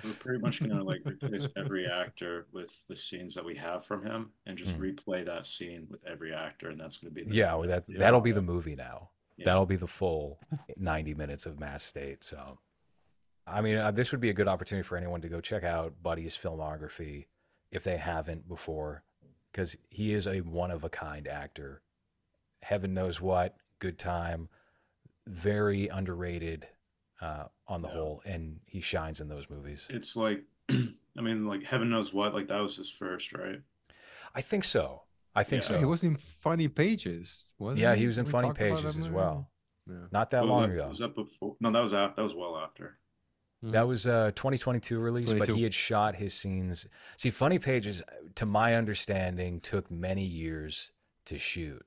We're 0.04 0.13
pretty 0.13 0.39
much 0.39 0.60
gonna 0.60 0.84
like 0.84 1.02
replace 1.06 1.47
every 1.58 1.88
actor 1.88 2.45
with 2.52 2.69
the 2.88 2.95
scenes 2.95 3.34
that 3.34 3.43
we 3.43 3.56
have 3.56 3.84
from 3.84 4.06
him, 4.06 4.30
and 4.45 4.56
just 4.56 4.78
Mhm. 4.78 4.95
replay 4.95 5.26
that 5.26 5.43
scene 5.47 5.88
with 5.89 6.06
every 6.06 6.36
actor, 6.36 6.69
and 6.69 6.80
that's 6.80 6.97
gonna 6.97 7.10
be 7.10 7.23
the 7.23 7.34
Yeah, 7.34 7.56
well, 7.56 7.67
that 7.67 7.86
Yeah. 7.88 7.97
that'll 7.97 8.21
be 8.21 8.32
the 8.32 8.41
movie 8.43 8.76
now. 8.76 9.10
Yeah. 9.38 9.45
That'll 9.45 9.65
be 9.65 9.76
the 9.76 9.88
full 9.88 10.39
90 10.78 11.15
minutes 11.15 11.47
of 11.47 11.60
Mass 11.60 11.84
State. 11.84 12.23
So, 12.23 12.60
I 13.47 13.62
mean, 13.62 13.78
uh, 13.78 13.89
this 13.89 14.12
would 14.12 14.21
be 14.21 14.30
a 14.30 14.34
good 14.34 14.47
opportunity 14.47 14.86
for 14.88 14.97
anyone 14.97 15.21
to 15.21 15.30
go 15.30 15.41
check 15.41 15.63
out 15.63 15.95
Buddy's 16.04 16.38
filmography 16.38 17.26
if 17.71 17.84
they 17.84 17.97
haven't 17.97 18.47
before, 18.47 19.04
because 19.57 19.75
he 19.89 20.13
is 20.13 20.27
a 20.27 20.41
one 20.41 20.69
of 20.69 20.83
a 20.83 20.89
kind 20.89 21.27
actor. 21.27 21.81
Heaven 22.61 22.93
knows 22.93 23.19
what, 23.19 23.55
good 23.79 23.97
time, 23.97 24.49
very 25.25 25.87
underrated 25.87 26.67
uh, 27.21 27.45
on 27.67 27.81
the 27.81 27.87
Yeah. 27.87 27.93
whole, 27.95 28.21
and 28.23 28.59
he 28.67 28.81
shines 28.81 29.19
in 29.19 29.29
those 29.29 29.49
movies. 29.49 29.87
It's 29.89 30.15
like, 30.15 30.43
I 30.69 31.21
mean, 31.21 31.47
like 31.47 31.63
heaven 31.63 31.89
knows 31.89 32.13
what. 32.13 32.35
Like 32.35 32.49
that 32.49 32.59
was 32.59 32.75
his 32.77 32.91
first, 32.91 33.33
right? 33.33 33.59
I 34.35 34.41
think 34.41 34.63
so. 34.63 35.01
I 35.33 35.43
think 35.43 35.63
Yeah. 35.63 35.69
so. 35.69 35.79
He 35.79 35.85
was 35.85 36.03
in 36.03 36.17
Funny 36.17 36.67
Pages, 36.67 37.51
wasn't 37.57 37.79
yeah, 37.79 37.95
he 37.95 38.05
was 38.05 38.19
in 38.19 38.25
We 38.25 38.31
Funny 38.31 38.53
Pages 38.53 38.95
as 38.95 39.09
well. 39.09 39.49
Yeah. 39.89 40.05
Not 40.11 40.29
that 40.31 40.43
was 40.43 40.49
long 40.51 40.69
that, 40.69 40.75
ago. 40.75 40.89
Was 40.89 40.99
that 40.99 41.15
before? 41.15 41.55
No, 41.59 41.71
that 41.71 41.81
was 41.81 41.93
after. 41.95 42.15
That 42.17 42.23
was 42.23 42.35
well 42.35 42.57
after. 42.57 42.99
That 43.71 43.88
was 43.88 44.06
a 44.08 44.32
2022 44.36 44.99
release, 44.99 45.32
but 45.34 45.49
he 45.49 45.63
had 45.63 45.73
shot 45.73 46.15
his 46.15 46.34
scenes. 46.34 46.88
See, 47.15 47.30
Funny 47.30 47.60
Pages, 47.60 48.03
to 48.36 48.45
my 48.45 48.75
understanding, 48.75 49.60
took 49.60 49.89
many 49.91 50.23
years 50.23 50.91
to 51.25 51.38
shoot. 51.38 51.86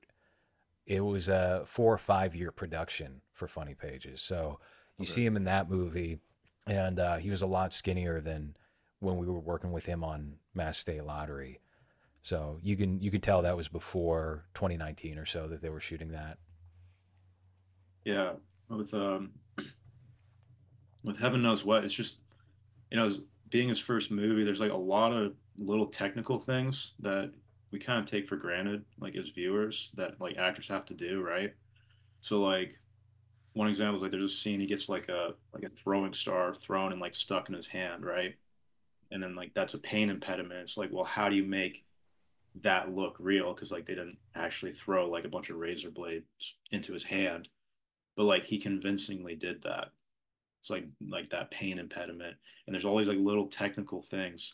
It 0.85 1.01
was 1.01 1.29
a 1.29 1.63
four 1.65 1.93
or 1.93 1.97
five 1.97 2.35
year 2.35 2.51
production 2.51 3.21
for 3.33 3.47
Funny 3.47 3.73
Pages. 3.75 4.21
So 4.21 4.59
you 4.97 5.03
Okay. 5.03 5.11
see 5.11 5.25
him 5.25 5.35
in 5.37 5.45
that 5.45 5.69
movie, 5.69 6.19
and 6.67 6.99
uh, 6.99 7.17
he 7.17 7.29
was 7.29 7.41
a 7.41 7.47
lot 7.47 7.71
skinnier 7.73 8.21
than 8.21 8.55
when 8.99 9.17
we 9.17 9.25
were 9.25 9.39
working 9.39 9.71
with 9.71 9.85
him 9.85 10.03
on 10.03 10.37
Mass 10.53 10.77
State 10.77 11.03
Lottery. 11.03 11.59
So 12.21 12.59
you 12.61 12.75
can 12.75 12.99
you 12.99 13.09
can 13.09 13.21
tell 13.21 13.41
that 13.41 13.57
was 13.57 13.67
before 13.67 14.45
2019 14.53 15.17
or 15.17 15.25
so 15.25 15.47
that 15.47 15.61
they 15.61 15.69
were 15.69 15.79
shooting 15.79 16.11
that. 16.11 16.37
Yeah, 18.05 18.33
with 18.69 18.93
um, 18.93 19.31
with 21.03 21.17
Heaven 21.17 21.41
Knows 21.41 21.65
What, 21.65 21.83
it's 21.83 21.93
just 21.93 22.17
you 22.89 22.97
know, 22.97 23.09
being 23.49 23.69
his 23.69 23.79
first 23.79 24.11
movie, 24.11 24.43
there's 24.43 24.59
like 24.59 24.71
a 24.71 24.75
lot 24.77 25.13
of 25.13 25.33
little 25.57 25.85
technical 25.85 26.39
things 26.39 26.93
that 26.99 27.31
we 27.71 27.79
kind 27.79 27.99
of 27.99 28.05
take 28.05 28.27
for 28.27 28.35
granted, 28.35 28.83
like 28.99 29.15
as 29.15 29.29
viewers, 29.29 29.91
that 29.95 30.19
like 30.19 30.37
actors 30.37 30.67
have 30.67 30.85
to 30.85 30.93
do, 30.93 31.21
right? 31.21 31.53
So 32.19 32.41
like 32.41 32.79
one 33.53 33.67
example 33.67 33.95
is 33.97 34.01
like 34.01 34.11
there's 34.11 34.31
a 34.31 34.35
scene 34.35 34.59
he 34.59 34.65
gets 34.65 34.89
like 34.89 35.09
a 35.09 35.33
like 35.53 35.63
a 35.63 35.69
throwing 35.69 36.13
star 36.13 36.53
thrown 36.53 36.91
and 36.91 37.01
like 37.01 37.15
stuck 37.15 37.49
in 37.49 37.55
his 37.55 37.67
hand, 37.67 38.05
right? 38.05 38.35
And 39.11 39.21
then 39.21 39.35
like 39.35 39.53
that's 39.53 39.73
a 39.73 39.79
pain 39.79 40.09
impediment. 40.09 40.61
It's 40.61 40.77
like, 40.77 40.89
well, 40.91 41.03
how 41.03 41.29
do 41.29 41.35
you 41.35 41.43
make 41.43 41.85
that 42.61 42.93
look 42.93 43.15
real? 43.19 43.53
Because 43.53 43.71
like 43.71 43.85
they 43.85 43.95
didn't 43.95 44.17
actually 44.35 44.71
throw 44.73 45.09
like 45.09 45.25
a 45.25 45.29
bunch 45.29 45.49
of 45.49 45.57
razor 45.57 45.89
blades 45.91 46.57
into 46.71 46.93
his 46.93 47.03
hand 47.03 47.49
but 48.15 48.23
like 48.23 48.45
he 48.45 48.57
convincingly 48.57 49.35
did 49.35 49.61
that. 49.63 49.89
It's 50.61 50.69
like 50.69 50.85
like 51.09 51.29
that 51.31 51.51
pain 51.51 51.79
impediment, 51.79 52.37
and 52.65 52.73
there's 52.73 52.85
all 52.85 52.97
these 52.97 53.07
like 53.07 53.17
little 53.17 53.47
technical 53.47 54.01
things 54.03 54.53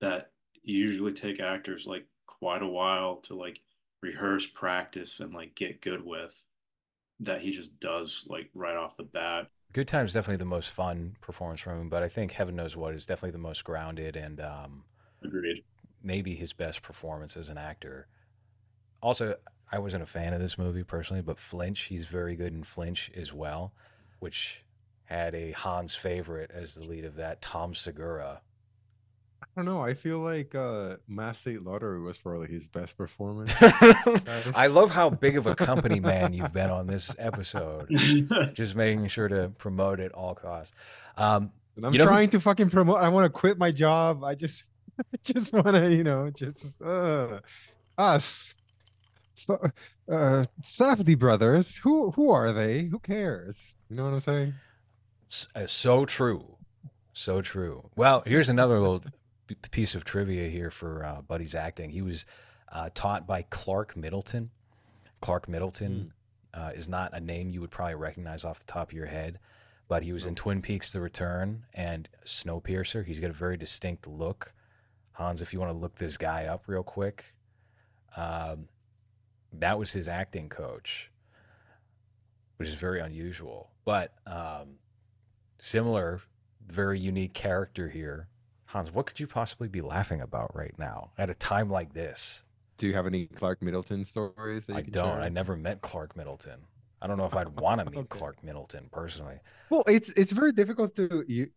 that 0.00 0.32
usually 0.62 1.12
take 1.12 1.40
actors 1.40 1.86
like 1.86 2.04
quite 2.26 2.62
a 2.62 2.66
while 2.66 3.16
to 3.16 3.34
like 3.34 3.60
rehearse, 4.02 4.46
practice, 4.46 5.20
and 5.20 5.32
like 5.32 5.54
get 5.54 5.80
good 5.80 6.04
with. 6.04 6.34
That 7.20 7.40
he 7.40 7.50
just 7.52 7.78
does 7.80 8.26
like 8.28 8.50
right 8.54 8.76
off 8.76 8.96
the 8.96 9.04
bat. 9.04 9.48
Good 9.72 9.88
Time's 9.88 10.12
definitely 10.12 10.38
the 10.38 10.44
most 10.44 10.70
fun 10.70 11.16
performance 11.20 11.60
from 11.60 11.80
him, 11.80 11.88
but 11.88 12.02
I 12.02 12.08
think 12.08 12.32
Heaven 12.32 12.56
Knows 12.56 12.76
What 12.76 12.94
is 12.94 13.06
definitely 13.06 13.32
the 13.32 13.38
most 13.38 13.64
grounded 13.64 14.16
and 14.16 14.40
um, 14.40 14.84
Agreed. 15.22 15.62
maybe 16.02 16.34
his 16.34 16.52
best 16.52 16.82
performance 16.82 17.36
as 17.36 17.48
an 17.48 17.58
actor. 17.58 18.06
Also, 19.02 19.36
I 19.70 19.78
wasn't 19.78 20.02
a 20.02 20.06
fan 20.06 20.32
of 20.32 20.40
this 20.40 20.58
movie 20.58 20.84
personally, 20.84 21.22
but 21.22 21.38
Flinch, 21.38 21.84
he's 21.84 22.06
very 22.06 22.36
good 22.36 22.52
in 22.52 22.64
Flinch 22.64 23.10
as 23.16 23.32
well, 23.32 23.72
which 24.18 24.62
had 25.04 25.34
a 25.34 25.52
Hans 25.52 25.94
favorite 25.94 26.50
as 26.52 26.74
the 26.74 26.82
lead 26.84 27.04
of 27.04 27.16
that, 27.16 27.40
Tom 27.40 27.74
Segura. 27.74 28.40
I 29.42 29.46
don't 29.54 29.64
know. 29.66 29.82
I 29.82 29.94
feel 29.94 30.18
like 30.18 30.54
uh 30.54 30.96
Mass 31.06 31.38
State 31.38 31.62
Lottery 31.62 32.00
was 32.00 32.18
probably 32.18 32.48
his 32.48 32.66
best 32.66 32.96
performance. 32.96 33.54
I 33.60 34.66
love 34.70 34.90
how 34.90 35.10
big 35.10 35.36
of 35.36 35.46
a 35.46 35.54
company 35.54 36.00
man 36.00 36.32
you've 36.32 36.52
been 36.52 36.70
on 36.70 36.86
this 36.86 37.14
episode. 37.18 37.88
Just 38.54 38.74
making 38.74 39.06
sure 39.08 39.28
to 39.28 39.52
promote 39.58 40.00
at 40.00 40.12
all 40.12 40.34
costs. 40.34 40.74
Um, 41.16 41.52
And 41.76 41.86
I'm 41.86 41.92
You 41.92 41.98
know 42.00 42.06
trying 42.06 42.28
to 42.30 42.40
fucking 42.40 42.70
promote. 42.70 42.96
I 42.98 43.08
want 43.10 43.24
to 43.26 43.30
quit 43.30 43.58
my 43.58 43.70
job. 43.70 44.24
I 44.24 44.34
just, 44.34 44.64
I 44.98 45.18
just 45.22 45.52
want 45.52 45.68
to, 45.68 45.90
you 45.94 46.02
know, 46.04 46.30
just 46.30 46.80
uh, 46.82 47.40
us, 47.98 48.54
F- 49.48 49.70
uh, 50.10 50.44
Safdie 50.62 51.18
brothers. 51.18 51.76
Who, 51.76 52.10
who 52.12 52.30
are 52.30 52.52
they? 52.52 52.84
Who 52.84 52.98
cares? 52.98 53.74
You 53.88 53.96
know 53.96 54.04
what 54.04 54.14
I'm 54.14 54.20
saying? 54.20 54.54
S- 55.30 55.48
uh, 55.54 55.66
So 55.66 56.04
true. 56.04 56.56
So 57.12 57.40
true. 57.40 57.90
Well, 57.96 58.22
here's 58.26 58.48
another 58.48 58.78
little 58.80 59.02
piece 59.70 59.94
of 59.94 60.04
trivia 60.04 60.48
here 60.48 60.70
for 60.70 61.04
uh, 61.04 61.22
Buddy's 61.22 61.54
acting. 61.54 61.90
He 61.90 62.02
was 62.02 62.26
uh, 62.70 62.90
taught 62.94 63.26
by 63.26 63.42
Clark 63.42 63.96
Middleton. 63.96 64.50
Clark 65.20 65.48
Middleton 65.48 66.12
uh, 66.52 66.72
is 66.74 66.88
not 66.88 67.14
a 67.14 67.20
name 67.20 67.50
you 67.50 67.60
would 67.60 67.70
probably 67.70 67.94
recognize 67.94 68.44
off 68.44 68.58
the 68.58 68.66
top 68.70 68.88
of 68.90 68.92
your 68.92 69.06
head, 69.06 69.38
but 69.88 70.02
he 70.02 70.12
was 70.12 70.26
in 70.26 70.34
Twin 70.34 70.60
Peaks 70.62 70.92
The 70.92 71.00
Return 71.00 71.64
and 71.72 72.08
Snowpiercer. 72.24 73.04
He's 73.06 73.20
got 73.20 73.30
a 73.30 73.34
very 73.34 73.56
distinct 73.56 74.06
look. 74.06 74.52
Hans, 75.12 75.40
if 75.40 75.52
you 75.54 75.60
want 75.60 75.72
to 75.72 75.78
look 75.78 75.96
this 75.96 76.18
guy 76.18 76.44
up 76.44 76.64
real 76.66 76.82
quick, 76.82 77.32
um, 78.16 78.68
that 79.54 79.78
was 79.78 79.92
his 79.92 80.08
acting 80.08 80.50
coach, 80.50 81.10
which 82.56 82.68
is 82.68 82.74
very 82.74 83.00
unusual. 83.00 83.70
But 83.84 84.12
um, 84.26 84.78
similar, 85.58 86.20
very 86.66 86.98
unique 86.98 87.34
character 87.34 87.88
here. 87.88 88.28
Hans, 88.66 88.92
what 88.92 89.06
could 89.06 89.20
you 89.20 89.26
possibly 89.26 89.68
be 89.68 89.80
laughing 89.80 90.20
about 90.20 90.54
right 90.54 90.74
now 90.78 91.10
at 91.18 91.30
a 91.30 91.34
time 91.34 91.70
like 91.70 91.94
this? 91.94 92.42
Do 92.78 92.86
you 92.86 92.94
have 92.94 93.06
any 93.06 93.26
Clark 93.26 93.62
Middleton 93.62 94.04
stories? 94.04 94.66
That 94.66 94.72
you 94.74 94.78
I 94.78 94.82
don't. 94.82 95.14
share? 95.14 95.20
I 95.22 95.28
never 95.28 95.56
met 95.56 95.80
Clark 95.80 96.16
Middleton. 96.16 96.60
I 97.00 97.06
don't 97.06 97.16
know 97.16 97.24
if 97.26 97.34
I'd 97.34 97.60
want 97.60 97.80
to 97.80 97.90
meet 97.90 97.98
Okay. 98.00 98.18
Clark 98.18 98.42
Middleton 98.42 98.88
personally. 98.90 99.36
Well, 99.70 99.84
it's 99.86 100.10
it's 100.10 100.32
very 100.32 100.52
difficult 100.52 100.94
to 100.96 101.24
u- 101.26 101.50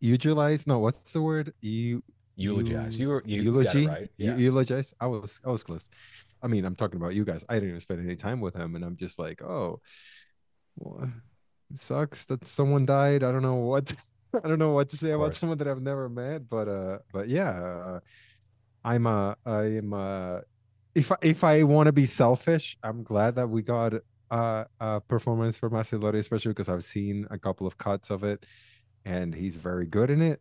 utilize. 0.00 0.66
No, 0.66 0.78
what's 0.78 1.12
the 1.12 1.22
word? 1.22 1.52
You 1.60 2.02
Eulogize. 2.36 2.96
You, 2.96 3.08
were 3.08 3.22
you 3.26 3.42
eulogy, 3.42 3.86
right. 3.86 4.10
Yeah. 4.16 4.36
eulogize. 4.36 4.94
I 5.00 5.06
was 5.06 5.40
I 5.44 5.50
was 5.50 5.62
close. 5.64 5.88
I 6.42 6.46
mean, 6.48 6.64
I'm 6.64 6.74
talking 6.74 6.96
about 7.00 7.14
you 7.14 7.24
guys. 7.24 7.44
I 7.48 7.54
didn't 7.54 7.68
even 7.70 7.80
spend 7.80 8.00
any 8.04 8.16
time 8.16 8.40
with 8.40 8.54
him, 8.54 8.74
and 8.74 8.84
I'm 8.84 8.96
just 8.96 9.18
like, 9.18 9.42
oh, 9.42 9.80
well, 10.76 11.10
it 11.70 11.78
sucks 11.78 12.24
that 12.26 12.46
someone 12.46 12.86
died. 12.86 13.22
I 13.22 13.32
don't 13.32 13.42
know 13.42 13.56
what 13.56 13.92
I 14.44 14.48
don't 14.48 14.58
know 14.58 14.72
what 14.72 14.88
to 14.90 14.96
say 14.96 15.10
about 15.10 15.34
someone 15.34 15.58
that 15.58 15.68
I've 15.68 15.82
never 15.82 16.08
met, 16.08 16.48
but 16.48 16.68
uh, 16.68 16.98
but 17.12 17.28
yeah, 17.28 17.50
uh, 17.50 18.00
I'm 18.84 19.06
a 19.06 19.36
I'm 19.44 19.92
uh, 19.92 20.40
if 20.94 21.12
I, 21.12 21.16
if 21.22 21.44
I 21.44 21.62
want 21.62 21.86
to 21.86 21.92
be 21.92 22.06
selfish, 22.06 22.76
I'm 22.82 23.02
glad 23.02 23.34
that 23.36 23.48
we 23.48 23.62
got 23.62 23.94
uh, 24.30 24.64
a 24.80 25.00
performance 25.00 25.56
for 25.58 25.68
Mass 25.70 25.88
State 25.88 26.00
Lottery, 26.00 26.20
especially 26.20 26.50
because 26.50 26.68
I've 26.68 26.84
seen 26.84 27.26
a 27.30 27.38
couple 27.38 27.66
of 27.66 27.76
cuts 27.78 28.10
of 28.10 28.24
it, 28.24 28.46
and 29.04 29.34
he's 29.34 29.56
very 29.56 29.86
good 29.86 30.10
in 30.10 30.22
it. 30.22 30.40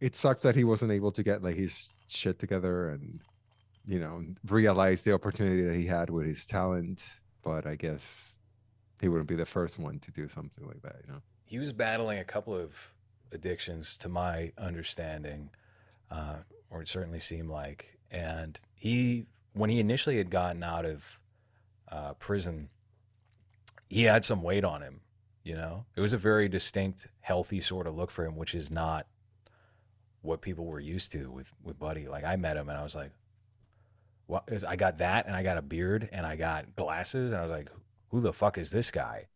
It 0.00 0.16
sucks 0.16 0.42
that 0.42 0.56
he 0.56 0.64
wasn't 0.64 0.92
able 0.92 1.12
to 1.12 1.22
get 1.22 1.42
like 1.42 1.56
his 1.56 1.90
shit 2.08 2.38
together 2.38 2.90
and 2.90 3.20
you 3.84 3.98
know 3.98 4.22
realize 4.46 5.02
the 5.02 5.12
opportunity 5.12 5.62
that 5.62 5.74
he 5.74 5.86
had 5.86 6.10
with 6.10 6.26
his 6.26 6.46
talent. 6.46 7.04
But 7.42 7.66
I 7.66 7.74
guess 7.74 8.38
he 9.02 9.08
wouldn't 9.08 9.28
be 9.28 9.34
the 9.34 9.44
first 9.44 9.78
one 9.78 9.98
to 9.98 10.10
do 10.12 10.28
something 10.28 10.64
like 10.64 10.80
that, 10.82 10.96
you 11.04 11.12
know. 11.12 11.20
he 11.44 11.58
was 11.58 11.72
battling 11.72 12.20
a 12.20 12.24
couple 12.24 12.54
of 12.54 12.74
addictions 13.32 13.96
to 13.98 14.08
my 14.08 14.52
understanding 14.56 15.50
uh, 16.10 16.36
or 16.70 16.82
it 16.82 16.88
certainly 16.88 17.20
seemed 17.20 17.50
like. 17.50 17.98
And 18.10 18.58
he 18.74 19.26
when 19.54 19.68
he 19.70 19.80
initially 19.80 20.16
had 20.16 20.30
gotten 20.30 20.62
out 20.62 20.86
of 20.86 21.18
uh, 21.90 22.14
prison 22.14 22.68
he 23.88 24.04
had 24.04 24.24
some 24.24 24.42
weight 24.42 24.64
on 24.64 24.80
him 24.80 25.00
you 25.44 25.56
know? 25.56 25.84
It 25.96 26.00
was 26.00 26.12
a 26.12 26.18
very 26.18 26.48
distinct 26.48 27.08
healthy 27.20 27.60
sort 27.60 27.88
of 27.88 27.96
look 27.96 28.10
for 28.12 28.24
him 28.24 28.36
which 28.36 28.54
is 28.54 28.70
not 28.70 29.06
what 30.22 30.40
people 30.40 30.64
were 30.66 30.78
used 30.80 31.10
to 31.12 31.28
with 31.30 31.52
with 31.62 31.78
buddy. 31.78 32.06
Like 32.06 32.24
i 32.24 32.36
met 32.36 32.56
him 32.56 32.68
and 32.68 32.78
i 32.78 32.84
was 32.84 32.94
like 32.94 33.10
what 34.26 34.48
i 34.66 34.76
got 34.76 34.98
that 34.98 35.26
and 35.26 35.34
i 35.34 35.42
got 35.42 35.58
a 35.58 35.62
beard 35.62 36.08
and 36.12 36.24
i 36.24 36.36
got 36.36 36.76
glasses? 36.76 37.32
And 37.32 37.40
i 37.40 37.44
was 37.44 37.50
like 37.50 37.68
who 38.12 38.20
the 38.20 38.32
fuck 38.32 38.56
is 38.56 38.70
this 38.70 38.92
guy? 38.92 39.26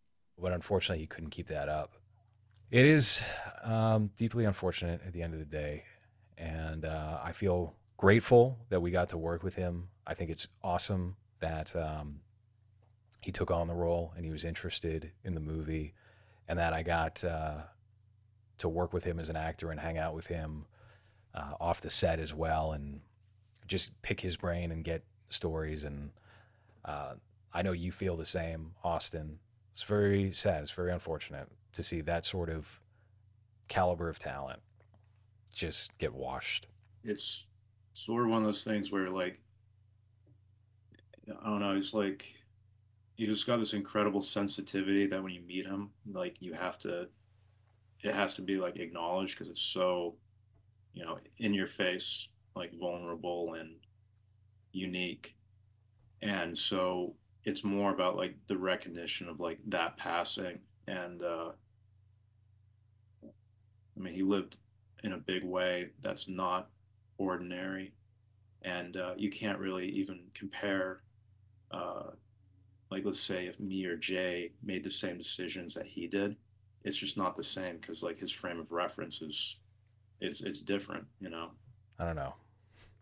But 0.40 0.52
unfortunately 0.52 1.00
he 1.00 1.08
couldn't 1.08 1.30
keep 1.30 1.48
that 1.48 1.68
up. 1.68 1.94
It 2.70 2.84
is 2.84 3.22
um, 3.64 4.10
deeply 4.16 4.44
unfortunate 4.44 5.00
at 5.04 5.12
the 5.12 5.22
end 5.22 5.32
of 5.32 5.40
the 5.40 5.44
day. 5.44 5.84
And 6.38 6.84
uh, 6.84 7.18
i 7.24 7.32
feel 7.32 7.74
grateful 7.96 8.58
that 8.68 8.80
we 8.80 8.90
got 8.90 9.08
to 9.08 9.18
work 9.18 9.42
with 9.42 9.54
him. 9.54 9.88
I 10.06 10.14
think 10.14 10.30
it's 10.30 10.46
awesome 10.62 11.16
that 11.40 11.74
um, 11.74 12.20
he 13.26 13.32
took 13.32 13.50
on 13.50 13.66
the 13.66 13.74
role 13.74 14.12
and 14.14 14.24
he 14.24 14.30
was 14.30 14.44
interested 14.44 15.11
in 15.24 15.34
the 15.34 15.40
movie 15.40 15.94
and 16.46 16.61
that 16.61 16.72
i 16.72 16.82
got 16.82 17.24
uh, 17.24 17.57
to 18.59 18.68
work 18.68 18.92
with 18.92 19.03
him 19.03 19.18
as 19.18 19.28
an 19.28 19.34
actor 19.34 19.72
and 19.72 19.80
hang 19.80 19.98
out 19.98 20.14
with 20.14 20.28
him 20.28 20.64
uh, 21.34 21.53
off 21.61 21.80
the 21.80 21.90
set 21.90 22.20
as 22.20 22.32
well 22.32 22.70
and 22.70 23.01
just 23.66 24.01
pick 24.03 24.20
his 24.20 24.36
brain 24.36 24.70
and 24.70 24.84
get 24.84 25.03
stories 25.28 25.82
and 25.82 26.11
uh, 26.84 27.14
i 27.53 27.62
know 27.62 27.72
you 27.72 27.92
feel 27.92 28.16
the 28.16 28.26
same 28.26 28.72
austin. 28.84 29.38
It's 29.76 29.82
very 29.82 30.32
sad. 30.32 30.62
It's 30.62 30.70
very 30.70 30.90
unfortunate 30.90 31.49
to 31.72 31.82
see 31.82 32.01
that 32.01 32.24
sort 32.24 32.49
of 32.49 32.80
caliber 33.68 34.09
of 34.09 34.18
talent 34.18 34.61
just 35.53 35.99
get 35.99 36.14
washed. 36.14 36.66
It's 37.05 37.44
sort 37.92 38.24
of 38.24 38.30
one 38.30 38.40
of 38.40 38.47
those 38.47 38.64
things 38.64 38.90
where 38.90 39.11
like 39.11 39.38
I 41.28 41.51
don't 41.51 41.61
know, 41.61 41.76
it's 41.76 41.92
like 41.92 42.24
you 43.18 43.26
just 43.26 43.47
got 43.47 43.59
this 43.59 43.74
incredible 43.74 44.22
sensitivity 44.22 45.07
that 45.09 45.22
when 45.22 45.34
you 45.34 45.42
meet 45.42 45.66
him, 45.66 45.90
like 46.11 46.40
you 46.40 46.55
have 46.55 46.78
to 46.78 47.09
it 48.03 48.14
has 48.14 48.32
to 48.36 48.42
be 48.42 48.57
like 48.57 48.78
acknowledged 48.78 49.36
because 49.36 49.51
it's 49.51 49.61
so, 49.61 50.14
you 50.94 51.05
know, 51.05 51.18
in 51.36 51.53
your 51.53 51.66
face, 51.66 52.28
like 52.55 52.72
vulnerable 52.80 53.53
and 53.61 53.74
unique. 54.72 55.36
And 56.22 56.57
so 56.57 57.14
it's 57.47 57.64
more 57.64 57.92
about 57.92 58.16
like 58.16 58.34
the 58.49 58.57
recognition 58.57 59.28
of 59.28 59.40
like 59.40 59.59
that 59.66 59.97
passing 59.97 60.59
and 60.86 61.22
uh 61.22 61.51
I 63.97 64.01
mean, 64.01 64.14
he 64.14 64.22
lived 64.22 64.59
in 65.05 65.12
a 65.12 65.18
big 65.18 65.44
way 65.44 65.90
that's 66.03 66.28
not 66.28 66.68
ordinary, 67.18 67.92
and 68.62 68.97
uh, 68.97 69.14
you 69.16 69.30
can't 69.30 69.59
really 69.59 69.88
even 69.88 70.20
compare. 70.34 71.01
Uh, 71.70 72.11
like, 72.90 73.05
let's 73.05 73.20
say 73.20 73.47
if 73.47 73.59
me 73.59 73.84
or 73.86 73.97
Jay 73.97 74.53
made 74.62 74.84
the 74.84 74.90
same 74.90 75.18
decisions 75.18 75.74
that 75.74 75.86
he 75.86 76.07
did, 76.07 76.36
it's 76.84 76.97
just 76.97 77.16
not 77.16 77.36
the 77.36 77.42
same 77.42 77.78
because 77.78 78.03
like 78.03 78.18
his 78.18 78.30
frame 78.30 78.61
of 78.61 78.70
reference 78.70 79.22
is, 79.22 79.57
it's 80.20 80.40
it's 80.40 80.61
different, 80.61 81.05
you 81.20 81.30
know. 81.30 81.51
I 81.99 82.05
don't 82.05 82.16
know. 82.16 82.34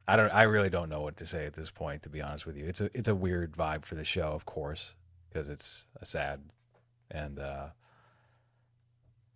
I 0.06 0.16
don't. 0.16 0.30
I 0.30 0.42
really 0.42 0.68
don't 0.70 0.88
know 0.90 1.00
what 1.00 1.16
to 1.18 1.26
say 1.26 1.46
at 1.46 1.54
this 1.54 1.70
point. 1.70 2.02
To 2.02 2.08
be 2.10 2.20
honest 2.20 2.44
with 2.46 2.56
you, 2.56 2.66
it's 2.66 2.80
a 2.80 2.90
it's 2.96 3.08
a 3.08 3.14
weird 3.14 3.52
vibe 3.56 3.84
for 3.84 3.94
the 3.94 4.04
show, 4.04 4.28
of 4.32 4.44
course, 4.44 4.94
because 5.28 5.48
it's 5.48 5.86
a 6.00 6.04
sad 6.06 6.40
and 7.10 7.38
uh, 7.38 7.68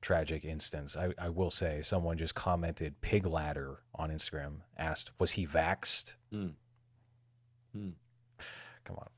tragic 0.01 0.45
instance. 0.45 0.97
I, 0.97 1.13
I 1.19 1.29
will 1.31 1.51
say, 1.51 1.81
someone 1.83 2.19
just 2.19 2.35
commented 2.35 3.01
"pig 3.01 3.27
ladder" 3.27 3.79
on 3.95 4.11
Instagram. 4.11 4.57
Asked, 4.77 5.11
"Was 5.19 5.33
he 5.33 5.47
vaxed?" 5.47 6.17
Hmm. 6.31 6.49
Hmm. 7.73 7.91
Come 8.85 8.97
on. 8.97 9.09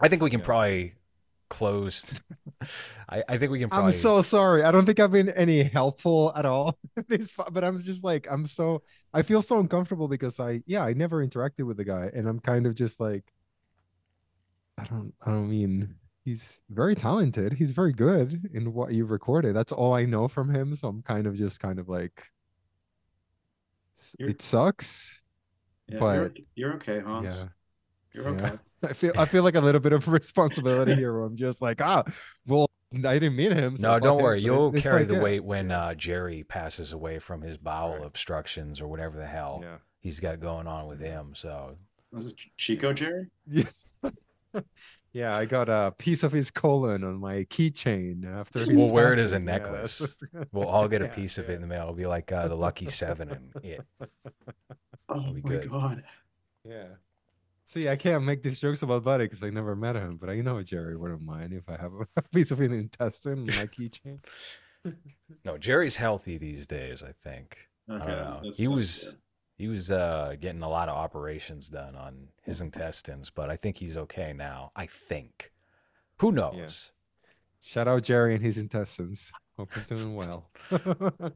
I 0.00 0.08
think 0.08 0.22
we 0.22 0.30
can 0.30 0.40
Yeah. 0.40 0.46
probably 0.46 0.94
close. 1.52 2.18
I, 3.10 3.22
I 3.28 3.36
think 3.36 3.52
we 3.52 3.58
can 3.58 3.68
probably. 3.68 3.92
I'm 3.92 3.98
so 3.98 4.22
sorry. 4.22 4.62
I 4.62 4.72
don't 4.72 4.86
think 4.86 4.98
I've 4.98 5.12
been 5.12 5.28
any 5.28 5.62
helpful 5.62 6.32
at 6.34 6.46
all. 6.46 6.78
this, 7.08 7.30
but 7.32 7.62
I'm 7.62 7.78
just 7.78 8.02
like 8.02 8.26
I'm 8.30 8.46
so 8.46 8.82
I 9.12 9.20
feel 9.20 9.42
so 9.42 9.58
uncomfortable 9.60 10.08
because 10.08 10.40
I 10.40 10.62
yeah 10.66 10.82
I 10.82 10.94
never 10.94 11.24
interacted 11.24 11.66
with 11.66 11.76
the 11.76 11.84
guy 11.84 12.10
and 12.14 12.26
I'm 12.26 12.40
kind 12.40 12.66
of 12.66 12.74
just 12.74 13.00
like 13.00 13.24
I 14.78 14.84
don't 14.84 15.12
I 15.24 15.30
don't 15.30 15.50
mean 15.50 15.94
he's 16.24 16.62
very 16.70 16.94
talented. 16.94 17.52
He's 17.52 17.72
very 17.72 17.92
good 17.92 18.48
in 18.54 18.72
what 18.72 18.94
you 18.94 19.04
recorded. 19.04 19.54
That's 19.54 19.72
all 19.72 19.92
I 19.92 20.06
know 20.06 20.28
from 20.28 20.54
him. 20.54 20.74
So 20.74 20.88
I'm 20.88 21.02
kind 21.02 21.26
of 21.26 21.34
just 21.34 21.60
kind 21.60 21.78
of 21.78 21.88
like 21.90 22.22
You're- 24.18 24.30
it 24.32 24.40
sucks. 24.40 25.22
Yeah, 25.88 25.98
But- 25.98 26.14
you're, 26.14 26.32
you're 26.54 26.74
okay, 26.76 27.00
Hans. 27.00 27.36
Yeah. 27.36 27.48
You're 28.14 28.38
Yeah. 28.38 28.46
okay. 28.46 28.58
I 28.88 28.92
feel 28.92 29.12
I 29.16 29.24
feel 29.26 29.42
like 29.42 29.54
a 29.54 29.60
little 29.60 29.80
bit 29.80 29.92
of 29.92 30.08
responsibility 30.20 30.94
here 30.94 31.12
where 31.12 31.22
I'm 31.24 31.36
just 31.36 31.62
like, 31.62 31.80
ah, 31.80 32.02
well, 32.46 32.68
I 32.94 32.98
didn't 33.18 33.36
meet 33.36 33.52
him. 33.52 33.76
so 33.76 33.92
no, 33.92 33.98
don't 34.00 34.20
it. 34.20 34.22
worry. 34.22 34.38
But 34.40 34.44
You'll 34.44 34.74
it's 34.74 34.82
carry 34.82 35.00
like, 35.00 35.08
the 35.08 35.14
yeah, 35.14 35.22
weight 35.22 35.44
when 35.44 35.70
uh, 35.70 35.94
Jerry 35.94 36.44
passes 36.44 36.92
away 36.92 37.18
from 37.18 37.40
his 37.42 37.56
bowel 37.56 37.96
Right. 37.98 38.06
obstructions 38.06 38.80
or 38.80 38.88
whatever 38.88 39.16
the 39.16 39.26
hell 39.26 39.60
yeah. 39.62 39.76
he's 40.00 40.20
got 40.20 40.40
going 40.40 40.66
on 40.66 40.86
with 40.88 41.00
him. 41.00 41.32
So 41.34 41.76
Was 42.12 42.26
it 42.26 42.34
Chico 42.56 42.92
Jerry? 42.92 43.28
Yeah. 43.48 43.64
yeah, 45.14 45.34
I 45.36 45.44
got 45.46 45.68
a 45.70 45.94
piece 45.96 46.22
of 46.22 46.32
his 46.32 46.50
colon 46.50 47.04
on 47.04 47.18
my 47.20 47.44
keychain 47.44 48.26
after 48.26 48.60
his 48.66 48.76
We'll 48.76 48.90
wear 48.90 49.12
it 49.14 49.18
as 49.18 49.32
a 49.32 49.40
passing. 49.40 49.46
Yeah, 49.48 49.52
necklace. 49.58 50.16
we'll 50.52 50.68
all 50.68 50.88
get 50.88 51.00
a 51.02 51.06
Yeah, 51.06 51.14
piece 51.14 51.38
of 51.38 51.46
yeah. 51.46 51.52
it 51.52 51.54
in 51.56 51.60
the 51.62 51.66
mail. 51.68 51.82
It'll 51.82 51.94
be 51.94 52.06
like 52.06 52.30
uh, 52.32 52.48
the 52.48 52.56
Lucky 52.56 52.86
Seven 52.86 53.30
and 53.30 53.64
it. 53.64 53.80
Oh 55.08 55.20
my 55.32 55.40
good. 55.40 55.70
god. 55.70 56.04
Yeah. 56.68 56.84
See, 57.72 57.88
I 57.88 57.96
can't 57.96 58.24
make 58.24 58.42
these 58.42 58.60
jokes 58.60 58.82
about 58.82 59.02
Buddy 59.02 59.24
because 59.24 59.42
I 59.42 59.48
never 59.48 59.74
met 59.74 59.96
him, 59.96 60.18
but 60.18 60.28
I 60.28 60.36
know 60.42 60.62
Jerry 60.62 60.94
wouldn't 60.94 61.22
mind 61.22 61.54
if 61.54 61.66
I 61.70 61.78
have 61.80 61.92
a 62.16 62.22
piece 62.34 62.50
of 62.50 62.60
an 62.60 62.72
intestine 62.72 63.38
on 63.38 63.46
my 63.46 63.66
keychain. 63.66 64.18
No, 65.44 65.56
Jerry's 65.56 65.94
healthy 65.94 66.38
these 66.38 66.66
days. 66.66 67.04
I 67.04 67.12
think 67.22 67.56
Okay, 67.88 68.02
I 68.02 68.06
don't 68.16 68.18
know. 68.18 68.40
He 68.52 68.64
that's 68.66 68.74
was 68.74 69.04
good. 69.04 69.16
he 69.56 69.68
was 69.68 69.90
uh, 69.92 70.34
getting 70.40 70.62
a 70.62 70.68
lot 70.68 70.88
of 70.88 70.96
operations 70.96 71.68
done 71.68 71.94
on 71.94 72.26
his 72.42 72.60
intestines, 72.60 73.30
but 73.30 73.48
I 73.48 73.56
think 73.56 73.76
he's 73.76 73.96
okay 73.96 74.32
now. 74.32 74.72
I 74.74 74.86
think. 74.86 75.52
Who 76.18 76.32
knows? 76.32 76.90
Shout 77.60 77.86
out 77.86 78.02
Jerry 78.02 78.34
and 78.34 78.42
his 78.42 78.58
intestines. 78.58 79.32
Hope 79.56 79.70
he's 79.72 79.86
doing 79.86 80.16
well. 80.16 80.50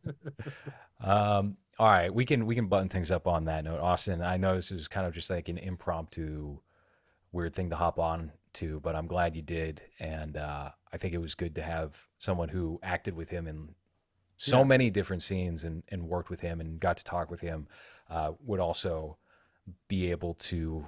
Um, 1.00 1.56
all 1.78 1.86
right, 1.88 2.12
we 2.12 2.24
can 2.24 2.46
we 2.46 2.54
can 2.54 2.66
button 2.68 2.88
things 2.88 3.10
up 3.10 3.26
on 3.26 3.44
that 3.46 3.64
note. 3.64 3.80
Austin, 3.80 4.22
I 4.22 4.36
know 4.36 4.54
this 4.56 4.70
is 4.70 4.88
kind 4.88 5.06
of 5.06 5.12
just 5.12 5.28
like 5.30 5.48
an 5.48 5.58
impromptu 5.58 6.58
weird 7.32 7.54
thing 7.54 7.68
to 7.70 7.76
hop 7.76 7.98
on 7.98 8.32
to, 8.54 8.80
but 8.80 8.94
I'm 8.96 9.06
glad 9.06 9.36
you 9.36 9.42
did. 9.42 9.82
And 10.00 10.36
uh, 10.38 10.70
I 10.92 10.96
think 10.96 11.12
it 11.12 11.18
was 11.18 11.34
good 11.34 11.54
to 11.56 11.62
have 11.62 12.06
someone 12.18 12.48
who 12.48 12.80
acted 12.82 13.14
with 13.14 13.28
him 13.28 13.46
in 13.46 13.74
so 14.38 14.58
Yeah. 14.58 14.64
many 14.64 14.90
different 14.90 15.22
scenes 15.22 15.64
and, 15.64 15.82
and 15.88 16.08
worked 16.08 16.30
with 16.30 16.40
him 16.40 16.60
and 16.60 16.80
got 16.80 16.96
to 16.96 17.04
talk 17.04 17.30
with 17.30 17.40
him 17.40 17.68
uh, 18.08 18.32
would 18.44 18.60
also 18.60 19.18
be 19.88 20.10
able 20.10 20.32
to 20.34 20.86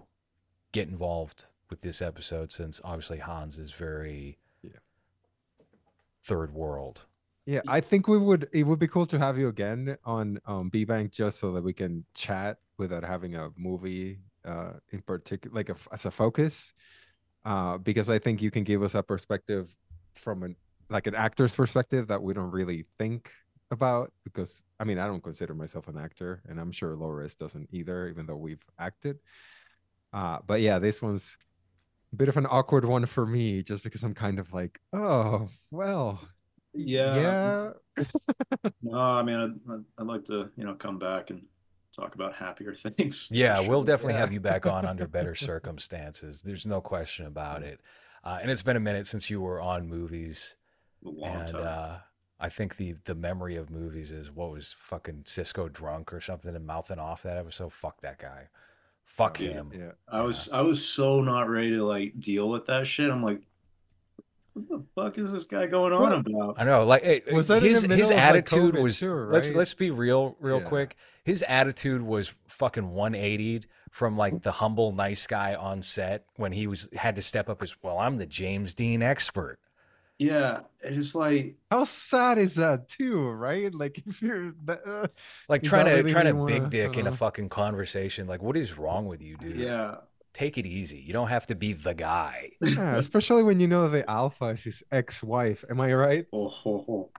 get 0.73 0.89
involved 0.89 1.47
with 1.69 1.83
this 1.83 2.01
episode 2.01 2.51
since 2.53 2.81
obviously 2.83 3.19
Hans 3.19 3.59
is 3.59 3.73
very 3.73 4.39
Yeah. 4.63 4.79
third 6.25 6.53
world. 6.55 7.05
Yeah, 7.49 7.63
I 7.67 7.81
think 7.81 8.09
we 8.09 8.19
would. 8.19 8.47
It 8.53 8.65
would 8.65 8.79
be 8.79 8.87
cool 8.87 9.07
to 9.07 9.19
have 9.19 9.39
you 9.39 9.49
again 9.49 9.97
on 10.05 10.39
um, 10.45 10.69
B 10.69 10.85
Bank 10.85 11.13
just 11.13 11.39
so 11.39 11.51
that 11.53 11.63
we 11.63 11.73
can 11.73 12.05
chat 12.15 12.59
without 12.77 13.03
having 13.03 13.37
a 13.37 13.49
movie 13.57 14.19
uh, 14.45 14.73
in 14.93 15.01
particular, 15.01 15.57
like 15.57 15.71
a, 15.71 15.77
as 15.91 16.05
a 16.05 16.11
focus. 16.11 16.75
Uh, 17.47 17.79
because 17.79 18.11
I 18.11 18.19
think 18.19 18.43
you 18.43 18.51
can 18.51 18.65
give 18.65 18.83
us 18.83 18.95
a 18.95 19.03
perspective 19.03 19.75
from 20.13 20.43
an 20.43 20.57
like 20.91 21.07
an 21.07 21.15
actor's 21.15 21.57
perspective 21.57 22.09
that 22.09 22.23
we 22.23 22.35
don't 22.35 22.51
really 22.51 22.85
think 22.99 23.33
about. 23.71 24.13
Because 24.25 24.63
I 24.79 24.85
mean, 24.85 24.99
I 24.99 25.07
don't 25.07 25.23
consider 25.23 25.55
myself 25.55 25.89
an 25.89 25.97
actor, 25.97 26.43
and 26.51 26.61
I'm 26.61 26.71
sure 26.71 26.97
Loris 26.97 27.35
doesn't 27.35 27.71
either, 27.73 28.09
even 28.09 28.27
though 28.27 28.37
we've 28.37 28.63
acted. 28.79 29.21
Uh, 30.13 30.41
but 30.47 30.61
yeah, 30.61 30.79
this 30.79 31.01
one's 31.01 31.39
a 32.13 32.17
bit 32.17 32.29
of 32.29 32.37
an 32.37 32.45
awkward 32.45 32.85
one 32.85 33.07
for 33.07 33.25
me, 33.25 33.63
just 33.63 33.85
because 33.85 34.03
I'm 34.03 34.13
kind 34.13 34.39
of 34.39 34.53
like, 34.53 34.79
oh 34.93 35.49
well, 35.71 36.21
Yeah. 36.75 37.73
yeah. 37.97 38.05
No, 38.83 38.99
I 38.99 39.23
mean, 39.23 39.37
I'd, 39.37 39.73
I'd, 39.73 39.85
I'd 39.99 40.07
like 40.07 40.25
to, 40.27 40.51
you 40.57 40.65
know, 40.65 40.75
come 40.75 40.99
back 40.99 41.31
and 41.31 41.43
talk 41.95 42.15
about 42.15 42.35
happier 42.35 42.75
things. 42.97 43.27
for 43.27 43.35
Yeah, 43.35 43.61
we'll 43.67 43.83
definitely 43.83 44.15
Yeah. 44.15 44.21
have 44.21 44.33
you 44.33 44.41
back 44.41 44.67
on 44.67 44.87
under 44.87 45.07
better 45.07 45.35
circumstances. 45.79 46.43
There's 46.43 46.67
no 46.67 46.81
question 46.81 47.27
about 47.27 47.63
it. 47.63 47.81
Uh, 48.25 48.39
and 48.41 48.51
it's 48.51 48.63
been 48.63 48.77
a 48.77 48.81
minute 48.81 49.07
since 49.07 49.31
you 49.31 49.41
were 49.41 49.61
on 49.61 49.89
movies, 49.89 50.57
A 51.05 51.09
long 51.09 51.37
and 51.37 51.49
time. 51.49 51.63
uh, 51.67 51.99
I 52.41 52.49
think 52.51 52.77
the 52.77 52.95
the 53.05 53.15
memory 53.17 53.57
of 53.57 53.69
movies 53.71 54.13
is 54.13 54.31
what 54.31 54.51
was 54.51 54.75
fucking 54.79 55.23
Cisco 55.27 55.69
drunk 55.69 56.13
or 56.13 56.21
something 56.21 56.55
and 56.55 56.65
mouthing 56.67 56.99
off 57.01 57.23
that 57.25 57.37
episode. 57.37 57.73
Fuck 57.73 58.01
that 58.03 58.19
guy. 58.19 58.49
Fuck 59.05 59.41
Yeah. 59.41 59.53
him. 59.55 59.73
Yeah. 59.75 59.93
I 60.09 60.21
was 60.23 60.49
I 60.53 60.61
was 60.61 60.85
so 60.85 61.21
not 61.21 61.49
ready 61.49 61.71
to 61.71 61.85
like 61.85 62.19
deal 62.21 62.49
with 62.49 62.67
that 62.67 62.87
shit. 62.87 63.11
I'm 63.11 63.23
like, 63.23 63.41
what 64.59 64.69
the 64.69 64.85
fuck 64.95 65.19
is 65.19 65.33
this 65.33 65.45
guy 65.45 65.67
going 65.67 65.93
on 65.93 66.03
Well, 66.03 66.15
about? 66.45 66.55
I 66.61 66.65
know, 66.65 66.85
like 66.85 67.05
it, 67.05 67.33
Was 67.33 67.49
that 67.49 67.63
his 67.63 67.83
his 67.83 67.89
middle 67.89 68.05
of, 68.05 68.11
like, 68.11 68.19
attitude 68.19 68.75
was. 68.77 68.99
too, 69.01 69.13
Let's 69.31 69.51
let's 69.53 69.75
be 69.75 69.91
real, 69.91 70.37
real 70.41 70.61
Yeah. 70.61 70.69
quick. 70.69 70.97
His 71.25 71.43
attitude 71.45 72.03
was 72.03 72.33
fucking 72.47 72.91
180 72.91 73.67
from 73.91 74.17
like 74.17 74.43
the 74.43 74.53
humble, 74.53 74.93
nice 74.93 75.27
guy 75.27 75.55
on 75.55 75.83
set 75.83 76.25
when 76.37 76.53
he 76.53 76.67
was 76.67 76.89
had 76.95 77.17
to 77.17 77.23
step 77.23 77.49
up 77.49 77.63
as 77.63 77.75
well. 77.83 77.99
I'm 77.99 78.19
the 78.19 78.27
James 78.27 78.75
Dean 78.75 79.03
expert. 79.03 79.59
Yeah, 80.19 80.61
it's 80.81 81.15
like 81.15 81.55
How 81.71 81.85
sad 81.85 82.39
is 82.39 82.57
that 82.57 82.89
too, 82.89 83.31
right? 83.31 83.73
Like 83.73 84.03
if 84.07 84.21
you're 84.21 84.53
uh, 84.69 85.07
Like 85.49 85.63
trying 85.63 85.85
to 85.87 85.93
really 85.93 86.11
trying 86.13 86.27
to 86.27 86.33
big 86.45 86.59
wanna- 86.63 86.71
dick 86.71 86.97
in 86.97 87.07
a 87.07 87.11
uh, 87.11 87.15
fucking 87.15 87.51
conversation. 87.51 88.27
Like, 88.27 88.43
what 88.43 88.57
is 88.57 88.77
wrong 88.77 89.07
with 89.07 89.23
you, 89.23 89.37
dude? 89.37 89.57
yeah. 89.57 89.97
Take 90.35 90.59
it 90.59 90.67
easy. 90.67 90.99
You 90.99 91.13
don't 91.13 91.29
have 91.29 91.47
to 91.49 91.55
be 91.55 91.73
the 91.73 91.95
guy. 91.95 92.51
yeah, 92.61 92.97
especially 92.97 93.43
when 93.43 93.61
you 93.61 93.67
know 93.67 93.89
the 93.89 94.09
alpha 94.09 94.47
is 94.47 94.65
his 94.65 94.83
ex-wife. 94.93 95.65
Am 95.71 95.81
I 95.81 95.93
right? 95.95 96.27
Oh, 96.33 96.55
oh, 96.67 96.85
oh. 96.89 97.11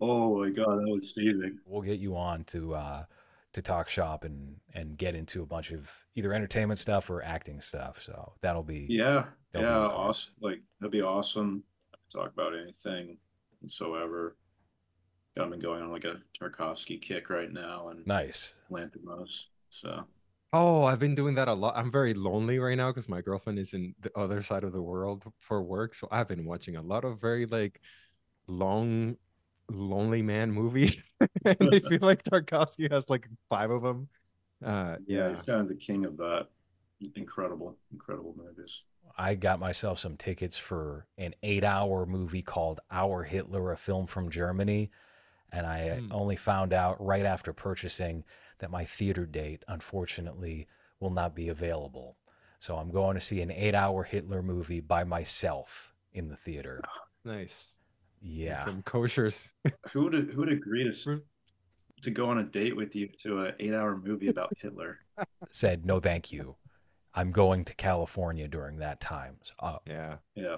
oh 0.00 0.38
my 0.40 0.50
god, 0.50 0.78
that 0.78 0.88
was 0.88 1.14
seething. 1.14 1.58
We'll 1.66 1.82
get 1.82 1.98
you 1.98 2.16
on 2.16 2.44
to 2.44 2.74
uh 2.74 3.04
to 3.52 3.62
talk 3.62 3.88
shop 3.88 4.24
and 4.24 4.56
and 4.74 4.96
get 4.96 5.14
into 5.14 5.42
a 5.42 5.46
bunch 5.46 5.72
of 5.72 5.90
either 6.14 6.32
entertainment 6.32 6.78
stuff 6.78 7.10
or 7.10 7.22
acting 7.22 7.60
stuff. 7.60 8.00
So 8.02 8.34
that'll 8.42 8.62
be 8.62 8.86
Yeah, 8.88 9.24
That'll 9.52 9.68
yeah, 9.68 9.76
okay. 9.78 9.94
awesome. 9.94 10.34
Like 10.40 10.60
that'd 10.80 10.92
be 10.92 11.02
awesome. 11.02 11.64
Talk 12.12 12.32
about 12.32 12.52
anything 12.56 13.16
whatsoever. 13.60 14.36
I've 15.38 15.48
been 15.48 15.60
going 15.60 15.82
on 15.82 15.90
like 15.90 16.04
a 16.04 16.20
Tarkovsky 16.38 17.00
kick 17.00 17.30
right 17.30 17.50
now 17.50 17.88
and 17.88 18.06
nice. 18.06 18.54
Lanthimos. 18.70 19.46
So 19.70 20.04
Oh, 20.52 20.84
I've 20.84 20.98
been 20.98 21.14
doing 21.14 21.34
that 21.36 21.46
a 21.48 21.54
lot. 21.54 21.76
I'm 21.76 21.92
very 21.92 22.12
lonely 22.12 22.58
right 22.58 22.76
now 22.76 22.90
because 22.90 23.08
my 23.08 23.20
girlfriend 23.20 23.58
is 23.58 23.72
in 23.72 23.94
the 24.00 24.10
other 24.18 24.42
side 24.42 24.64
of 24.64 24.72
the 24.72 24.82
world 24.82 25.22
for 25.38 25.62
work. 25.62 25.94
So 25.94 26.08
I've 26.10 26.26
been 26.28 26.44
watching 26.44 26.74
a 26.76 26.82
lot 26.82 27.04
of 27.04 27.20
very 27.20 27.46
like 27.46 27.80
long, 28.48 29.16
lonely 29.70 30.22
man 30.22 30.52
movies. 30.52 30.96
and 31.44 31.70
I 31.72 31.80
feel 31.80 32.00
like 32.02 32.24
Tarkovsky 32.24 32.90
has 32.92 33.10
like 33.10 33.28
five 33.50 33.70
of 33.70 33.82
them. 33.82 34.08
Uh, 34.64 34.96
yeah, 35.06 35.28
yeah. 35.28 35.30
he's 35.30 35.42
kind 35.42 35.60
of 35.60 35.68
the 35.68 35.74
king 35.74 36.04
of 36.04 36.16
that. 36.18 36.48
Incredible, 37.16 37.76
incredible 37.92 38.34
movies. 38.36 38.82
I 39.16 39.34
got 39.34 39.60
myself 39.60 39.98
some 39.98 40.16
tickets 40.16 40.56
for 40.56 41.06
an 41.18 41.34
eight 41.42 41.64
hour 41.64 42.06
movie 42.06 42.42
called 42.42 42.80
Our 42.90 43.22
Hitler, 43.24 43.72
a 43.72 43.76
film 43.76 44.06
from 44.06 44.30
Germany. 44.30 44.90
And 45.52 45.66
I 45.66 46.00
Hmm. 46.00 46.10
only 46.10 46.36
found 46.36 46.72
out 46.72 47.04
right 47.04 47.24
after 47.26 47.52
purchasing 47.52 48.24
that 48.60 48.70
my 48.70 48.84
theater 48.84 49.26
date, 49.26 49.64
unfortunately, 49.68 50.68
will 51.00 51.10
not 51.10 51.34
be 51.34 51.48
available. 51.48 52.16
So 52.58 52.76
I'm 52.76 52.90
going 52.90 53.14
to 53.14 53.20
see 53.20 53.40
an 53.40 53.50
eight 53.50 53.74
hour 53.74 54.04
Hitler 54.04 54.42
movie 54.42 54.80
by 54.80 55.04
myself 55.04 55.94
in 56.12 56.28
the 56.28 56.36
theater. 56.36 56.80
Nice. 57.22 57.76
Yeah. 58.22 58.64
From 58.64 58.82
koshers. 58.82 59.50
Who 59.92 60.04
would 60.04 60.14
who 60.14 60.38
would 60.38 60.50
agree 60.50 60.90
to 60.90 61.20
to 62.00 62.10
go 62.10 62.30
on 62.30 62.38
a 62.38 62.44
date 62.44 62.74
with 62.74 62.96
you 62.96 63.08
to 63.18 63.40
an 63.40 63.54
eight 63.60 63.74
hour 63.74 63.94
movie 63.94 64.28
about 64.28 64.54
Hitler? 64.56 65.00
Said, 65.50 65.84
no, 65.84 66.00
thank 66.00 66.32
you. 66.32 66.56
I'm 67.12 67.30
going 67.30 67.66
to 67.66 67.74
California 67.74 68.48
during 68.48 68.78
that 68.78 69.00
time. 69.00 69.36
So, 69.42 69.52
uh, 69.58 69.78
Yeah. 69.86 70.16
Yeah. 70.34 70.56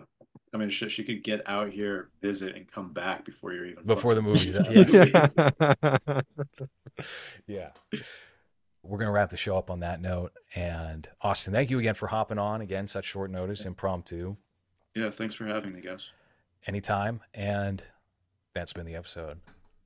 I 0.54 0.58
mean, 0.58 0.68
she, 0.70 0.88
she 0.88 1.02
could 1.02 1.22
get 1.24 1.42
out 1.48 1.70
here, 1.70 2.10
visit, 2.20 2.54
and 2.56 2.70
come 2.70 2.92
back 2.92 3.24
before 3.24 3.52
you're 3.54 3.64
even 3.66 3.84
Before 3.84 4.14
the 4.14 4.20
movie's 4.22 4.54
out. 4.54 4.66
Yeah. 6.06 6.20
yeah. 7.46 7.70
We're 8.82 8.98
going 8.98 9.06
to 9.08 9.12
wrap 9.12 9.30
the 9.30 9.36
show 9.36 9.56
up 9.56 9.70
on 9.70 9.80
that 9.80 10.00
note. 10.00 10.32
And 10.54 11.08
Austin, 11.22 11.52
thank 11.52 11.70
you 11.70 11.78
again 11.78 11.94
for 11.94 12.08
hopping 12.08 12.38
on. 12.38 12.60
Again, 12.60 12.86
such 12.86 13.06
short 13.06 13.30
notice, 13.30 13.64
impromptu, 13.64 14.36
Yeah, 14.94 15.10
thanks 15.10 15.34
for 15.34 15.46
having 15.46 15.72
me, 15.72 15.80
guys. 15.80 16.10
anytime. 16.66 17.20
And 17.32 17.82
that's 18.54 18.72
been 18.72 18.84
the 18.86 18.96
episode. 18.96 19.38